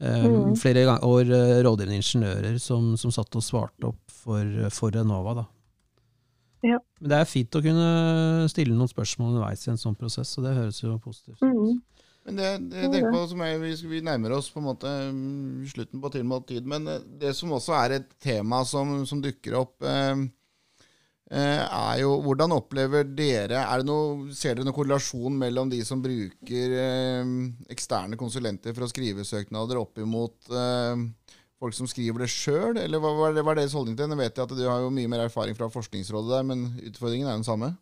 eh, 0.00 0.24
Mm. 0.26 0.56
flere 0.58 0.98
år 1.00 1.22
eh, 1.30 1.62
rådgivende 1.62 1.96
ingeniører 1.96 2.60
som, 2.60 2.96
som 2.98 3.10
satt 3.10 3.34
og 3.34 3.42
svarte 3.42 3.84
opp 3.88 3.98
for, 4.10 4.68
for 4.70 4.90
Enova, 4.90 5.34
da. 5.34 5.46
Ja. 6.64 6.78
Men 7.00 7.08
det 7.10 7.18
er 7.20 7.24
fint 7.24 7.50
å 7.54 7.62
kunne 7.62 8.48
stille 8.50 8.74
noen 8.74 8.90
spørsmål 8.90 9.36
underveis 9.36 9.66
i 9.66 9.70
en 9.70 9.76
sånn 9.78 9.96
prosess, 9.96 10.36
og 10.38 10.44
det 10.44 10.54
høres 10.56 10.82
jo 10.82 10.98
positivt 10.98 11.40
ut. 11.40 11.48
Mm. 11.48 11.80
Men 12.26 12.40
det, 12.40 12.46
det 12.72 12.80
jeg 12.82 12.90
tenker 12.90 13.14
på 13.14 13.26
som 13.30 13.42
er, 13.46 13.58
vi, 13.62 13.72
vi 13.86 14.02
nærmer 14.04 14.34
oss 14.34 14.48
på 14.50 14.58
en 14.58 14.66
måte 14.66 14.90
mm, 15.14 15.66
slutten 15.70 16.02
på 16.02 16.10
tilmålt 16.16 16.48
tid. 16.50 16.66
Men 16.66 16.88
eh, 16.90 17.04
det 17.22 17.36
som 17.38 17.54
også 17.54 17.76
er 17.78 18.00
et 18.00 18.10
tema 18.22 18.64
som, 18.66 18.98
som 19.06 19.20
dukker 19.22 19.54
opp, 19.60 19.76
eh, 19.86 20.24
eh, 21.30 21.62
er 21.62 22.00
jo 22.02 22.16
hvordan 22.24 22.56
opplever 22.56 23.06
dere 23.06 23.62
er 23.62 23.82
det 23.82 23.86
noe, 23.86 24.34
Ser 24.34 24.58
dere 24.58 24.66
noen 24.66 24.74
korrelasjon 24.74 25.38
mellom 25.38 25.70
de 25.70 25.80
som 25.86 26.02
bruker 26.02 26.76
eh, 26.82 27.32
eksterne 27.72 28.18
konsulenter 28.18 28.74
for 28.74 28.88
å 28.88 28.90
skrive 28.90 29.26
søknader, 29.26 29.78
opp 29.78 30.02
imot 30.02 30.50
eh, 30.50 31.06
folk 31.62 31.78
som 31.78 31.86
skriver 31.86 32.26
det 32.26 32.32
sjøl? 32.34 32.74
Eller 32.82 32.98
hva, 32.98 33.14
hva 33.14 33.30
er 33.30 33.38
er 33.44 33.62
deres 33.62 33.78
holdning 33.78 33.94
til 33.94 34.08
det? 34.08 34.16
Nå 34.16 34.22
vet 34.24 34.34
jeg 34.34 34.50
at 34.50 34.58
du 34.58 34.66
har 34.66 34.82
jo 34.82 34.90
mye 34.98 35.14
mer 35.14 35.28
erfaring 35.28 35.54
fra 35.54 35.70
Forskningsrådet 35.70 36.40
der, 36.40 36.48
men 36.50 36.72
utfordringen 36.90 37.30
er 37.30 37.38
den 37.38 37.46
samme. 37.46 37.76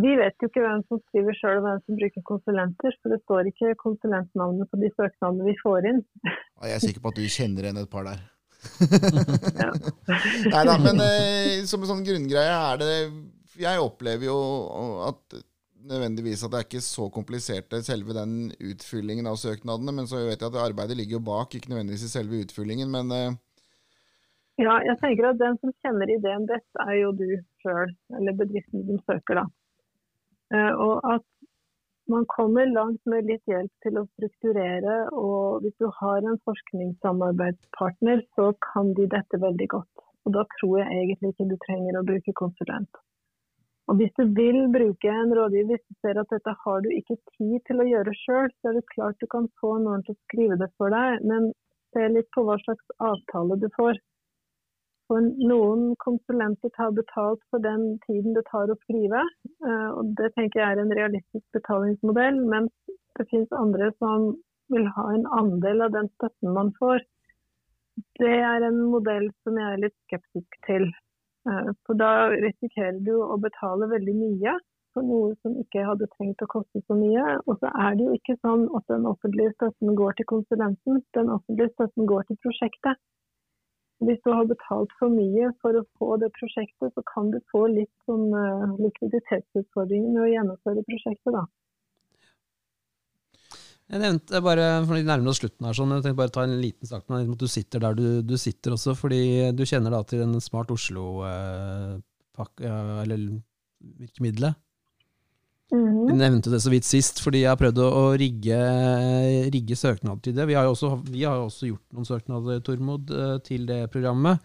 Vi 0.00 0.12
vet 0.16 0.40
jo 0.40 0.48
ikke 0.48 0.62
hvem 0.64 0.82
som 0.88 1.00
skriver 1.02 1.36
sjøl 1.36 1.58
og 1.58 1.66
hvem 1.66 1.80
som 1.84 1.96
bruker 1.98 2.24
konsulenter, 2.24 2.94
for 3.02 3.12
det 3.12 3.18
står 3.26 3.50
ikke 3.50 3.74
konsulentnavnet 3.82 4.70
på 4.72 4.80
de 4.80 4.88
søknadene 4.94 5.48
vi 5.50 5.56
får 5.60 5.88
inn. 5.90 6.00
Jeg 6.24 6.76
er 6.76 6.80
sikker 6.80 7.04
på 7.04 7.12
at 7.12 7.20
du 7.20 7.26
kjenner 7.28 7.68
igjen 7.68 7.80
et 7.82 7.92
par 7.92 8.08
der. 8.08 8.22
Ja. 9.58 9.68
Nei 10.54 10.62
da, 10.68 10.78
men 10.80 11.00
eh, 11.02 11.62
som 11.68 11.82
en 11.82 11.90
sånn 11.90 12.04
grunngreie 12.06 12.52
er 12.54 12.76
det 12.78 12.92
Jeg 13.58 13.80
opplever 13.82 14.28
jo 14.28 14.36
at 15.08 15.34
nødvendigvis 15.90 16.44
at 16.46 16.52
det 16.52 16.60
er 16.60 16.68
ikke 16.68 16.84
så 16.86 17.08
komplisert 17.12 17.74
selve 17.82 18.14
den 18.16 18.52
utfyllingen 18.54 19.26
av 19.28 19.38
søknadene, 19.40 19.92
men 19.96 20.08
så 20.08 20.22
vet 20.22 20.38
jeg 20.38 20.48
at 20.52 20.60
arbeidet 20.62 20.96
ligger 20.96 21.18
jo 21.18 21.26
bak, 21.26 21.56
ikke 21.58 21.72
nødvendigvis 21.72 22.06
i 22.06 22.12
selve 22.12 22.44
utfyllingen, 22.46 22.88
men 22.92 23.12
eh, 23.16 23.32
Ja, 24.62 24.78
jeg 24.86 24.96
tenker 25.02 25.32
at 25.32 25.40
den 25.40 25.58
som 25.60 25.74
kjenner 25.82 26.12
ideen 26.12 26.46
best, 26.48 26.70
er 26.86 26.94
jo 27.00 27.10
du 27.18 27.26
sjøl, 27.64 27.92
eller 28.18 28.38
bedriften 28.38 28.86
som 28.88 29.02
søker, 29.10 29.42
da. 29.42 29.46
Eh, 30.52 30.72
og 30.86 31.00
at 31.08 31.24
man 32.12 32.26
kommer 32.28 32.66
langt 32.68 33.00
med 33.08 33.28
litt 33.30 33.44
hjelp 33.48 33.72
til 33.84 34.00
å 34.00 34.08
strukturere, 34.14 34.96
og 35.16 35.62
hvis 35.62 35.76
du 35.80 35.86
har 36.00 36.26
en 36.26 36.40
forskningssamarbeidspartner, 36.48 38.24
så 38.36 38.50
kan 38.66 38.92
de 38.98 39.06
dette 39.14 39.40
veldig 39.40 39.68
godt. 39.76 40.04
Og 40.26 40.36
da 40.36 40.44
tror 40.58 40.82
jeg 40.82 40.98
egentlig 40.98 41.32
ikke 41.32 41.48
du 41.52 41.56
trenger 41.64 41.98
å 41.98 42.04
bruke 42.10 42.36
konsulent. 42.38 43.02
Og 43.90 43.98
Hvis 43.98 44.12
du 44.16 44.22
vil 44.36 44.68
bruke 44.72 45.10
en 45.10 45.34
rådgiver, 45.36 45.72
hvis 45.72 45.82
du 45.88 45.96
ser 46.00 46.20
at 46.20 46.30
dette 46.30 46.52
har 46.64 46.84
du 46.84 46.88
ikke 46.94 47.16
tid 47.34 47.58
til 47.66 47.82
å 47.82 47.88
gjøre 47.88 48.14
sjøl, 48.20 48.52
så 48.60 48.70
er 48.70 48.78
det 48.78 48.92
klart 48.92 49.18
du 49.20 49.26
kan 49.34 49.48
få 49.60 49.74
noen 49.82 50.04
til 50.06 50.14
å 50.14 50.20
skrive 50.28 50.58
det 50.60 50.70
for 50.78 50.94
deg, 50.94 51.24
men 51.26 51.50
se 51.92 52.06
litt 52.08 52.30
på 52.34 52.44
hva 52.46 52.56
slags 52.62 52.94
avtale 53.10 53.58
du 53.60 53.68
får. 53.74 53.98
Noen 55.20 55.96
konsulenter 55.98 56.70
tar 56.76 56.92
betalt 56.96 57.42
for 57.50 57.62
den 57.64 57.98
tiden 58.06 58.34
det 58.36 58.44
tar 58.50 58.70
å 58.70 58.78
skrive, 58.84 59.22
eh, 59.66 59.90
og 59.92 60.14
det 60.18 60.32
tenker 60.36 60.60
jeg 60.60 60.76
er 60.76 60.82
en 60.82 60.94
realistisk 60.98 61.44
betalingsmodell, 61.56 62.40
mens 62.54 62.72
det 63.18 63.28
finnes 63.30 63.52
andre 63.58 63.90
som 63.98 64.32
vil 64.72 64.86
ha 64.96 65.06
en 65.12 65.26
andel 65.38 65.86
av 65.86 65.92
den 65.96 66.08
støtten 66.16 66.54
man 66.56 66.72
får. 66.78 67.04
Det 68.20 68.36
er 68.40 68.64
en 68.68 68.78
modell 68.94 69.28
som 69.44 69.58
jeg 69.60 69.68
er 69.68 69.82
litt 69.84 69.98
skeptisk 70.06 70.60
til. 70.68 70.88
Eh, 71.50 71.72
for 71.86 71.98
da 71.98 72.30
risikerer 72.32 73.00
du 73.04 73.16
å 73.20 73.40
betale 73.42 73.90
veldig 73.92 74.14
mye 74.16 74.58
for 74.92 75.06
noe 75.08 75.32
som 75.42 75.56
ikke 75.60 75.84
hadde 75.88 76.08
trengt 76.16 76.44
å 76.44 76.50
koste 76.52 76.82
så 76.86 76.96
mye. 76.96 77.38
Og 77.46 77.58
så 77.60 77.72
er 77.84 77.96
det 77.96 78.06
jo 78.06 78.16
ikke 78.18 78.38
sånn 78.40 78.68
at 78.78 78.86
den 78.92 79.08
offentlige 79.08 79.54
støtten 79.56 79.96
går 79.98 80.16
til 80.18 80.28
konsulenten, 80.32 81.02
den 81.16 81.32
offentlige 81.36 81.72
støtten 81.76 82.08
går 82.10 82.28
til 82.28 82.40
prosjektet. 82.44 83.00
Hvis 84.02 84.18
du 84.24 84.32
har 84.34 84.46
betalt 84.50 84.92
for 84.98 85.14
mye 85.14 85.52
for 85.62 85.78
å 85.78 85.84
få 85.98 86.16
det 86.18 86.32
prosjektet, 86.34 86.90
så 86.90 87.02
kan 87.06 87.30
du 87.30 87.38
få 87.52 87.68
litt 87.70 87.92
sånn 88.08 88.32
uh, 88.34 88.72
likviditetsutfordringer 88.82 90.10
med 90.10 90.24
å 90.24 90.30
gjennomføre 90.32 90.82
prosjektet, 90.88 91.36
da. 91.36 91.44
Jeg 93.92 94.00
nevnte 94.00 94.40
bare, 94.40 94.66
for 94.86 94.96
Vi 94.96 95.04
nærmer 95.04 95.30
oss 95.30 95.42
slutten 95.42 95.66
her, 95.68 95.76
sånn, 95.76 95.92
jeg 95.98 96.06
tenkte 96.06 96.20
bare 96.22 96.32
ta 96.32 96.46
en 96.46 96.60
liten 96.62 96.88
sak 96.88 97.04
med 97.12 97.28
at 97.34 97.42
du 97.42 97.48
sitter 97.50 97.82
der 97.84 97.96
du, 97.98 98.06
du, 98.24 98.36
sitter 98.40 98.74
også, 98.76 98.94
fordi 98.96 99.52
du 99.52 99.66
kjenner 99.68 99.92
da 99.92 100.00
til 100.08 100.22
den 100.22 100.38
Smart 100.40 100.72
Oslo-pakk, 100.72 102.52
eh, 102.64 103.26
virkemidlet. 104.00 104.56
Mm 105.72 105.84
-hmm. 105.88 106.16
Nevnte 106.16 106.50
det 106.50 106.60
så 106.60 106.70
vidt 106.70 106.84
sist, 106.84 107.20
fordi 107.24 107.42
jeg 107.42 107.50
har 107.50 107.56
prøvd 107.56 107.78
å, 107.80 108.12
rigge, 108.20 108.56
rigge 109.52 109.76
søknad 109.76 110.20
til 110.22 110.34
det. 110.36 110.46
Vi 110.46 110.54
har 110.54 110.64
jo 110.64 110.74
også, 110.74 111.00
vi 111.08 111.22
har 111.24 111.40
også 111.40 111.66
gjort 111.66 111.86
noen 111.92 112.04
søknader 112.04 112.60
Tormod, 112.60 113.10
eh, 113.10 113.38
til 113.38 113.64
det 113.66 113.90
programmet. 113.90 114.38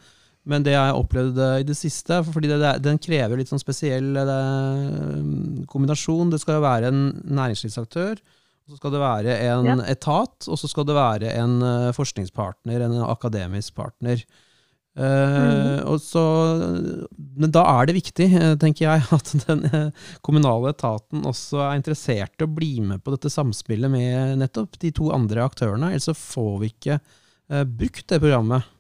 Men 0.45 0.63
det 0.63 0.71
jeg 0.71 0.80
har 0.80 0.95
opplevd 0.95 1.38
eh, 1.38 1.59
i 1.59 1.67
det 1.67 1.75
siste, 1.75 2.23
fordi 2.23 2.47
det, 2.47 2.82
den 2.82 2.97
krever 2.97 3.36
litt 3.36 3.49
sånn 3.49 3.59
spesiell 3.59 4.13
det, 4.13 4.23
eh, 4.23 5.65
kombinasjon. 5.67 6.32
Det 6.32 6.39
skal 6.39 6.55
jo 6.55 6.61
være 6.63 6.88
en 6.88 7.21
næringslivsaktør, 7.28 8.15
så 8.69 8.78
skal 8.78 8.91
det 8.91 9.03
være 9.03 9.38
en 9.51 9.65
ja. 9.65 9.75
etat, 9.91 10.47
og 10.47 10.57
så 10.59 10.67
skal 10.67 10.88
det 10.88 10.95
være 10.95 11.36
en 11.36 11.59
forskningspartner, 11.95 12.82
en 12.82 13.03
akademisk 13.03 13.75
partner. 13.75 14.23
Uh, 14.97 15.83
mm. 15.85 15.99
så, 16.01 16.21
men 17.37 17.51
da 17.53 17.61
er 17.69 17.85
det 17.85 17.93
viktig, 17.99 18.25
eh, 18.33 18.53
tenker 18.57 18.87
jeg, 18.87 19.03
at 19.17 19.33
den 19.43 19.91
kommunale 20.25 20.71
etaten 20.73 21.27
også 21.29 21.61
er 21.67 21.77
interessert 21.77 22.33
i 22.41 22.47
å 22.47 22.49
bli 22.49 22.79
med 22.81 23.03
på 23.05 23.13
dette 23.13 23.29
samspillet 23.29 23.93
med 23.93 24.41
nettopp 24.41 24.79
de 24.81 24.91
to 24.97 25.11
andre 25.13 25.45
aktørene. 25.45 25.91
Ellers 25.93 26.09
så 26.09 26.17
får 26.17 26.57
vi 26.63 26.71
ikke 26.73 26.97
uh, 26.97 27.61
brukt 27.61 28.07
det 28.09 28.21
programmet. 28.23 28.73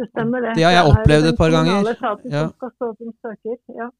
Det 0.00 0.10
stemmer, 0.12 0.44
det. 0.44 0.54
Det 0.60 0.68
har 0.68 0.76
jeg 0.76 0.92
opplevd 0.92 1.32
et 1.32 1.40
par 1.40 1.56
ganger. 1.56 1.90
Er. 1.96 2.14
Ja. 3.80 3.90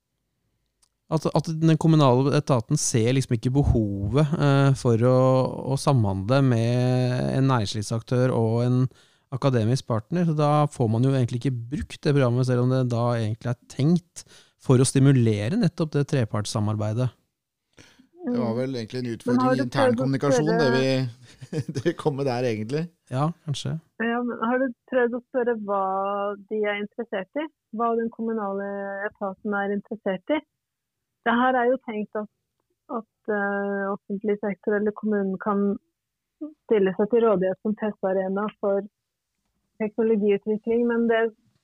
At, 1.11 1.27
at, 1.27 1.49
den 1.61 1.77
kommunale 1.81 2.37
etaten 2.39 2.79
ser 2.81 3.17
liksom 3.17 3.35
ikke 3.35 3.53
behovet 3.57 4.37
uh, 4.37 4.71
for 4.79 5.01
å, 5.09 5.21
å, 5.73 5.81
samhandle 5.81 6.45
med 6.45 7.31
en 7.35 7.49
næringslivsaktør 7.51 8.37
og 8.37 8.61
en 8.69 8.83
akademisk 9.35 9.87
partner. 9.87 10.27
Så 10.29 10.35
da 10.39 10.67
får 10.71 10.91
man 10.91 11.07
jo 11.07 11.15
egentlig 11.15 11.41
ikke 11.43 11.57
brukt 11.77 12.01
det 12.03 12.15
programmet, 12.15 12.47
selv 12.49 12.65
om 12.65 12.75
det 12.75 12.85
da 12.93 13.07
egentlig 13.17 13.53
er 13.53 13.61
tenkt 13.71 14.25
for 14.61 14.81
å 14.81 14.89
stimulere 14.89 15.59
nettopp 15.59 15.95
det 15.97 16.09
trepartssamarbeidet. 16.11 17.09
Det 18.21 18.37
var 18.37 18.53
vel 18.59 18.75
egentlig 18.77 19.01
en 19.01 19.13
utfordring 19.15 19.55
i 19.57 19.63
internkommunikasjon, 19.65 20.51
det 20.61 20.69
vi, 20.75 20.89
det 21.79 21.95
kom 21.97 22.19
med 22.19 22.29
der, 22.29 22.45
egentlig. 22.51 22.83
Ja, 23.09 23.31
kanskje. 23.47 23.79
Ja, 24.05 24.19
har 24.21 24.61
du 24.61 24.67
prøvd 24.93 25.17
å 25.17 25.23
spørre 25.23 25.55
hva 25.65 25.85
de 26.51 26.61
er 26.61 26.83
interessert 26.83 27.41
i? 27.41 27.47
Hva 27.77 27.95
den 27.97 28.11
kommunale 28.13 28.69
etaten 29.09 29.57
er 29.57 29.73
interessert 29.73 30.37
i? 30.37 30.41
Det 31.25 31.37
her 31.41 31.57
er 31.57 31.71
jo 31.71 31.81
tenkt 31.89 32.21
at, 32.21 32.31
at 33.01 33.33
uh, 33.33 33.95
offentlig 33.95 34.37
sektor 34.45 34.77
eller 34.77 34.95
kommunen 35.01 35.41
kan 35.41 35.73
stille 36.67 36.93
seg 36.97 37.11
til 37.13 37.25
rådighet 37.25 37.61
som 37.65 37.77
testarena 37.81 38.47
for 38.61 38.85
teknologiutvikling. 39.83 40.87
Men 40.91 41.07
det, 41.11 41.23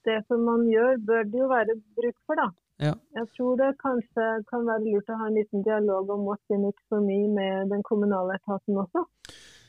det, 0.08 0.20
som 0.28 0.44
man 0.48 0.66
gjør, 0.70 1.02
bør 1.08 1.28
det 1.32 1.42
jo 1.42 1.50
være 1.52 1.80
bruk 1.98 2.16
for, 2.26 2.42
da. 2.42 2.48
Ja. 2.82 2.92
Jeg 3.16 3.28
tror 3.36 3.56
det 3.56 3.70
kanskje 3.80 4.24
kan 4.50 4.66
være 4.68 4.84
lurt 4.84 5.08
å 5.08 5.16
ha 5.20 5.30
en 5.30 5.38
liten 5.38 5.62
dialog 5.64 6.10
om 6.12 6.26
what's 6.28 6.52
in 6.52 6.66
it 6.68 6.76
for 6.90 7.00
me 7.00 7.22
med 7.32 7.72
den 7.72 7.84
kommunale 7.86 8.36
etaten 8.36 8.82
også. 8.82 9.06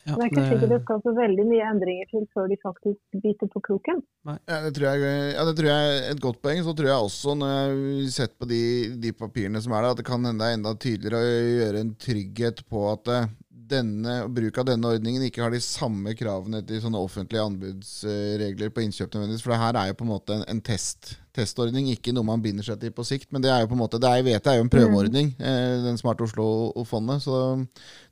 Ja, 0.08 0.16
det 0.16 0.24
er 0.24 0.30
ikke 0.32 0.44
sikkert 0.48 0.72
det 0.72 0.80
skal 0.86 1.00
så 1.04 1.12
veldig 1.18 1.46
mye 1.50 1.64
endringer 1.68 2.08
til 2.08 2.28
før 2.32 2.46
de 2.48 2.56
faktisk 2.62 3.18
biter 3.24 3.50
på 3.52 3.60
kroken. 3.66 3.98
Ja, 4.28 4.60
det, 4.64 4.72
tror 4.78 4.86
jeg, 4.88 5.16
ja, 5.34 5.44
det 5.48 5.56
tror 5.58 5.68
jeg 5.68 5.90
er 5.90 6.12
et 6.14 6.22
godt 6.24 6.40
poeng. 6.44 6.62
Så 6.64 6.76
tror 6.78 6.88
jeg 6.88 7.08
også, 7.10 7.34
når 7.36 7.52
jeg 7.52 7.74
har 7.74 8.14
sett 8.16 8.38
på 8.40 8.48
de, 8.48 8.62
de, 9.04 9.12
papirene 9.20 9.60
som 9.64 9.76
er 9.76 9.84
der, 9.84 9.96
at 9.96 10.00
det 10.00 10.08
kan 10.08 10.24
hende 10.24 10.40
det 10.40 10.48
er 10.48 10.60
enda 10.60 10.74
tydeligere 10.80 11.20
å 11.20 11.52
gjøre 11.58 11.84
en 11.84 11.92
trygghet 12.08 12.64
på 12.72 12.86
at 12.94 13.12
eh, 13.12 13.28
denne, 13.68 14.16
bruk 14.34 14.58
av 14.62 14.68
denne 14.70 14.92
ordningen 14.96 15.26
ikke 15.28 15.44
har 15.44 15.54
de 15.54 15.60
samme 15.64 16.14
kravene 16.18 16.62
til 16.68 16.82
sånne 16.84 17.02
offentlige 17.02 17.44
anbudsregler 17.44 18.72
på 18.74 18.84
innkjøp 18.86 19.14
nødvendigvis. 19.14 19.44
For 19.46 19.54
det 19.54 19.62
her 19.62 19.80
er 19.82 19.92
jo 19.92 19.98
på 20.00 20.08
en 20.08 20.12
måte 20.12 20.38
en, 20.38 20.46
en 20.54 20.64
test, 20.66 21.14
testordning, 21.36 21.92
ikke 21.94 22.16
noe 22.16 22.28
man 22.28 22.44
binder 22.44 22.66
seg 22.66 22.80
til 22.82 22.96
på 22.96 23.06
sikt. 23.08 23.30
Men 23.36 23.46
det 23.46 23.52
er 23.54 23.64
jo 23.64 23.72
på 23.72 23.78
en 23.78 23.84
måte, 23.84 24.02
det 24.02 24.10
er, 24.10 24.22
jeg 24.22 24.28
vet 24.30 24.48
det 24.48 24.54
er 24.54 24.60
jo 24.60 24.66
en 24.66 24.74
prøveordning, 24.74 25.32
mm. 25.36 25.46
eh, 25.52 25.78
den 25.86 26.02
Smart 26.02 26.24
Oslo-fondet. 26.24 27.24
Så 27.28 27.38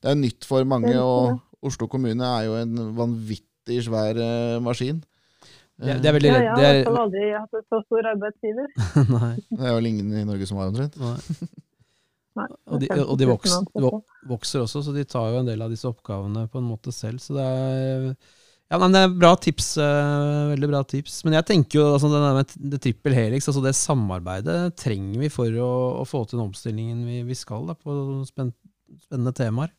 det 0.03 0.11
er 0.11 0.21
nytt 0.21 0.47
for 0.47 0.67
mange. 0.67 0.95
og 0.99 1.41
Oslo 1.65 1.87
kommune 1.89 2.21
er 2.21 2.45
jo 2.45 2.57
en 2.59 2.77
vanvittig 2.93 3.81
svær 3.87 4.19
uh, 4.19 4.61
maskin. 4.61 5.01
Det, 5.75 5.97
det, 5.99 6.07
er 6.07 6.15
veldig 6.15 6.31
redd. 6.31 6.45
Ja, 6.45 6.57
jeg 6.71 6.83
har 6.85 6.97
aldri 7.01 7.23
hatt 7.35 7.55
så 7.67 7.81
stor 7.83 8.07
arbeidstider. 8.13 8.67
Nei. 9.17 9.33
Det 9.49 9.65
er 9.65 9.73
jo 9.73 9.81
ingen 9.89 10.13
i 10.15 10.23
Norge 10.27 10.47
som 10.47 10.61
har 10.61 10.69
omtrent. 10.71 10.95
Nei. 12.36 12.47
og 12.67 12.81
de, 12.81 12.88
og 12.99 13.19
de 13.19 13.27
vokser, 13.29 13.67
vokser, 14.27 14.63
også, 14.65 14.81
så 14.83 14.93
de 14.95 15.05
tar 15.07 15.29
jo 15.31 15.39
en 15.39 15.47
del 15.47 15.61
av 15.63 15.71
disse 15.71 15.88
oppgavene 15.88 16.49
på 16.51 16.59
en 16.59 16.67
måte 16.67 16.91
selv. 16.91 17.21
Så 17.23 17.38
det 17.38 17.45
er, 17.45 18.09
ja, 18.73 18.79
men 18.81 18.95
det 18.95 19.03
er 19.05 19.13
bra 19.13 19.31
tips. 19.39 19.69
Uh, 19.79 20.51
veldig 20.51 20.69
bra 20.71 20.81
tips. 20.89 21.19
Men 21.27 21.38
jeg 21.38 21.47
tenker 21.51 21.79
jo 21.79 21.86
altså, 21.93 22.09
det, 22.11 22.21
med 22.36 22.73
det 22.73 22.81
trippel 22.83 23.15
helix, 23.15 23.47
altså 23.47 23.63
det 23.63 23.75
samarbeidet 23.77 24.57
trenger 24.81 25.21
vi 25.21 25.31
for 25.31 25.61
å, 25.63 25.71
å 26.01 26.05
få 26.09 26.25
til 26.25 26.39
den 26.39 26.47
omstillingen 26.49 27.05
vi, 27.07 27.21
vi 27.27 27.38
skal 27.38 27.69
da, 27.69 27.77
på 27.77 27.95
spennende 28.27 29.36
temaer. 29.38 29.71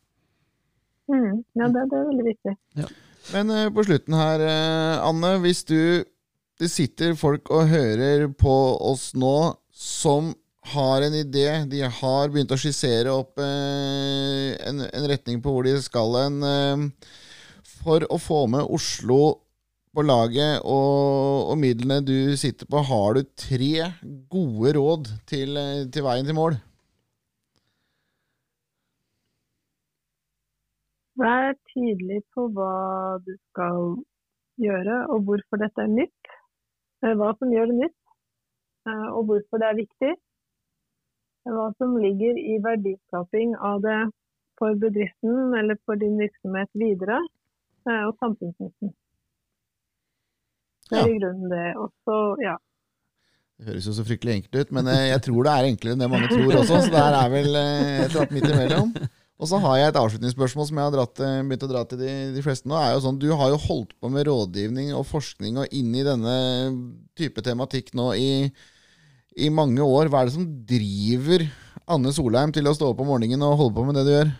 Mm, 1.12 1.42
ja, 1.54 1.68
det, 1.70 1.84
det, 1.90 1.98
er 1.98 2.08
veldig 2.08 2.26
viktig. 2.30 2.56
Ja. 2.80 2.88
Men 3.34 3.52
uh, 3.52 3.66
på 3.74 3.84
slutten 3.90 4.16
her, 4.16 4.46
uh, 4.46 5.06
Anne. 5.10 5.36
Hvis 5.44 5.66
du 5.68 6.04
Det 6.56 6.70
sitter 6.72 7.12
folk 7.20 7.50
og 7.52 7.68
hører 7.68 8.30
på 8.32 8.52
oss 8.80 9.10
nå 9.12 9.58
som 9.76 10.30
har 10.72 11.06
en 11.06 11.14
idé, 11.14 11.46
de 11.70 11.80
har 12.00 12.32
begynt 12.32 12.52
å 12.54 12.58
skissere 12.60 13.12
opp 13.14 13.40
eh, 13.42 14.52
en, 14.66 14.84
en, 14.86 15.08
retning 15.10 15.42
på 15.42 15.52
hvor 15.54 15.66
de 15.66 15.76
skal 15.82 16.16
hen. 16.20 16.92
for 17.82 18.06
å 18.10 18.18
få 18.18 18.46
med 18.50 18.66
Oslo 18.66 19.20
på 19.96 20.04
laget 20.04 20.60
og, 20.64 21.50
og, 21.50 21.56
midlene 21.58 22.02
du 22.04 22.36
sitter 22.36 22.68
på, 22.68 22.82
har 22.84 23.16
du 23.16 23.22
tre 23.38 23.92
gode 24.32 24.74
råd 24.76 25.12
til, 25.30 25.56
til 25.92 26.04
veien 26.04 26.26
til 26.26 26.36
mål? 26.36 26.58
Vær 31.16 31.54
tydelig 31.72 32.20
på 32.36 32.44
hva 32.52 33.16
du 33.24 33.32
skal 33.48 33.94
gjøre, 34.60 34.98
og 35.12 35.24
hvorfor 35.28 35.60
dette 35.62 35.84
er 35.84 35.92
nytt. 35.92 36.32
Eh, 37.04 37.14
hva 37.16 37.32
som 37.38 37.52
gjør 37.52 37.70
det 37.70 37.78
nytt, 37.78 37.98
eh, 38.88 39.08
og 39.12 39.30
hvorfor 39.30 39.62
det 39.62 39.68
er 39.70 39.78
viktig. 39.80 40.12
Hva 41.46 41.70
som 41.78 41.94
ligger 42.02 42.38
i 42.40 42.56
verdiskaping 42.62 43.54
av 43.62 43.82
det 43.84 44.00
for 44.58 44.76
bedriften 44.80 45.54
eller 45.58 45.78
for 45.86 46.00
din 46.00 46.16
virksomhet 46.18 46.70
videre, 46.78 47.18
eh, 47.88 48.04
og 48.08 48.16
samfunnsnytten. 48.22 48.94
Det 50.86 50.96
er 50.96 51.02
ja. 51.02 51.12
i 51.12 51.18
grunnen 51.20 51.52
det. 51.52 51.66
Også, 51.82 52.16
ja. 52.44 52.56
Det 53.56 53.70
høres 53.70 53.86
jo 53.88 53.94
så 53.96 54.04
fryktelig 54.06 54.34
enkelt 54.36 54.58
ut, 54.60 54.74
men 54.78 54.90
eh, 54.92 55.06
jeg 55.10 55.22
tror 55.26 55.46
det 55.46 55.52
er 55.52 55.68
enklere 55.70 55.96
enn 55.96 56.04
det 56.04 56.10
mange 56.12 56.32
tror 56.32 56.58
også. 56.62 56.82
Så 56.84 56.92
det 56.92 57.04
her 57.04 57.18
er 57.20 57.32
vel 57.32 57.60
eh, 57.60 57.94
et 58.02 58.08
eller 58.08 58.24
annet 58.24 58.36
midt 58.38 58.50
imellom. 58.50 58.92
Og 59.36 59.50
så 59.50 59.58
har 59.60 59.74
jeg 59.76 59.90
et 59.90 59.98
avslutningsspørsmål 60.00 60.64
som 60.64 60.78
jeg 60.80 60.88
har 60.88 60.94
dratt, 60.94 61.20
begynt 61.20 61.64
å 61.66 61.68
dra 61.68 61.82
til 61.84 61.98
de, 62.00 62.12
de 62.32 62.44
fleste 62.44 62.70
nå. 62.70 62.76
er 62.80 62.94
jo 62.94 63.02
sånn, 63.04 63.18
Du 63.20 63.26
har 63.36 63.50
jo 63.52 63.58
holdt 63.66 63.92
på 64.00 64.08
med 64.08 64.24
rådgivning 64.30 64.94
og 64.96 65.04
forskning 65.10 65.58
og 65.60 65.74
inn 65.76 65.90
i 65.92 66.04
denne 66.06 66.36
type 67.20 67.44
tematikk 67.44 67.92
nå 67.98 68.14
i, 68.16 68.30
i 69.36 69.52
mange 69.52 69.84
år. 69.84 70.10
Hva 70.10 70.22
er 70.22 70.30
det 70.30 70.36
som 70.36 70.48
driver 70.68 71.46
Anne 71.92 72.12
Solheim 72.16 72.52
til 72.56 72.68
å 72.68 72.74
stå 72.76 72.90
opp 72.92 73.02
om 73.04 73.12
morgenen 73.12 73.44
og 73.46 73.58
holde 73.60 73.76
på 73.76 73.86
med 73.86 73.98
det 73.98 74.04
du 74.08 74.12
gjør? 74.14 74.34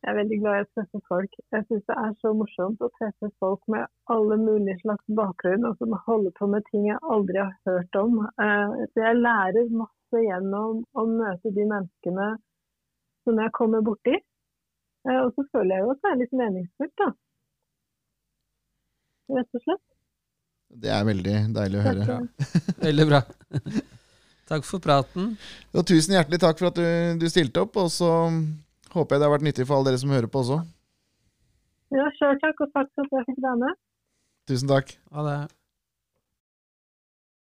Jeg 0.00 0.08
er 0.14 0.16
veldig 0.16 0.36
glad 0.40 0.54
i 0.56 0.64
å 0.64 0.68
treffe 0.72 0.98
folk. 1.10 1.34
Jeg 1.52 1.64
syns 1.68 1.82
det 1.90 1.96
er 2.02 2.12
så 2.22 2.30
morsomt 2.32 2.84
å 2.86 2.88
treffe 2.96 3.28
folk 3.42 3.60
med 3.68 3.84
alle 4.14 4.38
mulige 4.40 4.78
slags 4.80 5.04
bakgrunn, 5.18 5.66
og 5.68 5.76
som 5.76 5.92
holder 6.06 6.32
på 6.38 6.48
med 6.48 6.64
ting 6.70 6.86
jeg 6.88 6.96
aldri 7.14 7.42
har 7.42 7.52
hørt 7.68 7.98
om. 8.00 8.22
Eh, 8.24 8.78
så 8.94 9.04
jeg 9.04 9.18
lærer 9.20 9.74
masse 9.82 10.22
gjennom 10.24 10.80
å 10.96 11.04
møte 11.10 11.52
de 11.52 11.66
menneskene 11.68 12.30
som 13.28 13.42
jeg 13.44 13.54
kommer 13.58 13.84
borti. 13.84 14.16
Eh, 15.04 15.20
og 15.20 15.34
så 15.36 15.44
føler 15.52 15.76
jeg 15.76 15.84
jo 15.84 15.92
at 15.92 16.00
det 16.00 16.14
er 16.14 16.20
litt 16.22 16.34
meningsfullt, 16.40 16.96
da. 17.04 17.10
Rett 19.36 19.60
og 19.60 19.66
slett. 19.66 19.86
Det 20.70 20.90
er 20.94 21.06
veldig 21.06 21.36
deilig 21.54 21.80
å 21.80 21.84
høre. 21.84 22.18
Veldig 22.80 23.06
bra. 23.10 23.20
Takk 24.50 24.66
for 24.66 24.82
praten. 24.82 25.32
Og 25.74 25.86
tusen 25.86 26.14
hjertelig 26.16 26.40
takk 26.42 26.58
for 26.58 26.70
at 26.70 26.78
du, 26.78 26.86
du 27.20 27.26
stilte 27.30 27.62
opp, 27.64 27.76
og 27.78 27.90
så 27.92 28.10
håper 28.94 29.16
jeg 29.16 29.22
det 29.22 29.26
har 29.28 29.34
vært 29.34 29.46
nyttig 29.46 29.66
for 29.66 29.78
alle 29.78 29.90
dere 29.92 30.02
som 30.02 30.14
hører 30.14 30.30
på 30.30 30.42
også. 30.42 30.60
Ja, 31.94 32.06
sjøl 32.18 32.38
takk, 32.42 32.62
og 32.62 32.74
takk 32.74 32.90
for 32.94 33.06
at 33.06 33.16
jeg 33.18 33.28
fikk 33.32 33.40
være 33.44 33.60
med. 33.64 33.80
Tusen 34.50 34.70
takk. 34.70 34.94
Ha 35.14 35.26
det. 35.26 35.38